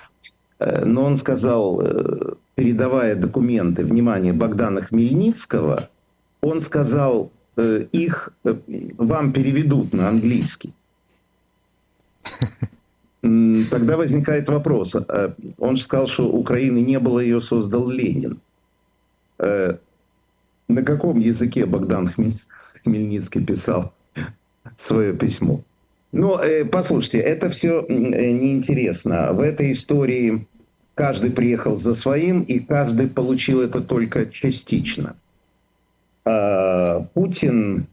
Э, 0.63 0.85
но 0.85 1.03
он 1.03 1.17
сказал, 1.17 1.81
э, 1.81 2.35
передавая 2.55 3.15
документы, 3.15 3.83
внимание, 3.83 4.33
Богдана 4.33 4.81
Хмельницкого, 4.81 5.89
он 6.41 6.61
сказал, 6.61 7.31
э, 7.57 7.85
их 7.91 8.33
вам 8.97 9.33
переведут 9.33 9.93
на 9.93 10.09
английский. 10.09 10.73
Тогда 13.69 13.97
возникает 13.97 14.49
вопрос. 14.49 14.95
Он 15.57 15.75
же 15.75 15.83
сказал, 15.83 16.07
что 16.07 16.29
Украины 16.29 16.79
не 16.79 16.99
было, 16.99 17.19
ее 17.19 17.39
создал 17.39 17.89
Ленин. 17.89 18.39
На 19.39 20.83
каком 20.83 21.19
языке 21.19 21.65
Богдан 21.65 22.13
Хмельницкий 22.83 23.45
писал 23.45 23.93
свое 24.77 25.13
письмо? 25.13 25.61
Но 26.11 26.39
э, 26.39 26.65
послушайте, 26.65 27.19
это 27.19 27.49
все 27.49 27.85
неинтересно. 27.87 29.31
В 29.31 29.39
этой 29.39 29.71
истории 29.71 30.45
каждый 30.95 31.31
приехал 31.31 31.77
за 31.77 31.95
своим, 31.95 32.41
и 32.41 32.59
каждый 32.59 33.07
получил 33.07 33.61
это 33.61 33.81
только 33.81 34.25
частично. 34.27 35.15
А, 36.25 37.01
Путин 37.13 37.87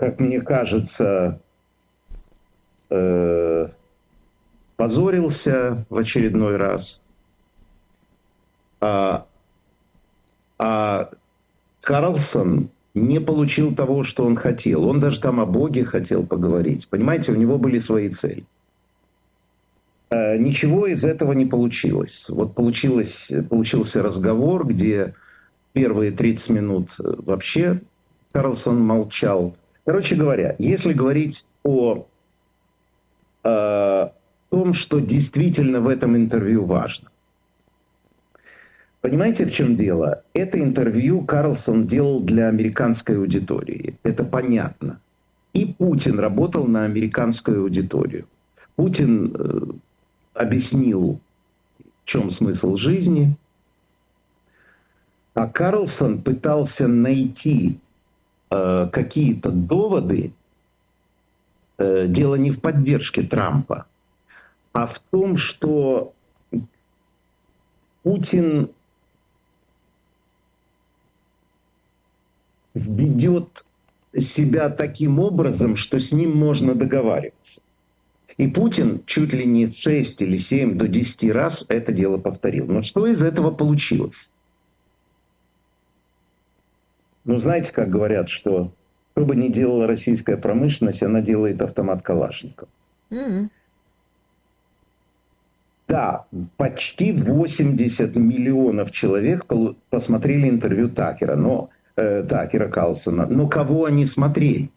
как 0.00 0.18
мне 0.18 0.40
кажется, 0.40 1.40
э, 2.88 3.68
позорился 4.76 5.84
в 5.90 5.96
очередной 5.98 6.56
раз. 6.56 7.00
А, 8.80 9.26
а 10.58 11.10
Карлсон 11.82 12.70
не 12.94 13.20
получил 13.20 13.74
того, 13.74 14.04
что 14.04 14.24
он 14.24 14.36
хотел. 14.36 14.84
Он 14.84 15.00
даже 15.00 15.20
там 15.20 15.40
о 15.40 15.46
Боге 15.46 15.84
хотел 15.84 16.26
поговорить. 16.26 16.88
Понимаете, 16.88 17.32
у 17.32 17.36
него 17.36 17.58
были 17.58 17.78
свои 17.78 18.08
цели. 18.08 18.44
Э, 20.10 20.36
ничего 20.36 20.86
из 20.86 21.04
этого 21.04 21.32
не 21.32 21.46
получилось. 21.46 22.24
Вот 22.28 22.54
получилось, 22.54 23.30
получился 23.48 24.02
разговор, 24.02 24.66
где 24.66 25.14
первые 25.72 26.10
30 26.10 26.50
минут 26.50 26.88
э, 26.98 27.02
вообще 27.18 27.80
Карлсон 28.32 28.80
молчал. 28.80 29.56
Короче 29.84 30.16
говоря, 30.16 30.56
если 30.58 30.92
говорить 30.92 31.44
о, 31.62 32.06
о 33.44 34.12
том, 34.50 34.72
что 34.72 34.98
действительно 34.98 35.80
в 35.80 35.88
этом 35.88 36.16
интервью 36.16 36.64
важно, 36.64 37.08
Понимаете, 39.00 39.46
в 39.46 39.52
чем 39.52 39.76
дело? 39.76 40.22
Это 40.34 40.58
интервью 40.58 41.22
Карлсон 41.22 41.86
делал 41.86 42.20
для 42.20 42.48
американской 42.48 43.16
аудитории. 43.16 43.96
Это 44.02 44.24
понятно. 44.24 45.00
И 45.54 45.66
Путин 45.66 46.18
работал 46.18 46.66
на 46.66 46.84
американскую 46.84 47.62
аудиторию. 47.62 48.26
Путин 48.76 49.34
э, 49.34 49.60
объяснил, 50.34 51.18
в 51.78 52.04
чем 52.04 52.30
смысл 52.30 52.76
жизни. 52.76 53.36
А 55.32 55.48
Карлсон 55.48 56.20
пытался 56.20 56.86
найти 56.86 57.78
э, 58.50 58.88
какие-то 58.92 59.50
доводы. 59.50 60.32
Э, 61.78 62.06
дело 62.06 62.34
не 62.34 62.50
в 62.50 62.60
поддержке 62.60 63.22
Трампа, 63.22 63.86
а 64.72 64.86
в 64.86 64.98
том, 65.10 65.38
что 65.38 66.12
Путин 68.02 68.68
ведет 72.80 73.64
себя 74.18 74.68
таким 74.70 75.18
образом, 75.18 75.76
что 75.76 75.98
с 75.98 76.12
ним 76.12 76.36
можно 76.36 76.74
договариваться. 76.74 77.60
И 78.36 78.46
Путин 78.48 79.02
чуть 79.06 79.32
ли 79.32 79.44
не 79.44 79.70
6 79.70 80.22
или 80.22 80.36
7 80.36 80.78
до 80.78 80.88
10 80.88 81.30
раз 81.30 81.64
это 81.68 81.92
дело 81.92 82.16
повторил. 82.16 82.66
Но 82.66 82.82
что 82.82 83.06
из 83.06 83.22
этого 83.22 83.50
получилось? 83.50 84.30
Ну, 87.24 87.36
знаете, 87.38 87.72
как 87.72 87.90
говорят, 87.90 88.28
что 88.28 88.72
что 89.12 89.26
бы 89.26 89.36
ни 89.36 89.48
делала 89.48 89.86
российская 89.86 90.38
промышленность, 90.38 91.02
она 91.02 91.20
делает 91.20 91.60
автомат 91.60 92.02
Калашников. 92.02 92.70
Mm-hmm. 93.10 93.48
Да, 95.88 96.24
почти 96.56 97.12
80 97.12 98.16
миллионов 98.16 98.92
человек 98.92 99.44
посмотрели 99.90 100.48
интервью 100.48 100.88
Такера, 100.88 101.36
но 101.36 101.68
э, 102.00 102.22
Такера 102.22 102.68
Калсона. 102.68 103.26
Но 103.26 103.48
кого 103.48 103.84
они 103.84 104.06
смотрели? 104.06 104.70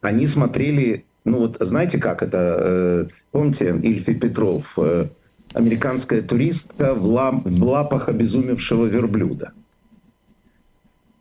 Они 0.00 0.26
смотрели, 0.26 1.04
ну 1.24 1.38
вот 1.38 1.56
знаете 1.60 1.98
как 1.98 2.22
это, 2.22 2.56
э, 2.58 3.06
помните, 3.32 3.70
Ильфи 3.82 4.14
Петров, 4.14 4.72
э, 4.78 5.08
американская 5.52 6.22
туристка 6.22 6.94
в, 6.94 7.04
лап, 7.06 7.44
в 7.44 7.64
лапах 7.64 8.08
обезумевшего 8.08 8.86
верблюда. 8.86 9.52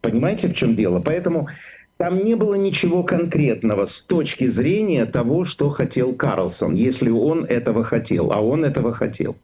Понимаете, 0.00 0.48
в 0.48 0.54
чем 0.54 0.74
дело? 0.74 1.00
Поэтому 1.00 1.48
там 1.96 2.24
не 2.24 2.34
было 2.34 2.54
ничего 2.54 3.04
конкретного 3.04 3.84
с 3.84 4.00
точки 4.00 4.48
зрения 4.48 5.06
того, 5.06 5.44
что 5.44 5.70
хотел 5.70 6.12
Карлсон, 6.12 6.74
если 6.74 7.10
он 7.10 7.44
этого 7.44 7.84
хотел, 7.84 8.32
а 8.32 8.40
он 8.40 8.64
этого 8.64 8.92
хотел. 8.92 9.36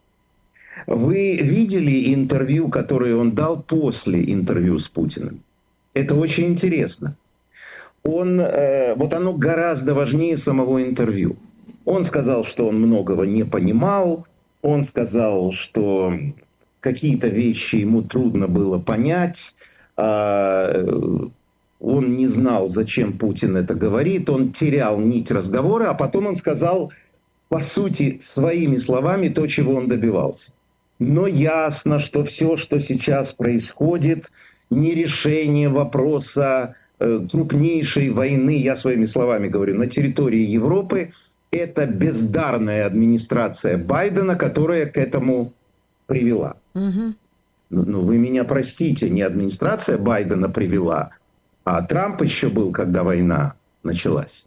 Вы 0.89 1.37
видели 1.37 2.13
интервью, 2.13 2.69
которое 2.69 3.15
он 3.15 3.33
дал 3.33 3.63
после 3.63 4.33
интервью 4.33 4.81
с 4.81 4.89
Путиным? 4.89 5.43
Это 5.95 6.15
очень 6.15 6.47
интересно. 6.47 7.17
он, 8.05 8.41
э, 8.41 8.95
вот 8.95 9.13
оно 9.13 9.33
гораздо 9.35 9.93
важнее 9.93 10.37
самого 10.37 10.83
интервью. 10.83 11.37
Он 11.85 12.05
сказал, 12.05 12.45
что 12.45 12.69
он 12.69 12.77
многого 12.77 13.25
не 13.25 13.45
понимал, 13.45 14.27
он 14.63 14.83
сказал, 14.83 15.53
что 15.53 16.13
какие-то 16.81 17.29
вещи 17.29 17.77
ему 17.77 18.03
трудно 18.03 18.47
было 18.47 18.79
понять, 18.79 19.55
а, 19.97 20.85
он 21.81 22.17
не 22.17 22.27
знал, 22.27 22.69
зачем 22.69 23.19
Путин 23.19 23.57
это 23.57 23.75
говорит, 23.75 24.29
он 24.31 24.53
терял 24.53 24.99
нить 24.99 25.31
разговора, 25.31 25.91
а 25.91 25.95
потом 25.95 26.27
он 26.27 26.35
сказал, 26.35 26.93
по 27.49 27.61
сути, 27.61 28.19
своими 28.21 28.77
словами 28.77 29.29
то, 29.29 29.47
чего 29.47 29.75
он 29.75 29.89
добивался. 29.89 30.53
Но 30.99 31.27
ясно, 31.27 32.01
что 32.01 32.25
все, 32.25 32.57
что 32.57 32.81
сейчас 32.81 33.33
происходит, 33.33 34.31
не 34.71 34.95
решение 34.95 35.69
вопроса 35.69 36.77
э, 36.99 37.27
крупнейшей 37.31 38.11
войны, 38.11 38.57
я 38.59 38.77
своими 38.77 39.07
словами 39.07 39.49
говорю, 39.49 39.77
на 39.77 39.87
территории 39.87 40.45
Европы, 40.45 41.13
это 41.51 41.87
бездарная 41.87 42.87
администрация 42.87 43.79
Байдена, 43.79 44.37
которая 44.37 44.87
к 44.87 44.97
этому 44.97 45.53
привела. 46.07 46.57
Угу. 46.75 47.15
Ну, 47.71 47.85
ну, 47.85 48.01
вы 48.03 48.19
меня 48.19 48.45
простите, 48.45 49.11
не 49.11 49.23
администрация 49.23 49.99
Байдена 49.99 50.49
привела, 50.49 51.11
а 51.65 51.83
Трамп 51.83 52.23
еще 52.23 52.49
был, 52.49 52.73
когда 52.73 53.03
война 53.03 53.55
началась. 53.83 54.45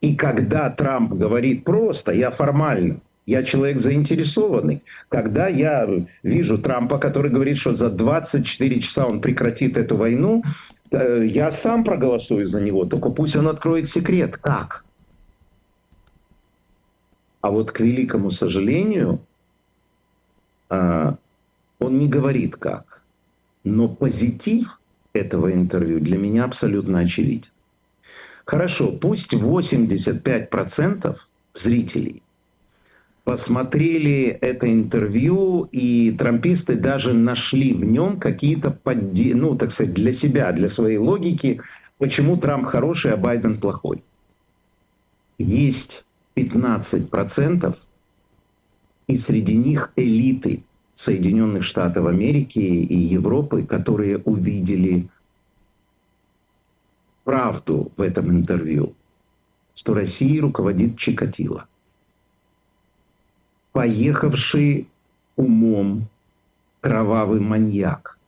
И 0.00 0.14
когда 0.14 0.70
Трамп 0.70 1.12
говорит 1.12 1.64
просто, 1.64 2.12
я 2.12 2.30
формально, 2.30 3.00
я 3.28 3.42
человек 3.42 3.78
заинтересованный. 3.78 4.82
Когда 5.10 5.48
я 5.48 5.86
вижу 6.22 6.56
Трампа, 6.56 6.98
который 6.98 7.30
говорит, 7.30 7.58
что 7.58 7.74
за 7.74 7.90
24 7.90 8.80
часа 8.80 9.06
он 9.06 9.20
прекратит 9.20 9.76
эту 9.76 9.98
войну, 9.98 10.42
э, 10.90 11.26
я 11.26 11.50
сам 11.50 11.84
проголосую 11.84 12.46
за 12.46 12.62
него, 12.62 12.86
только 12.86 13.10
пусть 13.10 13.36
он 13.36 13.48
откроет 13.48 13.90
секрет. 13.90 14.38
Как? 14.38 14.82
А 17.42 17.50
вот 17.50 17.70
к 17.70 17.80
великому 17.80 18.30
сожалению, 18.30 19.20
а, 20.70 21.16
он 21.80 21.98
не 21.98 22.08
говорит 22.08 22.56
как. 22.56 23.02
Но 23.62 23.88
позитив 23.88 24.80
этого 25.12 25.52
интервью 25.52 26.00
для 26.00 26.16
меня 26.16 26.44
абсолютно 26.44 27.00
очевиден. 27.00 27.50
Хорошо, 28.46 28.90
пусть 28.90 29.34
85% 29.34 31.16
зрителей 31.52 32.22
посмотрели 33.28 34.38
это 34.40 34.72
интервью, 34.72 35.64
и 35.70 36.12
трамписты 36.12 36.76
даже 36.76 37.12
нашли 37.12 37.74
в 37.74 37.84
нем 37.84 38.18
какие-то, 38.18 38.70
подде... 38.70 39.34
ну, 39.34 39.54
так 39.54 39.70
сказать, 39.70 39.92
для 39.92 40.14
себя, 40.14 40.50
для 40.52 40.70
своей 40.70 40.96
логики, 40.96 41.60
почему 41.98 42.38
Трамп 42.38 42.64
хороший, 42.64 43.12
а 43.12 43.18
Байден 43.18 43.60
плохой. 43.60 44.02
Есть 45.36 46.06
15%, 46.36 47.76
и 49.08 49.16
среди 49.18 49.56
них 49.56 49.92
элиты 49.94 50.62
Соединенных 50.94 51.64
Штатов 51.64 52.06
Америки 52.06 52.58
и 52.60 52.96
Европы, 52.96 53.62
которые 53.62 54.16
увидели 54.24 55.06
правду 57.24 57.92
в 57.94 58.00
этом 58.00 58.30
интервью, 58.30 58.94
что 59.74 59.92
Россией 59.92 60.40
руководит 60.40 60.96
Чикатило– 60.96 61.66
поехавший 63.78 64.88
умом 65.36 66.08
кровавый 66.80 67.38
маньяк, 67.38 68.18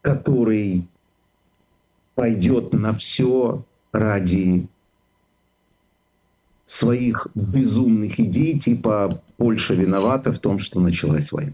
который 0.00 0.88
пойдет 2.14 2.72
на 2.72 2.94
все 2.94 3.62
ради 3.92 4.66
своих 6.64 7.26
безумных 7.34 8.18
идей, 8.18 8.58
типа 8.58 9.20
Польша 9.36 9.74
виновата 9.74 10.32
в 10.32 10.38
том, 10.38 10.58
что 10.58 10.80
началась 10.80 11.30
война. 11.30 11.52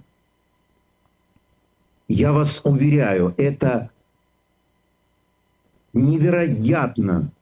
Я 2.06 2.32
вас 2.32 2.60
уверяю, 2.62 3.34
это 3.36 3.90
невероятно 5.92 7.32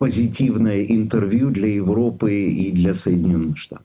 позитивное 0.00 0.86
интервью 0.86 1.50
для 1.50 1.68
Европы 1.74 2.32
и 2.32 2.72
для 2.72 2.94
Соединенных 2.94 3.58
Штатов. 3.58 3.84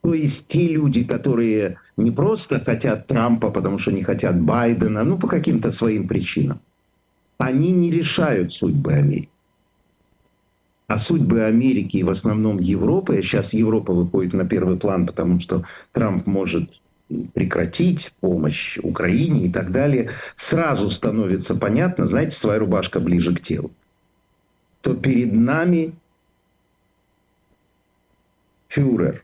То 0.00 0.14
есть 0.14 0.46
те 0.46 0.68
люди, 0.68 1.02
которые 1.02 1.78
не 1.96 2.12
просто 2.12 2.60
хотят 2.60 3.08
Трампа, 3.08 3.50
потому 3.50 3.78
что 3.78 3.90
не 3.90 4.02
хотят 4.04 4.40
Байдена, 4.40 5.02
ну 5.02 5.18
по 5.18 5.26
каким-то 5.26 5.72
своим 5.72 6.06
причинам, 6.06 6.60
они 7.36 7.72
не 7.72 7.90
решают 7.90 8.52
судьбы 8.52 8.92
Америки. 8.92 9.28
А 10.86 10.96
судьбы 10.98 11.42
Америки 11.42 11.96
и 11.96 12.04
в 12.04 12.10
основном 12.10 12.60
Европы, 12.60 13.18
а 13.18 13.22
сейчас 13.22 13.52
Европа 13.52 13.92
выходит 13.92 14.34
на 14.34 14.46
первый 14.46 14.76
план, 14.76 15.04
потому 15.04 15.40
что 15.40 15.64
Трамп 15.90 16.28
может 16.28 16.80
прекратить 17.34 18.12
помощь 18.20 18.78
Украине 18.84 19.46
и 19.46 19.50
так 19.50 19.72
далее, 19.72 20.10
сразу 20.36 20.90
становится 20.90 21.56
понятно, 21.56 22.06
знаете, 22.06 22.36
своя 22.36 22.60
рубашка 22.60 23.00
ближе 23.00 23.34
к 23.34 23.40
телу 23.40 23.72
то 24.88 24.94
перед 24.94 25.34
нами 25.34 25.92
фюрер. 28.68 29.22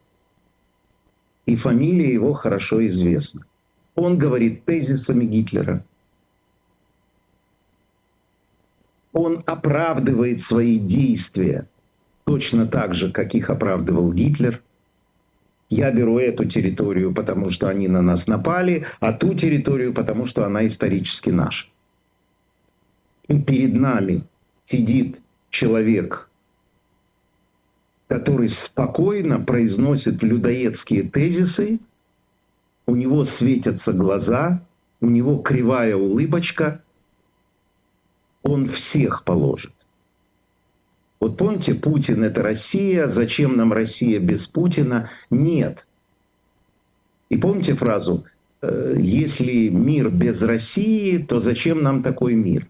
И 1.46 1.56
фамилия 1.56 2.12
его 2.12 2.34
хорошо 2.34 2.86
известна. 2.86 3.46
Он 3.94 4.18
говорит 4.18 4.66
тезисами 4.66 5.24
Гитлера. 5.24 5.82
Он 9.14 9.42
оправдывает 9.46 10.42
свои 10.42 10.78
действия 10.78 11.66
точно 12.24 12.66
так 12.66 12.92
же, 12.92 13.10
как 13.10 13.34
их 13.34 13.48
оправдывал 13.48 14.12
Гитлер. 14.12 14.62
Я 15.70 15.90
беру 15.90 16.18
эту 16.18 16.44
территорию, 16.44 17.14
потому 17.14 17.48
что 17.48 17.68
они 17.68 17.88
на 17.88 18.02
нас 18.02 18.26
напали, 18.26 18.86
а 19.00 19.14
ту 19.14 19.32
территорию, 19.32 19.94
потому 19.94 20.26
что 20.26 20.44
она 20.44 20.66
исторически 20.66 21.30
наша. 21.30 21.68
И 23.28 23.40
перед 23.40 23.72
нами 23.72 24.24
сидит 24.66 25.23
человек, 25.54 26.28
который 28.08 28.48
спокойно 28.48 29.38
произносит 29.38 30.22
людоедские 30.22 31.04
тезисы, 31.04 31.78
у 32.86 32.96
него 32.96 33.24
светятся 33.24 33.92
глаза, 33.92 34.62
у 35.00 35.06
него 35.06 35.38
кривая 35.38 35.96
улыбочка, 35.96 36.82
он 38.42 38.68
всех 38.68 39.24
положит. 39.24 39.72
Вот 41.20 41.38
помните, 41.38 41.74
Путин 41.74 42.24
это 42.24 42.42
Россия, 42.42 43.06
зачем 43.06 43.56
нам 43.56 43.72
Россия 43.72 44.18
без 44.18 44.46
Путина? 44.46 45.10
Нет. 45.30 45.86
И 47.30 47.38
помните 47.38 47.74
фразу, 47.74 48.24
«Э, 48.60 48.96
если 48.98 49.68
мир 49.68 50.10
без 50.10 50.42
России, 50.42 51.16
то 51.18 51.38
зачем 51.38 51.82
нам 51.82 52.02
такой 52.02 52.34
мир? 52.34 52.66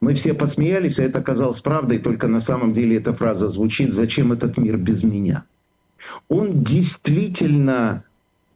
Мы 0.00 0.14
все 0.14 0.32
посмеялись, 0.32 0.98
а 0.98 1.02
это 1.04 1.18
оказалось 1.18 1.60
правдой, 1.60 1.98
только 1.98 2.26
на 2.26 2.40
самом 2.40 2.72
деле 2.72 2.96
эта 2.96 3.12
фраза 3.12 3.48
звучит 3.48 3.92
«Зачем 3.92 4.32
этот 4.32 4.56
мир 4.56 4.78
без 4.78 5.02
меня?». 5.02 5.44
Он 6.28 6.62
действительно 6.64 8.04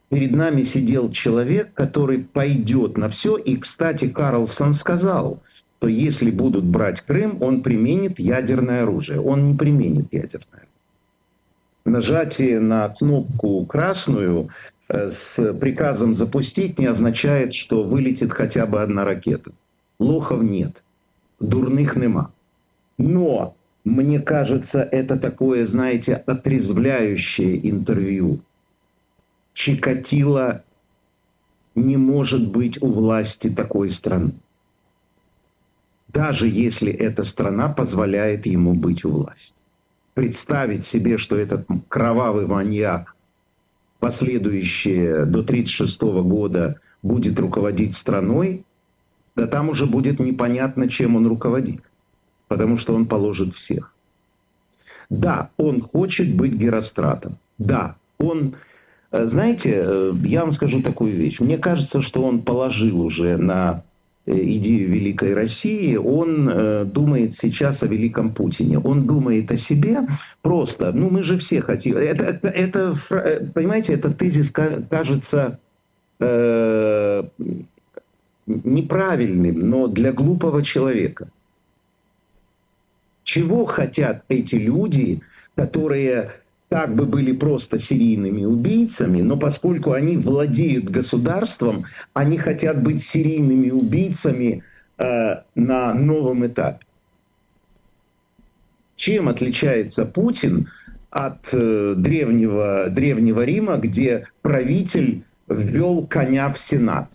перед 0.09 0.31
нами 0.31 0.63
сидел 0.63 1.11
человек, 1.11 1.71
который 1.73 2.19
пойдет 2.19 2.97
на 2.97 3.09
все. 3.09 3.37
И, 3.37 3.57
кстати, 3.57 4.07
Карлсон 4.07 4.73
сказал, 4.73 5.41
что 5.77 5.87
если 5.87 6.31
будут 6.31 6.63
брать 6.63 7.01
Крым, 7.01 7.37
он 7.41 7.61
применит 7.61 8.17
ядерное 8.17 8.83
оружие. 8.83 9.21
Он 9.21 9.47
не 9.47 9.53
применит 9.55 10.07
ядерное. 10.11 10.67
Нажатие 11.85 12.59
на 12.59 12.89
кнопку 12.89 13.63
красную 13.67 14.49
э, 14.89 15.09
с 15.09 15.53
приказом 15.53 16.15
запустить 16.15 16.79
не 16.79 16.87
означает, 16.87 17.53
что 17.53 17.83
вылетит 17.83 18.31
хотя 18.31 18.65
бы 18.65 18.81
одна 18.81 19.05
ракета. 19.05 19.51
Лохов 19.99 20.41
нет 20.41 20.81
дурных 21.49 21.95
нема. 21.95 22.31
Но, 22.97 23.55
мне 23.83 24.19
кажется, 24.19 24.81
это 24.81 25.17
такое, 25.17 25.65
знаете, 25.65 26.15
отрезвляющее 26.15 27.69
интервью. 27.69 28.39
Чикатило 29.53 30.63
не 31.75 31.97
может 31.97 32.49
быть 32.49 32.81
у 32.81 32.91
власти 32.91 33.49
такой 33.49 33.89
страны. 33.89 34.33
Даже 36.07 36.47
если 36.47 36.91
эта 36.91 37.23
страна 37.23 37.67
позволяет 37.67 38.45
ему 38.45 38.73
быть 38.73 39.03
у 39.03 39.11
власти. 39.11 39.53
Представить 40.13 40.85
себе, 40.85 41.17
что 41.17 41.37
этот 41.37 41.67
кровавый 41.89 42.47
маньяк, 42.47 43.15
последующие 43.99 45.25
до 45.25 45.41
1936 45.41 46.01
года, 46.23 46.79
будет 47.03 47.37
руководить 47.37 47.97
страной, 47.97 48.63
да 49.35 49.47
там 49.47 49.69
уже 49.69 49.85
будет 49.85 50.19
непонятно, 50.19 50.89
чем 50.89 51.15
он 51.15 51.27
руководит, 51.27 51.81
потому 52.47 52.77
что 52.77 52.93
он 52.93 53.05
положит 53.05 53.53
всех. 53.53 53.91
Да, 55.09 55.49
он 55.57 55.81
хочет 55.81 56.33
быть 56.33 56.53
Геростратом. 56.53 57.37
Да, 57.57 57.95
он... 58.17 58.55
Э, 59.11 59.25
знаете, 59.25 59.83
э, 59.85 60.13
я 60.23 60.41
вам 60.41 60.51
скажу 60.51 60.81
такую 60.81 61.15
вещь. 61.15 61.39
Мне 61.39 61.57
кажется, 61.57 62.01
что 62.01 62.23
он 62.23 62.41
положил 62.41 63.01
уже 63.01 63.37
на 63.37 63.83
идею 64.25 64.89
Великой 64.89 65.35
России, 65.35 65.95
он 65.95 66.49
э, 66.49 66.85
думает 66.85 67.35
сейчас 67.35 67.83
о 67.83 67.87
Великом 67.87 68.33
Путине. 68.33 68.79
Он 68.79 69.05
думает 69.05 69.51
о 69.51 69.57
себе 69.57 70.07
просто. 70.41 70.91
Ну, 70.91 71.09
мы 71.09 71.21
же 71.21 71.37
все 71.37 71.61
хотим. 71.61 71.97
Это, 71.97 72.23
это, 72.23 72.47
это 72.47 72.97
понимаете, 73.53 73.93
этот 73.93 74.17
тезис 74.17 74.51
кажется 74.51 75.59
э, 76.19 77.23
неправильным, 78.47 79.69
но 79.69 79.87
для 79.87 80.11
глупого 80.11 80.63
человека. 80.63 81.29
Чего 83.23 83.65
хотят 83.65 84.23
эти 84.29 84.55
люди, 84.55 85.21
которые 85.55 86.31
как 86.69 86.95
бы 86.95 87.05
были 87.05 87.31
просто 87.31 87.79
серийными 87.79 88.43
убийцами, 88.43 89.21
но 89.21 89.37
поскольку 89.37 89.93
они 89.93 90.17
владеют 90.17 90.85
государством, 90.85 91.85
они 92.13 92.37
хотят 92.37 92.81
быть 92.81 93.03
серийными 93.03 93.69
убийцами 93.71 94.63
э, 94.97 95.41
на 95.55 95.93
новом 95.93 96.45
этапе. 96.45 96.85
Чем 98.95 99.27
отличается 99.27 100.05
Путин 100.05 100.69
от 101.09 101.49
э, 101.51 101.93
древнего, 101.97 102.87
древнего 102.89 103.43
Рима, 103.43 103.77
где 103.77 104.27
правитель 104.41 105.23
ввел 105.47 106.05
коня 106.07 106.51
в 106.51 106.59
Сенат? 106.59 107.09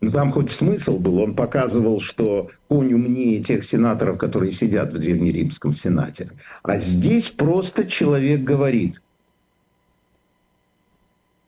Ну, 0.00 0.12
там 0.12 0.30
хоть 0.30 0.50
смысл 0.50 0.98
был. 0.98 1.18
Он 1.18 1.34
показывал, 1.34 2.00
что 2.00 2.50
конь 2.68 2.92
умнее 2.92 3.42
тех 3.42 3.64
сенаторов, 3.64 4.16
которые 4.18 4.52
сидят 4.52 4.92
в 4.92 4.98
Древнеримском 4.98 5.72
Сенате. 5.72 6.30
А 6.62 6.78
здесь 6.78 7.30
просто 7.30 7.84
человек 7.84 8.42
говорит, 8.42 9.00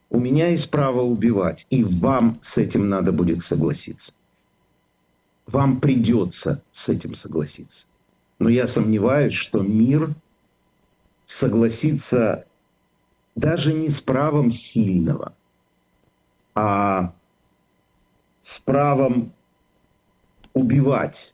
у 0.09 0.19
меня 0.19 0.49
есть 0.49 0.69
право 0.69 1.01
убивать, 1.01 1.65
и 1.69 1.85
вам 1.85 2.39
с 2.41 2.57
этим 2.57 2.89
надо 2.89 3.13
будет 3.13 3.41
согласиться. 3.43 4.11
Вам 5.47 5.79
придется 5.79 6.61
с 6.73 6.89
этим 6.89 7.15
согласиться. 7.15 7.85
Но 8.37 8.49
я 8.49 8.67
сомневаюсь, 8.67 9.33
что 9.33 9.61
мир 9.61 10.13
согласится 11.25 12.45
даже 13.35 13.73
не 13.73 13.89
с 13.89 14.01
правом 14.01 14.51
сильного, 14.51 15.33
а 16.53 17.13
с 18.41 18.59
правом 18.59 19.31
убивать. 20.53 21.33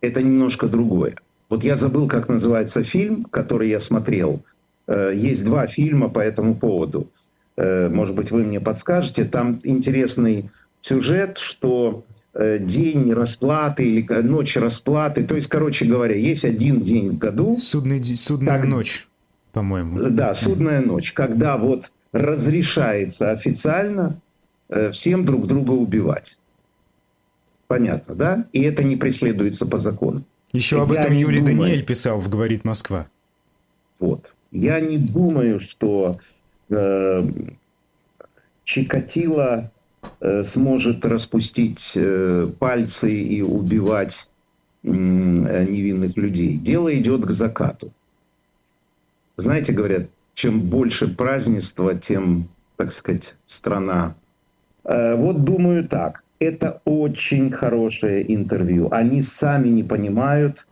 Это 0.00 0.22
немножко 0.22 0.68
другое. 0.68 1.16
Вот 1.48 1.64
я 1.64 1.76
забыл, 1.76 2.06
как 2.06 2.28
называется 2.28 2.84
фильм, 2.84 3.24
который 3.24 3.70
я 3.70 3.80
смотрел. 3.80 4.42
Э, 4.86 5.12
есть 5.14 5.44
два 5.44 5.66
фильма 5.66 6.08
по 6.08 6.20
этому 6.20 6.54
поводу. 6.54 7.08
Э, 7.56 7.88
может 7.88 8.14
быть, 8.14 8.30
вы 8.30 8.44
мне 8.44 8.60
подскажете. 8.60 9.24
Там 9.24 9.60
интересный 9.64 10.50
сюжет, 10.82 11.38
что 11.38 12.04
э, 12.34 12.58
день 12.58 13.12
расплаты 13.12 13.84
или 13.84 14.22
ночь 14.22 14.56
расплаты. 14.56 15.24
То 15.24 15.36
есть, 15.36 15.48
короче 15.48 15.86
говоря, 15.86 16.14
есть 16.14 16.44
один 16.44 16.82
день 16.82 17.10
в 17.10 17.18
году. 17.18 17.56
Судный, 17.58 18.02
судная 18.04 18.58
как, 18.58 18.66
ночь, 18.66 19.08
по-моему. 19.52 20.10
Да, 20.10 20.34
судная 20.34 20.80
ночь, 20.80 21.12
когда 21.12 21.56
вот 21.56 21.90
разрешается 22.12 23.30
официально 23.30 24.20
всем 24.92 25.24
друг 25.24 25.46
друга 25.46 25.72
убивать. 25.72 26.36
Понятно, 27.66 28.14
да? 28.14 28.46
И 28.52 28.62
это 28.62 28.84
не 28.84 28.96
преследуется 28.96 29.66
по 29.66 29.78
закону. 29.78 30.24
Еще 30.52 30.80
об 30.80 30.92
этом 30.92 31.12
Юрий 31.12 31.40
думаю, 31.40 31.58
Даниэль 31.58 31.84
писал 31.84 32.20
в 32.20 32.28
«Говорит 32.28 32.64
Москва». 32.64 33.08
Вот. 33.98 34.32
Я 34.52 34.80
не 34.80 34.98
думаю, 34.98 35.58
что 35.58 36.18
э, 36.70 37.28
Чикатило 38.64 39.72
э, 40.20 40.44
сможет 40.44 41.04
распустить 41.04 41.92
э, 41.94 42.48
пальцы 42.58 43.12
и 43.12 43.42
убивать 43.42 44.28
э, 44.84 44.88
невинных 44.88 46.16
людей. 46.16 46.56
Дело 46.56 46.96
идет 46.96 47.26
к 47.26 47.30
закату. 47.32 47.92
Знаете, 49.36 49.72
говорят, 49.72 50.08
чем 50.34 50.60
больше 50.60 51.08
празднества, 51.08 51.94
тем, 51.94 52.48
так 52.76 52.92
сказать, 52.92 53.34
страна 53.46 54.14
Э, 54.14 54.25
вот 55.16 55.44
думаю 55.44 55.88
так. 55.88 56.22
Это 56.38 56.82
очень 56.84 57.50
хорошее 57.50 58.32
интервью. 58.32 58.88
Они 58.90 59.22
сами 59.22 59.68
не 59.68 59.82
понимают, 59.82 60.66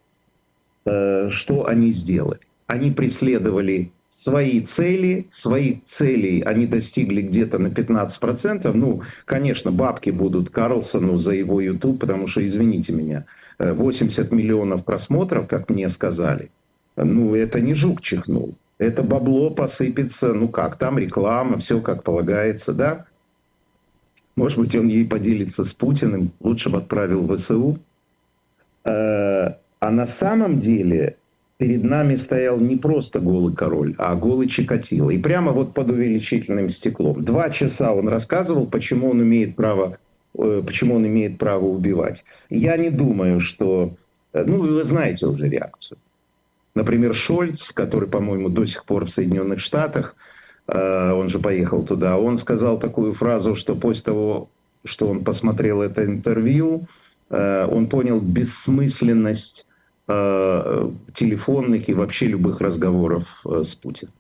э, 0.85 1.29
что 1.31 1.67
они 1.67 1.91
сделали. 1.91 2.41
Они 2.67 2.91
преследовали 2.91 3.91
свои 4.11 4.61
цели, 4.61 5.27
своих 5.31 5.85
целей 5.87 6.43
они 6.43 6.67
достигли 6.67 7.23
где-то 7.23 7.59
на 7.59 7.69
15%. 7.69 8.73
Ну, 8.75 9.03
конечно, 9.25 9.73
бабки 9.73 10.11
будут 10.11 10.51
Карлсону 10.51 11.17
за 11.17 11.33
его 11.33 11.61
YouTube, 11.61 12.01
потому 12.01 12.27
что, 12.27 12.45
извините 12.47 12.93
меня, 12.93 13.25
80 13.59 14.33
э, 14.33 14.35
миллионов 14.35 14.85
просмотров, 14.85 15.49
как 15.49 15.71
мне 15.71 15.89
сказали, 15.89 16.51
ну, 16.97 17.35
это 17.35 17.61
не 17.61 17.75
жук 17.75 18.03
чихнул. 18.03 18.55
Это 18.79 19.03
бабло 19.03 19.51
посыпется, 19.51 20.35
ну 20.35 20.49
как, 20.49 20.77
там 20.77 20.99
реклама, 20.99 21.59
все 21.59 21.81
как 21.81 22.03
полагается, 22.03 22.73
да? 22.73 23.07
Может 24.37 24.59
быть, 24.59 24.75
он 24.75 24.89
ей 24.89 25.07
поделится 25.07 25.65
с 25.65 25.73
Путиным, 25.73 26.33
лучше 26.41 26.69
бы 26.69 26.79
отправил 26.79 27.23
в 27.23 27.37
ВСУ. 27.37 27.79
Э, 28.85 29.55
а 29.81 29.91
на 29.91 30.07
самом 30.07 30.59
деле 30.59 31.17
перед 31.59 31.85
нами 31.85 32.17
стоял 32.17 32.59
не 32.59 32.77
просто 32.77 33.21
голый 33.21 33.55
король, 33.55 33.95
а 33.99 34.15
голый 34.15 34.49
Чикатило. 34.49 35.11
И 35.11 35.19
прямо 35.19 35.53
вот 35.53 35.73
под 35.73 35.91
увеличительным 35.91 36.69
стеклом. 36.69 37.25
Два 37.25 37.51
часа 37.51 37.93
он 37.93 38.09
рассказывал, 38.09 38.67
почему 38.67 39.11
он 39.11 39.23
имеет 39.23 39.55
право, 39.55 39.99
э, 40.37 40.63
почему 40.67 40.97
он 40.97 41.07
имеет 41.07 41.39
право 41.39 41.67
убивать. 41.67 42.25
Я 42.51 42.77
не 42.77 42.91
думаю, 42.91 43.41
что... 43.41 43.95
Э, 44.33 44.45
ну, 44.45 44.59
вы 44.59 44.83
знаете 44.83 45.27
уже 45.27 45.49
реакцию. 45.49 45.99
Например, 46.75 47.15
Шольц, 47.15 47.71
который, 47.73 48.09
по-моему, 48.09 48.49
до 48.49 48.67
сих 48.67 48.85
пор 48.85 49.05
в 49.05 49.11
Соединенных 49.11 49.61
Штатах, 49.61 50.17
он 50.67 51.29
же 51.29 51.39
поехал 51.39 51.83
туда, 51.83 52.17
он 52.19 52.39
сказал 52.39 52.79
такую 52.79 53.13
фразу, 53.13 53.55
что 53.55 53.75
после 53.75 54.05
того, 54.05 54.49
что 54.85 55.09
он 55.09 55.25
посмотрел 55.25 55.83
это 55.83 56.05
интервью, 56.05 56.87
э, 57.31 57.67
он 57.67 57.87
понял 57.87 58.21
бессмысленность 58.21 59.67
э, 60.09 60.91
телефонных 61.15 61.89
и 61.89 61.95
вообще 61.95 62.27
любых 62.27 62.61
разговоров 62.61 63.25
с 63.45 63.75
Путиным. 63.75 64.15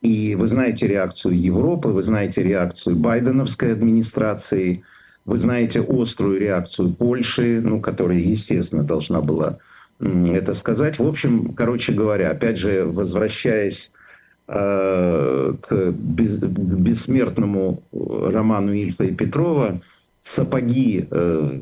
И 0.00 0.34
вы 0.34 0.48
знаете 0.48 0.88
реакцию 0.88 1.40
Европы, 1.40 1.90
вы 1.90 2.02
знаете 2.02 2.42
реакцию 2.42 2.96
байденовской 2.96 3.72
администрации, 3.72 4.82
вы 5.24 5.38
знаете 5.38 5.80
острую 5.80 6.40
реакцию 6.40 6.92
Польши, 6.92 7.60
ну, 7.62 7.80
которая, 7.80 8.18
естественно, 8.18 8.82
должна 8.82 9.20
была 9.20 9.58
это 10.00 10.54
сказать. 10.54 10.98
В 10.98 11.06
общем, 11.06 11.54
короче 11.54 11.92
говоря, 11.92 12.30
опять 12.30 12.58
же, 12.58 12.84
возвращаясь 12.84 13.92
Э, 13.92 14.01
к 14.46 15.92
бессмертному 15.92 17.82
роману 17.92 18.72
Ильфа 18.72 19.04
и 19.04 19.14
Петрова 19.14 19.80
сапоги, 20.20 21.06
э, 21.10 21.60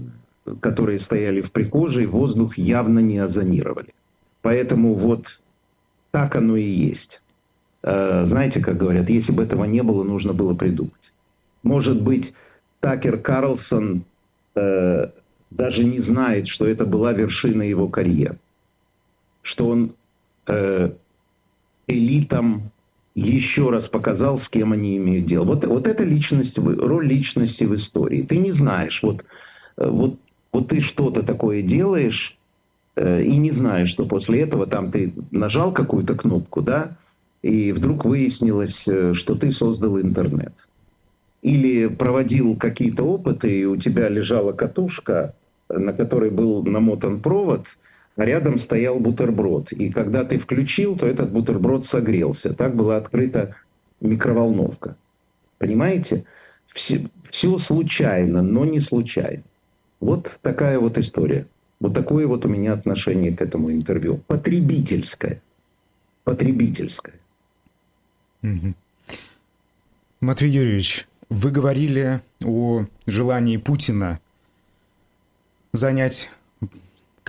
которые 0.61 0.99
стояли 0.99 1.41
в 1.41 1.53
прихожей, 1.53 2.07
воздух 2.07 2.59
явно 2.59 2.99
не 3.01 3.19
озонировали. 3.19 3.95
Поэтому 4.43 4.95
вот 4.95 5.41
так 6.11 6.37
оно 6.37 6.57
и 6.57 6.65
есть. 6.65 7.21
Э, 7.83 8.25
знаете, 8.27 8.61
как 8.61 8.77
говорят, 8.77 9.11
если 9.11 9.33
бы 9.33 9.43
этого 9.43 9.65
не 9.65 9.83
было, 9.83 10.03
нужно 10.03 10.33
было 10.33 10.55
придумать. 10.55 11.13
Может 11.63 12.01
быть, 12.03 12.33
Такер 12.81 13.19
Карлсон 13.19 14.05
даже 14.55 15.85
не 15.85 16.01
знает, 16.01 16.49
что 16.49 16.67
это 16.67 16.85
была 16.85 17.13
вершина 17.13 17.63
его 17.63 17.89
карьеры. 17.89 18.39
Что 19.43 19.69
он 19.69 19.93
элитам 21.91 22.71
еще 23.15 23.71
раз 23.71 23.89
показал, 23.89 24.39
с 24.39 24.49
кем 24.49 24.73
они 24.73 24.97
имеют 24.97 25.27
дело. 25.27 25.45
Вот, 25.45 25.65
вот 25.65 25.87
это 25.87 26.05
личность, 26.05 26.59
роль 26.59 27.07
личности 27.07 27.65
в 27.65 27.75
истории. 27.75 28.23
Ты 28.23 28.39
не 28.39 28.53
знаешь, 28.53 29.03
вот, 29.03 29.25
э, 29.77 29.89
вот, 29.89 30.19
вот 30.53 30.69
ты 30.69 30.81
что-то 30.81 31.23
такое 31.23 31.63
делаешь, 31.63 32.37
э, 32.97 33.23
и 33.23 33.37
не 33.37 33.51
знаешь, 33.51 33.89
что 33.89 34.07
после 34.07 34.41
этого 34.43 34.67
там 34.67 34.91
ты 34.91 35.13
нажал 35.31 35.73
какую-то 35.73 36.15
кнопку, 36.15 36.63
да, 36.63 36.97
и 37.43 37.73
вдруг 37.73 38.05
выяснилось, 38.05 38.85
э, 38.87 39.13
что 39.15 39.35
ты 39.35 39.51
создал 39.51 40.01
интернет. 40.01 40.55
Или 41.43 41.89
проводил 41.89 42.55
какие-то 42.57 43.03
опыты, 43.03 43.61
и 43.61 43.65
у 43.65 43.77
тебя 43.77 44.09
лежала 44.09 44.53
катушка, 44.53 45.35
на 45.69 45.93
которой 45.93 46.31
был 46.31 46.63
намотан 46.63 47.21
провод– 47.21 47.67
рядом 48.17 48.59
стоял 48.59 48.99
бутерброд. 48.99 49.73
И 49.73 49.91
когда 49.91 50.25
ты 50.25 50.39
включил, 50.39 50.97
то 50.97 51.07
этот 51.07 51.31
бутерброд 51.31 51.87
согрелся. 51.87 52.53
Так 52.53 52.75
была 52.75 52.97
открыта 52.97 53.57
микроволновка. 54.01 54.97
Понимаете? 55.59 56.25
Все, 56.73 57.09
все 57.31 57.59
случайно, 57.59 58.43
но 58.43 58.65
не 58.65 58.81
случайно. 58.81 59.43
Вот 60.01 60.39
такая 60.43 60.79
вот 60.79 60.99
история. 60.99 61.47
Вот 61.81 61.95
такое 61.95 62.27
вот 62.27 62.45
у 62.45 62.49
меня 62.49 62.73
отношение 62.73 63.35
к 63.35 63.43
этому 63.43 63.71
интервью. 63.71 64.21
Потребительское. 64.27 65.43
Потребительское. 66.25 67.15
Угу. 68.43 68.75
Матвей 70.21 70.51
Юрьевич, 70.51 71.07
Вы 71.29 71.51
говорили 71.51 72.21
о 72.45 72.87
желании 73.07 73.57
Путина 73.57 74.21
занять 75.73 76.31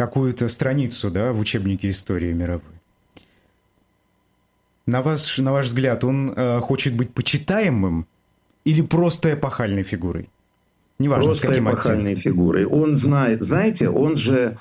какую-то 0.05 0.47
страницу 0.49 1.11
да, 1.11 1.31
в 1.31 1.39
учебнике 1.39 1.89
истории 1.89 2.33
мировой. 2.33 2.75
На, 4.87 5.01
вас, 5.01 5.37
на 5.37 5.51
ваш 5.51 5.67
взгляд, 5.67 6.03
он 6.03 6.33
э, 6.35 6.59
хочет 6.61 6.95
быть 6.95 7.13
почитаемым 7.13 8.07
или 8.65 8.81
просто 8.81 9.33
эпохальной 9.33 9.83
фигурой? 9.83 10.29
Неважно, 10.97 11.25
просто 11.25 11.45
с 11.45 11.47
каким 11.47 11.69
эпохальной 11.69 12.13
оттенком. 12.13 12.31
фигурой. 12.31 12.65
Он 12.65 12.95
знает, 12.95 13.43
знаете, 13.43 13.89
он 13.89 14.17
же... 14.17 14.57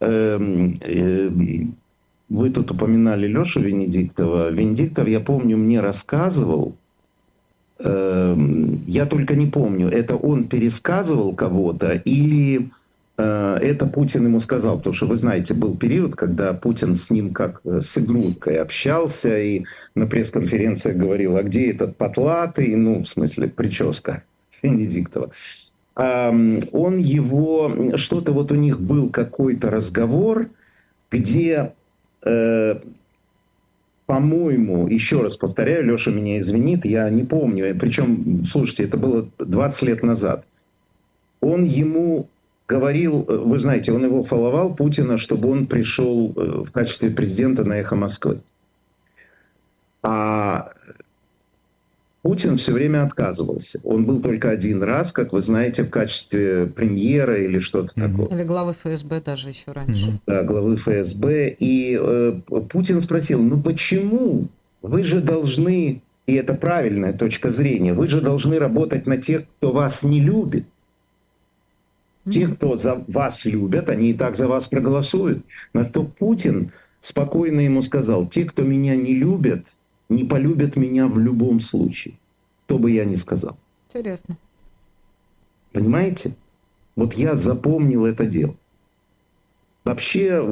Э, 0.00 0.38
э, 0.80 1.30
вы 2.28 2.50
тут 2.50 2.70
упоминали 2.70 3.26
Лешу 3.26 3.60
Венедиктова. 3.60 4.50
Венедиктов, 4.50 5.08
я 5.08 5.20
помню, 5.20 5.56
мне 5.56 5.80
рассказывал, 5.80 6.76
э, 7.80 8.36
я 8.86 9.06
только 9.06 9.34
не 9.34 9.46
помню, 9.46 9.88
это 9.88 10.14
он 10.16 10.44
пересказывал 10.44 11.34
кого-то 11.34 11.92
или 12.04 12.70
это 13.16 13.86
Путин 13.86 14.24
ему 14.24 14.40
сказал, 14.40 14.78
потому 14.78 14.94
что 14.94 15.06
вы 15.06 15.16
знаете, 15.16 15.54
был 15.54 15.76
период, 15.76 16.16
когда 16.16 16.52
Путин 16.52 16.96
с 16.96 17.10
ним 17.10 17.32
как 17.32 17.60
э, 17.64 17.80
с 17.80 17.96
игруткой 17.96 18.56
общался 18.56 19.38
и 19.38 19.64
на 19.94 20.06
пресс-конференциях 20.06 20.96
говорил, 20.96 21.36
а 21.36 21.44
где 21.44 21.70
этот 21.70 21.96
потлатый, 21.96 22.74
ну, 22.74 23.04
в 23.04 23.06
смысле, 23.06 23.48
прическа 23.48 24.24
Венедиктова. 24.62 25.30
Он 25.96 26.98
его, 26.98 27.96
что-то 27.96 28.32
вот 28.32 28.50
у 28.50 28.56
них 28.56 28.80
был 28.80 29.10
какой-то 29.10 29.70
разговор, 29.70 30.48
где, 31.12 31.72
э, 32.24 32.80
по-моему, 34.06 34.88
еще 34.88 35.22
раз 35.22 35.36
повторяю, 35.36 35.84
Леша 35.84 36.10
меня 36.10 36.40
извинит, 36.40 36.84
я 36.84 37.08
не 37.10 37.22
помню, 37.22 37.76
причем, 37.78 38.44
слушайте, 38.44 38.82
это 38.82 38.96
было 38.96 39.28
20 39.38 39.82
лет 39.82 40.02
назад, 40.02 40.44
он 41.40 41.62
ему 41.62 42.28
говорил, 42.66 43.24
э, 43.28 43.36
вы 43.36 43.58
знаете, 43.58 43.92
он 43.92 44.04
его 44.04 44.22
фоловал, 44.22 44.74
Путина, 44.74 45.18
чтобы 45.18 45.50
он 45.50 45.66
пришел 45.66 46.32
э, 46.36 46.64
в 46.66 46.72
качестве 46.72 47.10
президента 47.10 47.64
на 47.64 47.74
«Эхо 47.74 47.96
Москвы». 47.96 48.40
А 50.02 50.70
Путин 52.24 52.56
все 52.56 52.72
время 52.72 53.04
отказывался. 53.04 53.80
Он 53.84 54.06
был 54.06 54.20
только 54.20 54.48
один 54.48 54.82
раз, 54.82 55.12
как 55.12 55.34
вы 55.34 55.42
знаете, 55.42 55.82
в 55.82 55.90
качестве 55.90 56.66
премьера 56.66 57.38
или 57.38 57.58
что-то 57.58 57.92
mm-hmm. 57.94 58.10
такое. 58.10 58.38
Или 58.38 58.44
главы 58.44 58.72
ФСБ 58.72 59.20
даже 59.20 59.50
еще 59.50 59.72
раньше. 59.72 60.06
Mm-hmm. 60.06 60.20
Да, 60.26 60.42
главы 60.42 60.76
ФСБ. 60.76 61.56
И 61.58 61.98
э, 62.00 62.32
Путин 62.70 63.02
спросил, 63.02 63.42
ну 63.42 63.60
почему? 63.60 64.48
Вы 64.80 65.02
же 65.02 65.20
должны, 65.20 66.00
и 66.26 66.34
это 66.34 66.54
правильная 66.54 67.12
точка 67.12 67.52
зрения, 67.52 67.92
вы 67.92 68.08
же 68.08 68.22
должны 68.22 68.58
работать 68.58 69.06
на 69.06 69.18
тех, 69.18 69.44
кто 69.58 69.72
вас 69.72 70.02
не 70.02 70.20
любит. 70.20 70.64
Те, 72.30 72.48
кто 72.48 72.76
за 72.76 73.04
вас 73.08 73.44
любят, 73.44 73.90
они 73.90 74.10
и 74.10 74.14
так 74.14 74.36
за 74.36 74.48
вас 74.48 74.66
проголосуют. 74.66 75.44
На 75.72 75.84
что 75.84 76.04
Путин 76.04 76.72
спокойно 77.00 77.60
ему 77.60 77.82
сказал, 77.82 78.26
те, 78.26 78.44
кто 78.44 78.62
меня 78.62 78.96
не 78.96 79.14
любят, 79.14 79.66
не 80.08 80.24
полюбят 80.24 80.76
меня 80.76 81.06
в 81.06 81.18
любом 81.18 81.60
случае. 81.60 82.14
Кто 82.64 82.78
бы 82.78 82.90
я 82.90 83.04
ни 83.04 83.16
сказал. 83.16 83.58
Интересно. 83.88 84.38
Понимаете? 85.72 86.34
Вот 86.96 87.14
я 87.14 87.36
запомнил 87.36 88.06
это 88.06 88.24
дело. 88.24 88.54
Вообще, 89.84 90.42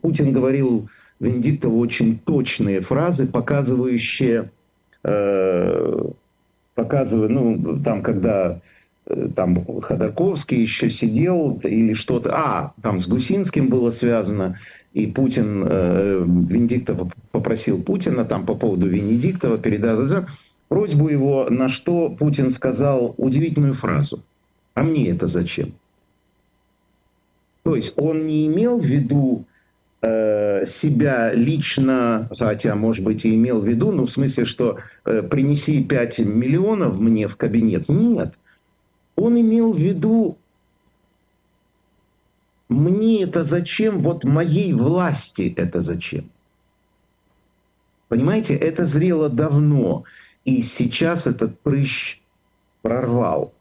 Путин 0.00 0.32
говорил 0.32 0.88
Венедиктову 1.20 1.78
очень 1.78 2.18
точные 2.18 2.80
фразы, 2.80 3.26
показывающие, 3.26 4.50
э, 5.02 6.04
показывая, 6.74 7.28
ну, 7.28 7.82
там, 7.82 8.02
когда 8.02 8.60
там 9.34 9.64
Ходорковский 9.80 10.60
еще 10.60 10.90
сидел 10.90 11.58
или 11.62 11.94
что-то. 11.94 12.34
А, 12.34 12.72
там 12.82 13.00
с 13.00 13.06
Гусинским 13.06 13.68
было 13.68 13.90
связано. 13.90 14.58
И 14.92 15.06
Путин, 15.06 15.64
э, 15.66 16.24
Венедиктов 16.26 17.12
попросил 17.30 17.82
Путина 17.82 18.24
там 18.24 18.46
по 18.46 18.54
поводу 18.54 18.86
Венедиктова 18.86 19.58
передать 19.58 20.26
просьбу 20.68 21.08
его, 21.08 21.46
на 21.50 21.68
что 21.68 22.10
Путин 22.10 22.50
сказал 22.50 23.14
удивительную 23.16 23.74
фразу. 23.74 24.22
А 24.74 24.82
мне 24.82 25.10
это 25.10 25.26
зачем? 25.26 25.72
То 27.62 27.76
есть 27.76 27.92
он 27.96 28.26
не 28.26 28.46
имел 28.46 28.78
в 28.78 28.84
виду 28.84 29.44
э, 30.02 30.64
себя 30.66 31.32
лично, 31.32 32.28
хотя, 32.38 32.74
может 32.74 33.04
быть, 33.04 33.24
и 33.24 33.34
имел 33.34 33.60
в 33.60 33.66
виду, 33.66 33.92
ну, 33.92 34.06
в 34.06 34.10
смысле, 34.10 34.44
что 34.44 34.78
э, 35.04 35.22
принеси 35.22 35.82
5 35.82 36.18
миллионов 36.20 36.98
мне 36.98 37.28
в 37.28 37.36
кабинет. 37.36 37.88
Нет 37.88 38.34
он 39.18 39.40
имел 39.40 39.72
в 39.72 39.78
виду, 39.78 40.38
мне 42.68 43.24
это 43.24 43.44
зачем, 43.44 44.00
вот 44.00 44.24
моей 44.24 44.72
власти 44.72 45.52
это 45.56 45.80
зачем. 45.80 46.30
Понимаете, 48.08 48.54
это 48.54 48.86
зрело 48.86 49.28
давно, 49.28 50.04
и 50.44 50.62
сейчас 50.62 51.26
этот 51.26 51.58
прыщ 51.60 52.20
прорвал. 52.82 53.52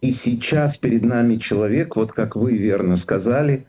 И 0.00 0.12
сейчас 0.12 0.76
перед 0.76 1.02
нами 1.02 1.36
человек, 1.36 1.96
вот 1.96 2.12
как 2.12 2.36
вы 2.36 2.56
верно 2.56 2.96
сказали, 2.96 3.66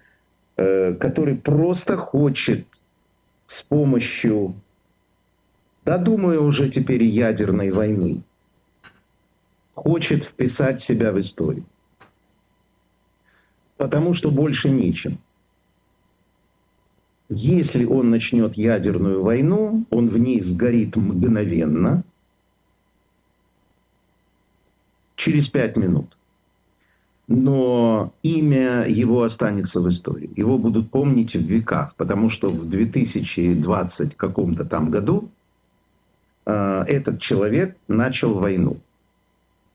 э, 0.55 0.93
который 0.93 1.35
просто 1.35 1.97
хочет 1.97 2.67
с 3.47 3.63
помощью, 3.63 4.53
да 5.83 5.97
думаю, 5.97 6.43
уже 6.43 6.69
теперь 6.69 7.03
ядерной 7.03 7.71
войны, 7.71 8.21
хочет 9.75 10.23
вписать 10.23 10.81
себя 10.81 11.11
в 11.11 11.19
историю. 11.19 11.65
Потому 13.77 14.13
что 14.13 14.31
больше 14.31 14.69
нечем. 14.69 15.19
Если 17.27 17.85
он 17.85 18.09
начнет 18.09 18.55
ядерную 18.55 19.21
войну, 19.21 19.85
он 19.89 20.09
в 20.09 20.17
ней 20.17 20.41
сгорит 20.41 20.95
мгновенно, 20.95 22.03
через 25.15 25.49
пять 25.49 25.75
минут. 25.75 26.17
Но 27.27 28.13
имя 28.21 28.87
его 28.87 29.23
останется 29.23 29.81
в 29.81 29.89
истории. 29.89 30.29
Его 30.35 30.59
будут 30.59 30.91
помнить 30.91 31.33
в 31.33 31.41
веках, 31.41 31.95
потому 31.95 32.29
что 32.29 32.49
в 32.49 32.69
2020 32.69 34.15
каком-то 34.15 34.63
там 34.63 34.91
году 34.91 35.31
э, 36.45 36.83
этот 36.87 37.19
человек 37.19 37.75
начал 37.87 38.35
войну 38.35 38.77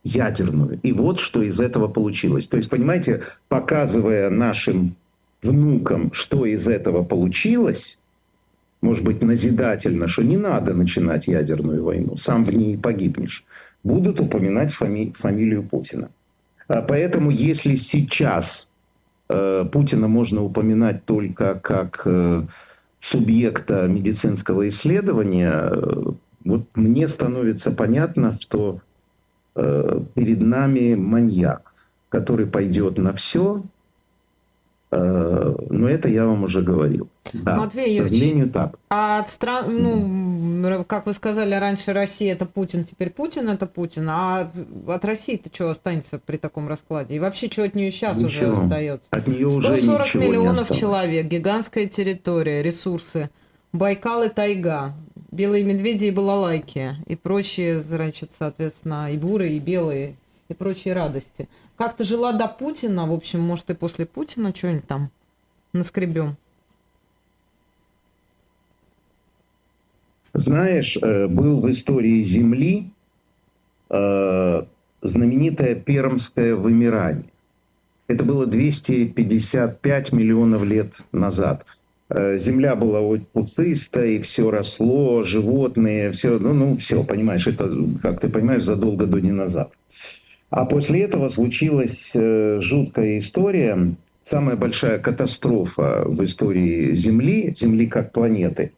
ядерную. 0.02 0.78
И 0.82 0.92
вот 0.92 1.20
что 1.20 1.42
из 1.42 1.60
этого 1.60 1.88
получилось. 1.88 2.46
То 2.46 2.56
есть, 2.56 2.68
понимаете, 2.68 3.22
показывая 3.48 4.30
нашим 4.30 4.96
внукам, 5.42 6.12
что 6.12 6.46
из 6.46 6.68
этого 6.68 7.02
получилось, 7.02 7.98
может 8.80 9.04
быть, 9.04 9.22
назидательно, 9.22 10.08
что 10.08 10.22
не 10.22 10.36
надо 10.36 10.74
начинать 10.74 11.26
ядерную 11.26 11.84
войну, 11.84 12.16
сам 12.16 12.44
в 12.44 12.52
ней 12.52 12.78
погибнешь, 12.78 13.44
будут 13.84 14.20
упоминать 14.20 14.72
фами- 14.72 15.14
фамилию 15.18 15.62
Путина. 15.62 16.10
А 16.68 16.82
поэтому, 16.82 17.30
если 17.30 17.76
сейчас 17.76 18.68
э, 19.28 19.64
Путина 19.70 20.08
можно 20.08 20.42
упоминать 20.42 21.04
только 21.04 21.54
как 21.56 22.02
э, 22.04 22.46
субъекта 23.00 23.86
медицинского 23.86 24.68
исследования, 24.68 25.52
э, 25.52 26.02
вот 26.44 26.62
мне 26.74 27.08
становится 27.08 27.70
понятно, 27.70 28.38
что 28.40 28.80
Э, 29.62 30.00
перед 30.14 30.40
нами 30.40 30.94
маньяк, 30.94 31.74
который 32.08 32.46
пойдет 32.46 32.96
на 32.96 33.12
все, 33.12 33.62
э, 34.90 35.54
но 35.68 35.86
это 35.86 36.08
я 36.08 36.24
вам 36.24 36.44
уже 36.44 36.62
говорил. 36.62 37.08
Да, 37.34 37.56
Матвей 37.56 37.98
к 37.98 38.08
сожалению, 38.08 38.48
так. 38.48 38.76
А 38.88 39.18
от 39.18 39.28
стран, 39.28 40.62
ну, 40.62 40.84
как 40.84 41.04
вы 41.04 41.12
сказали 41.12 41.54
раньше, 41.54 41.92
Россия 41.92 42.32
это 42.32 42.46
Путин, 42.46 42.84
теперь 42.84 43.10
Путин 43.10 43.50
это 43.50 43.66
Путин, 43.66 44.08
а 44.08 44.50
от 44.86 45.04
России-то 45.04 45.50
что 45.52 45.68
останется 45.68 46.18
при 46.18 46.38
таком 46.38 46.66
раскладе? 46.66 47.16
И 47.16 47.18
вообще, 47.18 47.50
что 47.50 47.64
от 47.64 47.74
нее 47.74 47.90
сейчас 47.90 48.16
ничего. 48.16 48.52
уже 48.52 48.62
остается? 48.62 49.08
От 49.10 49.26
нее 49.26 49.50
140 49.50 50.06
уже 50.06 50.18
миллионов 50.18 50.74
человек, 50.74 51.26
гигантская 51.26 51.86
территория, 51.86 52.62
ресурсы, 52.62 53.28
Байкал 53.72 54.22
и 54.22 54.30
тайга 54.30 54.94
белые 55.30 55.64
медведи 55.64 56.06
и 56.06 56.10
балалайки, 56.10 56.96
и 57.06 57.16
прочие, 57.16 57.80
значит, 57.80 58.30
соответственно, 58.36 59.12
и 59.12 59.16
бурые, 59.16 59.56
и 59.56 59.60
белые, 59.60 60.16
и 60.48 60.54
прочие 60.54 60.94
радости. 60.94 61.48
Как 61.76 61.96
то 61.96 62.04
жила 62.04 62.32
до 62.32 62.48
Путина, 62.48 63.06
в 63.06 63.12
общем, 63.12 63.40
может, 63.40 63.70
и 63.70 63.74
после 63.74 64.06
Путина 64.06 64.54
что-нибудь 64.54 64.86
там 64.86 65.10
наскребем? 65.72 66.36
Знаешь, 70.32 70.96
э, 70.96 71.26
был 71.26 71.60
в 71.60 71.70
истории 71.70 72.22
Земли 72.22 72.90
э, 73.88 74.62
знаменитое 75.02 75.74
пермское 75.74 76.54
вымирание. 76.54 77.24
Это 78.06 78.24
было 78.24 78.46
255 78.46 80.12
миллионов 80.12 80.64
лет 80.64 80.94
назад– 81.12 81.64
земля 82.10 82.74
была 82.74 83.00
вот 83.00 83.28
пустыстая, 83.28 84.08
и 84.08 84.18
все 84.20 84.50
росло, 84.50 85.22
животные, 85.22 86.10
все, 86.12 86.38
ну, 86.38 86.52
ну, 86.52 86.76
все, 86.76 87.04
понимаешь, 87.04 87.46
это, 87.46 87.70
как 88.02 88.20
ты 88.20 88.28
понимаешь, 88.28 88.64
задолго 88.64 89.06
до 89.06 89.20
динозавров. 89.20 89.72
А 90.50 90.64
после 90.64 91.02
этого 91.02 91.28
случилась 91.28 92.10
э, 92.12 92.58
жуткая 92.60 93.18
история, 93.18 93.94
самая 94.24 94.56
большая 94.56 94.98
катастрофа 94.98 96.02
в 96.04 96.22
истории 96.24 96.92
Земли, 96.92 97.54
Земли 97.56 97.86
как 97.86 98.12
планеты. 98.12 98.72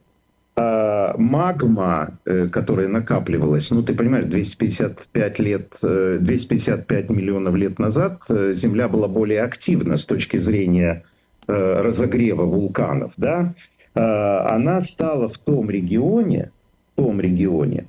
А 0.55 1.17
магма, 1.17 2.19
э, 2.27 2.49
которая 2.49 2.89
накапливалась, 2.89 3.71
ну 3.71 3.83
ты 3.83 3.95
понимаешь, 3.95 4.27
255 4.27 5.39
лет, 5.39 5.79
255 5.81 7.11
э, 7.11 7.13
миллионов 7.13 7.55
лет 7.55 7.79
назад 7.79 8.23
Земля 8.29 8.89
была 8.89 9.09
более 9.09 9.41
активна 9.41 9.97
с 9.97 10.05
точки 10.05 10.37
зрения 10.37 11.05
разогрева 11.47 12.45
вулканов, 12.45 13.13
да, 13.17 13.55
она 13.95 14.81
стала 14.81 15.29
в 15.29 15.39
том 15.39 15.69
регионе, 15.69 16.51
в 16.93 16.97
том 16.97 17.21
регионе, 17.21 17.87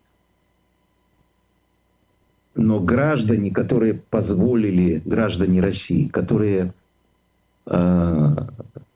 Но 2.56 2.80
граждане, 2.80 3.52
которые 3.52 3.96
позволили, 3.96 5.02
граждане 5.04 5.60
России, 5.60 6.08
которые 6.08 6.74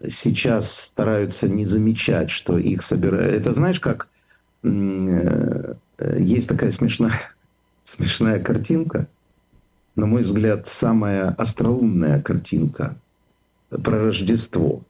сейчас 0.09 0.71
стараются 0.71 1.47
не 1.47 1.65
замечать, 1.65 2.29
что 2.29 2.57
их 2.57 2.81
собирают. 2.83 3.41
Это 3.41 3.53
знаешь, 3.53 3.79
как 3.79 4.07
э, 4.63 5.75
есть 6.17 6.49
такая 6.49 6.71
смешная 6.71 7.21
смешная 7.83 8.39
картинка, 8.39 9.07
на 9.95 10.05
мой 10.05 10.23
взгляд, 10.23 10.67
самая 10.67 11.29
остроумная 11.29 12.21
картинка 12.21 12.95
про 13.69 14.05
Рождество. 14.05 14.81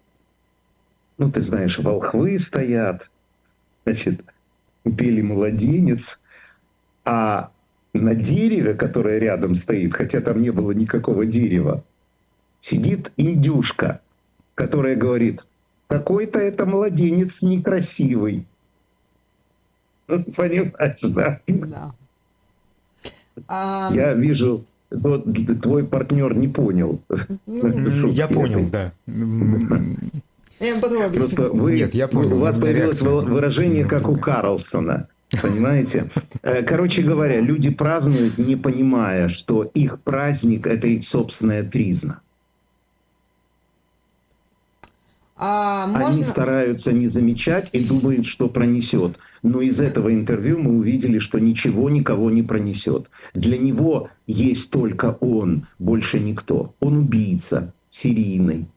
Ну, 1.17 1.31
ты 1.31 1.41
знаешь, 1.41 1.77
волхвы 1.79 2.39
стоят, 2.39 3.09
значит, 3.85 4.21
пели 4.83 5.21
младенец, 5.21 6.19
а 7.05 7.51
на 7.93 8.15
дереве, 8.15 8.73
которое 8.73 9.19
рядом 9.19 9.55
стоит, 9.55 9.93
хотя 9.93 10.21
там 10.21 10.41
не 10.41 10.51
было 10.51 10.71
никакого 10.71 11.25
дерева, 11.25 11.83
сидит 12.63 13.11
индюшка, 13.17 13.99
которая 14.55 14.95
говорит, 14.95 15.43
какой-то 15.87 16.39
это 16.39 16.65
младенец 16.65 17.41
некрасивый. 17.41 18.45
Понимаешь, 20.07 20.99
да? 21.01 21.39
Да. 21.47 21.91
А... 23.47 23.91
Я 23.93 24.13
вижу, 24.13 24.63
вот, 24.91 25.25
твой 25.61 25.83
партнер 25.83 26.35
не 26.35 26.47
понял. 26.47 27.01
Ну, 27.45 28.07
я 28.11 28.27
понял, 28.27 28.65
да. 28.69 28.93
Я 30.59 30.79
потом 30.79 31.11
Просто 31.11 31.49
вы, 31.49 31.75
Нет, 31.75 31.93
я 31.93 32.07
понял. 32.07 32.37
У 32.37 32.39
вас 32.39 32.57
появилось 32.57 33.01
выражение, 33.01 33.85
как 33.85 34.07
у 34.07 34.15
Карлсона. 34.17 35.09
Понимаете? 35.41 36.09
Э, 36.43 36.61
короче 36.61 37.01
говоря, 37.01 37.39
люди 37.39 37.69
празднуют, 37.69 38.37
не 38.37 38.57
понимая, 38.57 39.29
что 39.29 39.63
их 39.63 40.01
праздник– 40.01 40.67
это 40.67 40.87
их 40.87 41.05
собственная 41.05 41.63
тризна. 41.63 42.19
А 45.45 45.87
можно... 45.87 46.07
Они 46.07 46.23
стараются 46.23 46.93
не 46.93 47.07
замечать 47.07 47.67
и 47.73 47.83
думают, 47.83 48.25
что 48.25 48.47
пронесет. 48.47 49.17
Но 49.41 49.59
из 49.59 49.81
этого 49.81 50.13
интервью 50.13 50.57
мы 50.57 50.77
увидели, 50.77 51.19
что 51.19 51.37
ничего 51.37 51.89
никого 51.89 52.31
не 52.31 52.43
пронесет. 52.43 53.09
Для 53.33 53.57
него 53.57 54.09
есть 54.25 54.71
только 54.71 55.17
он, 55.19 55.67
больше 55.79 56.21
никто. 56.21 56.73
Он 56.79 56.99
убийца, 56.99 57.73
серийный. 57.89 58.67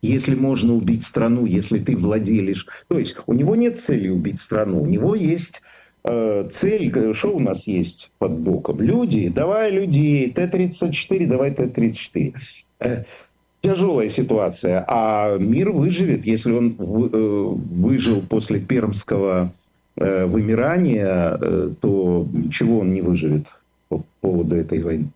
Если 0.00 0.34
можно 0.34 0.74
убить 0.74 1.06
страну, 1.06 1.46
если 1.46 1.78
ты 1.78 1.96
владелишь... 1.96 2.66
То 2.88 2.98
есть 2.98 3.16
у 3.28 3.32
него 3.32 3.54
нет 3.54 3.78
цели 3.78 4.08
убить 4.08 4.40
страну, 4.40 4.82
у 4.82 4.86
него 4.86 5.14
есть 5.14 5.62
э, 6.02 6.48
цель, 6.50 7.14
что 7.14 7.36
у 7.36 7.38
нас 7.38 7.68
есть 7.68 8.10
под 8.18 8.32
боком? 8.32 8.80
Люди, 8.80 9.28
давай 9.28 9.70
людей, 9.70 10.32
Т-34, 10.32 11.28
давай 11.28 11.54
Т-34 11.54 12.34
тяжелая 13.62 14.10
ситуация. 14.10 14.84
А 14.86 15.36
мир 15.38 15.70
выживет, 15.70 16.26
если 16.26 16.52
он 16.52 16.76
э, 16.78 17.54
выжил 17.74 18.22
после 18.28 18.60
пермского 18.60 19.52
э, 19.96 20.26
вымирания, 20.26 21.38
э, 21.40 21.70
то 21.80 22.26
чего 22.50 22.80
он 22.80 22.92
не 22.92 23.00
выживет 23.00 23.46
по 23.88 24.02
поводу 24.20 24.56
этой 24.56 24.82
войны? 24.82 25.08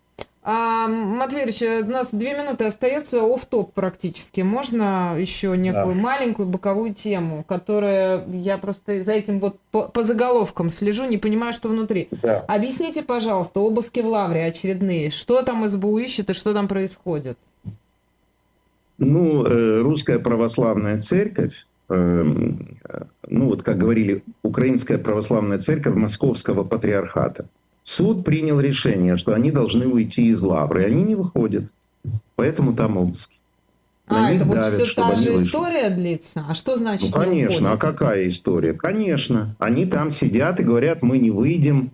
А, 0.49 0.87
Матвей 0.87 1.43
Ильич, 1.43 1.61
у 1.61 1.91
нас 1.91 2.07
две 2.13 2.33
минуты 2.33 2.63
остается 2.63 3.21
оф 3.21 3.45
топ 3.45 3.73
практически. 3.73 4.39
Можно 4.39 5.17
еще 5.19 5.57
некую 5.57 5.93
да. 5.93 6.01
маленькую 6.01 6.47
боковую 6.47 6.93
тему, 6.93 7.43
которая 7.45 8.25
я 8.31 8.57
просто 8.57 9.03
за 9.03 9.11
этим 9.11 9.41
вот 9.41 9.59
по, 9.71 9.89
по 9.89 10.03
заголовкам 10.03 10.69
слежу, 10.69 11.03
не 11.03 11.17
понимаю, 11.17 11.51
что 11.51 11.67
внутри. 11.67 12.07
Да. 12.23 12.45
Объясните, 12.47 13.03
пожалуйста, 13.03 13.59
обыски 13.59 13.99
в 13.99 14.07
Лавре 14.07 14.45
очередные. 14.45 15.09
Что 15.09 15.41
там 15.41 15.67
СБУ 15.67 15.97
ищет 15.97 16.29
и 16.29 16.33
что 16.33 16.53
там 16.53 16.69
происходит? 16.69 17.37
Ну, 18.97 19.45
э, 19.45 19.81
русская 19.81 20.17
православная 20.17 20.99
церковь, 20.99 21.53
эм, 21.89 22.77
ну 23.27 23.45
вот 23.45 23.61
как 23.61 23.77
говорили, 23.77 24.23
Украинская 24.41 24.97
православная 24.97 25.59
церковь 25.59 25.95
Московского 25.95 26.63
патриархата, 26.63 27.47
суд 27.83 28.25
принял 28.25 28.59
решение, 28.59 29.15
что 29.17 29.33
они 29.33 29.51
должны 29.51 29.87
уйти 29.87 30.29
из 30.29 30.41
лавры, 30.41 30.83
и 30.83 30.85
они 30.87 31.03
не 31.03 31.15
выходят. 31.15 31.65
Поэтому 32.35 32.73
там 32.73 32.97
обыски. 32.97 33.35
а, 34.07 34.31
это 34.31 34.45
вот 34.45 34.63
все 34.63 34.85
та 34.93 35.15
же 35.15 35.33
вышли. 35.33 35.47
история 35.47 35.89
длится? 35.89 36.45
А 36.47 36.53
что 36.53 36.77
значит 36.77 37.13
Ну, 37.13 37.21
конечно, 37.21 37.73
а 37.73 37.77
какая 37.77 38.27
история? 38.27 38.73
Конечно. 38.73 39.55
Они 39.59 39.85
там 39.85 40.11
сидят 40.11 40.59
и 40.59 40.63
говорят, 40.63 41.03
мы 41.03 41.19
не 41.19 41.29
выйдем. 41.29 41.91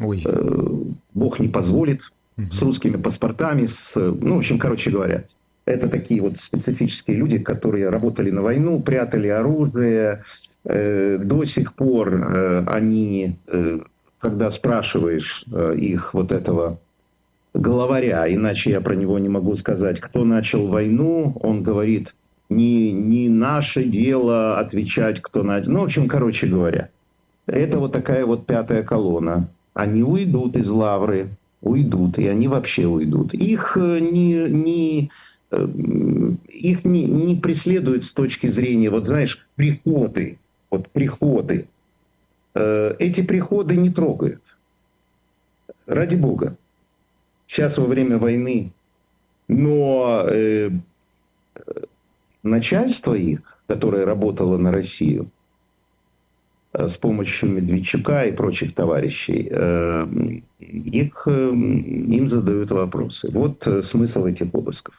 Ой. 0.00 0.22
Э, 0.24 0.68
Бог 1.14 1.40
не 1.40 1.48
позволит 1.48 2.02
с 2.50 2.62
русскими 2.62 2.96
паспортами, 2.96 3.66
с, 3.66 3.94
ну, 3.96 4.36
в 4.36 4.38
общем, 4.38 4.58
короче 4.58 4.90
говоря, 4.90 5.24
это 5.64 5.88
такие 5.88 6.20
вот 6.20 6.38
специфические 6.38 7.16
люди, 7.16 7.38
которые 7.38 7.88
работали 7.88 8.30
на 8.30 8.42
войну, 8.42 8.80
прятали 8.80 9.28
оружие. 9.28 10.24
Э, 10.64 11.18
до 11.18 11.44
сих 11.44 11.74
пор 11.74 12.14
э, 12.14 12.64
они, 12.66 13.36
э, 13.46 13.80
когда 14.18 14.50
спрашиваешь 14.50 15.44
их 15.76 16.14
вот 16.14 16.32
этого 16.32 16.78
главаря, 17.54 18.32
иначе 18.32 18.70
я 18.70 18.80
про 18.80 18.94
него 18.94 19.18
не 19.18 19.28
могу 19.28 19.54
сказать, 19.54 20.00
кто 20.00 20.24
начал 20.24 20.66
войну, 20.68 21.36
он 21.42 21.62
говорит, 21.62 22.14
не, 22.48 22.92
не 22.92 23.28
наше 23.28 23.84
дело 23.84 24.58
отвечать, 24.58 25.20
кто 25.20 25.42
начал. 25.42 25.70
Ну, 25.72 25.80
в 25.80 25.84
общем, 25.84 26.08
короче 26.08 26.46
говоря, 26.46 26.88
это 27.46 27.78
вот 27.78 27.92
такая 27.92 28.24
вот 28.24 28.46
пятая 28.46 28.82
колонна. 28.82 29.48
Они 29.74 30.02
уйдут 30.02 30.56
из 30.56 30.68
лавры, 30.70 31.30
уйдут, 31.62 32.18
и 32.18 32.26
они 32.26 32.48
вообще 32.48 32.86
уйдут. 32.86 33.32
Их 33.32 33.76
э, 33.76 34.00
не, 34.00 34.34
не, 34.50 35.10
э, 35.50 35.68
их 36.48 36.84
не, 36.84 37.04
не 37.04 37.36
преследуют 37.36 38.04
с 38.04 38.12
точки 38.12 38.48
зрения, 38.48 38.90
вот 38.90 39.06
знаешь, 39.06 39.46
приходы, 39.54 40.38
вот 40.70 40.88
приходы. 40.90 41.68
Э, 42.54 42.94
эти 42.98 43.22
приходы 43.22 43.76
не 43.76 43.90
трогают. 43.90 44.42
Ради 45.86 46.16
Бога. 46.16 46.56
Сейчас 47.46 47.78
во 47.78 47.86
время 47.86 48.18
войны. 48.18 48.72
Но 49.48 50.24
э, 50.28 50.70
начальство 52.42 53.14
их, 53.14 53.40
которое 53.66 54.04
работало 54.04 54.56
на 54.56 54.72
Россию, 54.72 55.30
с 56.72 56.96
помощью 56.96 57.50
Медведчука 57.50 58.24
и 58.24 58.32
прочих 58.32 58.74
товарищей, 58.74 59.46
э, 59.50 60.06
их, 60.60 61.22
э, 61.26 61.30
им 61.50 62.28
задают 62.28 62.70
вопросы. 62.70 63.28
Вот 63.30 63.66
смысл 63.82 64.26
этих 64.26 64.54
обысков. 64.54 64.94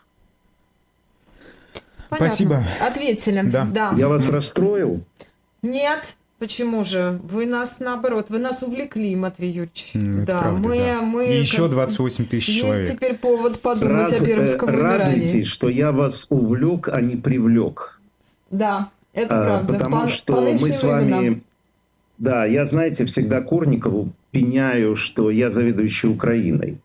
Понятно. 2.09 2.28
Спасибо. 2.30 2.63
Ответили. 2.80 3.41
Да. 3.49 3.65
да. 3.65 3.93
Я 3.97 4.07
вас 4.07 4.30
расстроил? 4.30 5.01
Нет. 5.63 6.15
Почему 6.39 6.84
же? 6.84 7.19
Вы 7.24 7.45
нас, 7.45 7.80
наоборот, 7.80 8.26
вы 8.30 8.38
нас 8.38 8.61
увлекли, 8.63 9.15
Матвей 9.15 9.49
Юрьевич. 9.51 9.91
Ну, 9.93 10.17
это 10.24 10.28
да, 10.34 10.39
правда, 10.39 10.67
мы, 10.67 10.78
да. 10.78 11.01
мы... 11.01 11.26
И 11.28 11.39
еще 11.39 11.63
как- 11.63 11.71
28 11.71 12.26
тысяч 12.26 12.49
Есть 12.49 12.61
человек. 12.61 12.89
теперь 12.89 13.15
повод 13.15 13.61
подумать 13.61 14.11
Раз- 14.11 14.21
о 14.21 14.26
пермском 14.26 14.69
э, 14.69 14.71
вымирании. 14.74 15.21
радуйтесь, 15.21 15.47
что 15.47 15.69
я 15.69 15.91
вас 15.93 16.26
увлек, 16.30 16.89
а 16.89 16.99
не 16.99 17.15
привлек. 17.15 17.99
Да, 18.51 18.89
это 19.13 19.39
А, 19.39 19.43
правда. 19.43 19.74
Потому 19.74 20.01
По- 20.01 20.07
что 20.09 20.34
по 20.34 20.41
мы 20.41 20.57
с 20.59 20.84
вами... 20.84 21.03
временам. 21.05 21.41
Да, 22.18 22.45
я, 22.45 22.66
знаете, 22.66 23.05
всегда 23.05 23.41
Корникову 23.41 24.09
пеняю, 24.32 24.95
что 24.95 25.32
я 25.32 25.49
заведующий 25.49 26.07
Украиной. 26.07 26.78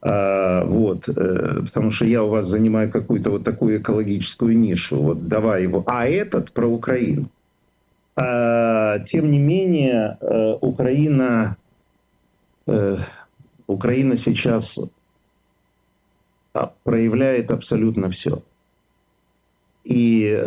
А, 0.00 0.64
вот, 0.64 1.08
э, 1.08 1.62
потому 1.62 1.90
что 1.90 2.04
я 2.04 2.22
у 2.22 2.28
вас 2.28 2.46
занимаю 2.46 2.90
какую-то 2.90 3.30
вот 3.30 3.44
такую 3.44 3.78
экологическую 3.78 4.56
нишу. 4.56 4.96
Вот 4.96 5.26
давай 5.26 5.64
его. 5.64 5.82
А 5.86 6.06
этот 6.06 6.52
про 6.52 6.66
Украину. 6.68 7.28
А, 8.14 9.00
тем 9.00 9.30
не 9.30 9.38
менее, 9.38 10.18
э, 10.20 10.52
Украина, 10.60 11.56
э, 12.66 12.98
Украина 13.66 14.16
сейчас 14.16 14.78
а, 16.52 16.72
проявляет 16.84 17.50
абсолютно 17.50 18.10
все. 18.10 18.42
И 19.84 20.44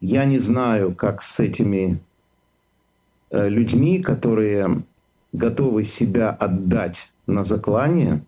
я 0.00 0.24
не 0.24 0.38
знаю, 0.38 0.94
как 0.94 1.22
с 1.22 1.40
этими 1.40 1.98
людьми, 3.30 4.00
которые 4.02 4.82
готовы 5.32 5.84
себя 5.84 6.30
отдать 6.30 7.10
на 7.26 7.42
заклание, 7.42 8.22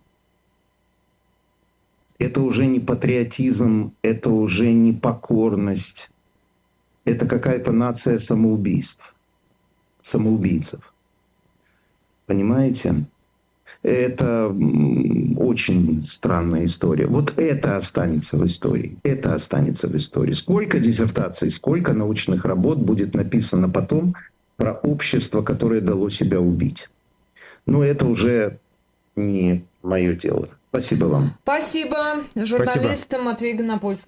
это 2.18 2.40
уже 2.40 2.66
не 2.66 2.80
патриотизм, 2.80 3.92
это 4.02 4.30
уже 4.30 4.72
не 4.72 4.92
покорность, 4.92 6.10
это 7.04 7.26
какая-то 7.26 7.72
нация 7.72 8.18
самоубийств, 8.18 9.14
самоубийцев. 10.02 10.92
Понимаете? 12.26 13.06
Это 13.82 14.48
очень 15.36 16.02
странная 16.02 16.64
история. 16.64 17.06
Вот 17.06 17.38
это 17.38 17.76
останется 17.76 18.36
в 18.36 18.44
истории. 18.44 18.98
Это 19.04 19.34
останется 19.34 19.86
в 19.86 19.96
истории. 19.96 20.32
Сколько 20.32 20.80
диссертаций, 20.80 21.50
сколько 21.50 21.94
научных 21.94 22.44
работ 22.44 22.78
будет 22.78 23.14
написано 23.14 23.68
потом 23.68 24.16
про 24.58 24.72
общество, 24.74 25.40
которое 25.40 25.80
дало 25.80 26.10
себя 26.10 26.40
убить. 26.40 26.88
Но 27.64 27.82
это 27.84 28.04
уже 28.06 28.58
не 29.16 29.64
мое 29.82 30.14
дело. 30.14 30.48
Спасибо 30.70 31.06
вам. 31.06 31.38
Спасибо. 31.42 32.24
Журналист 32.34 33.14
Матвей 33.18 33.54
Гонопольский. 33.54 34.04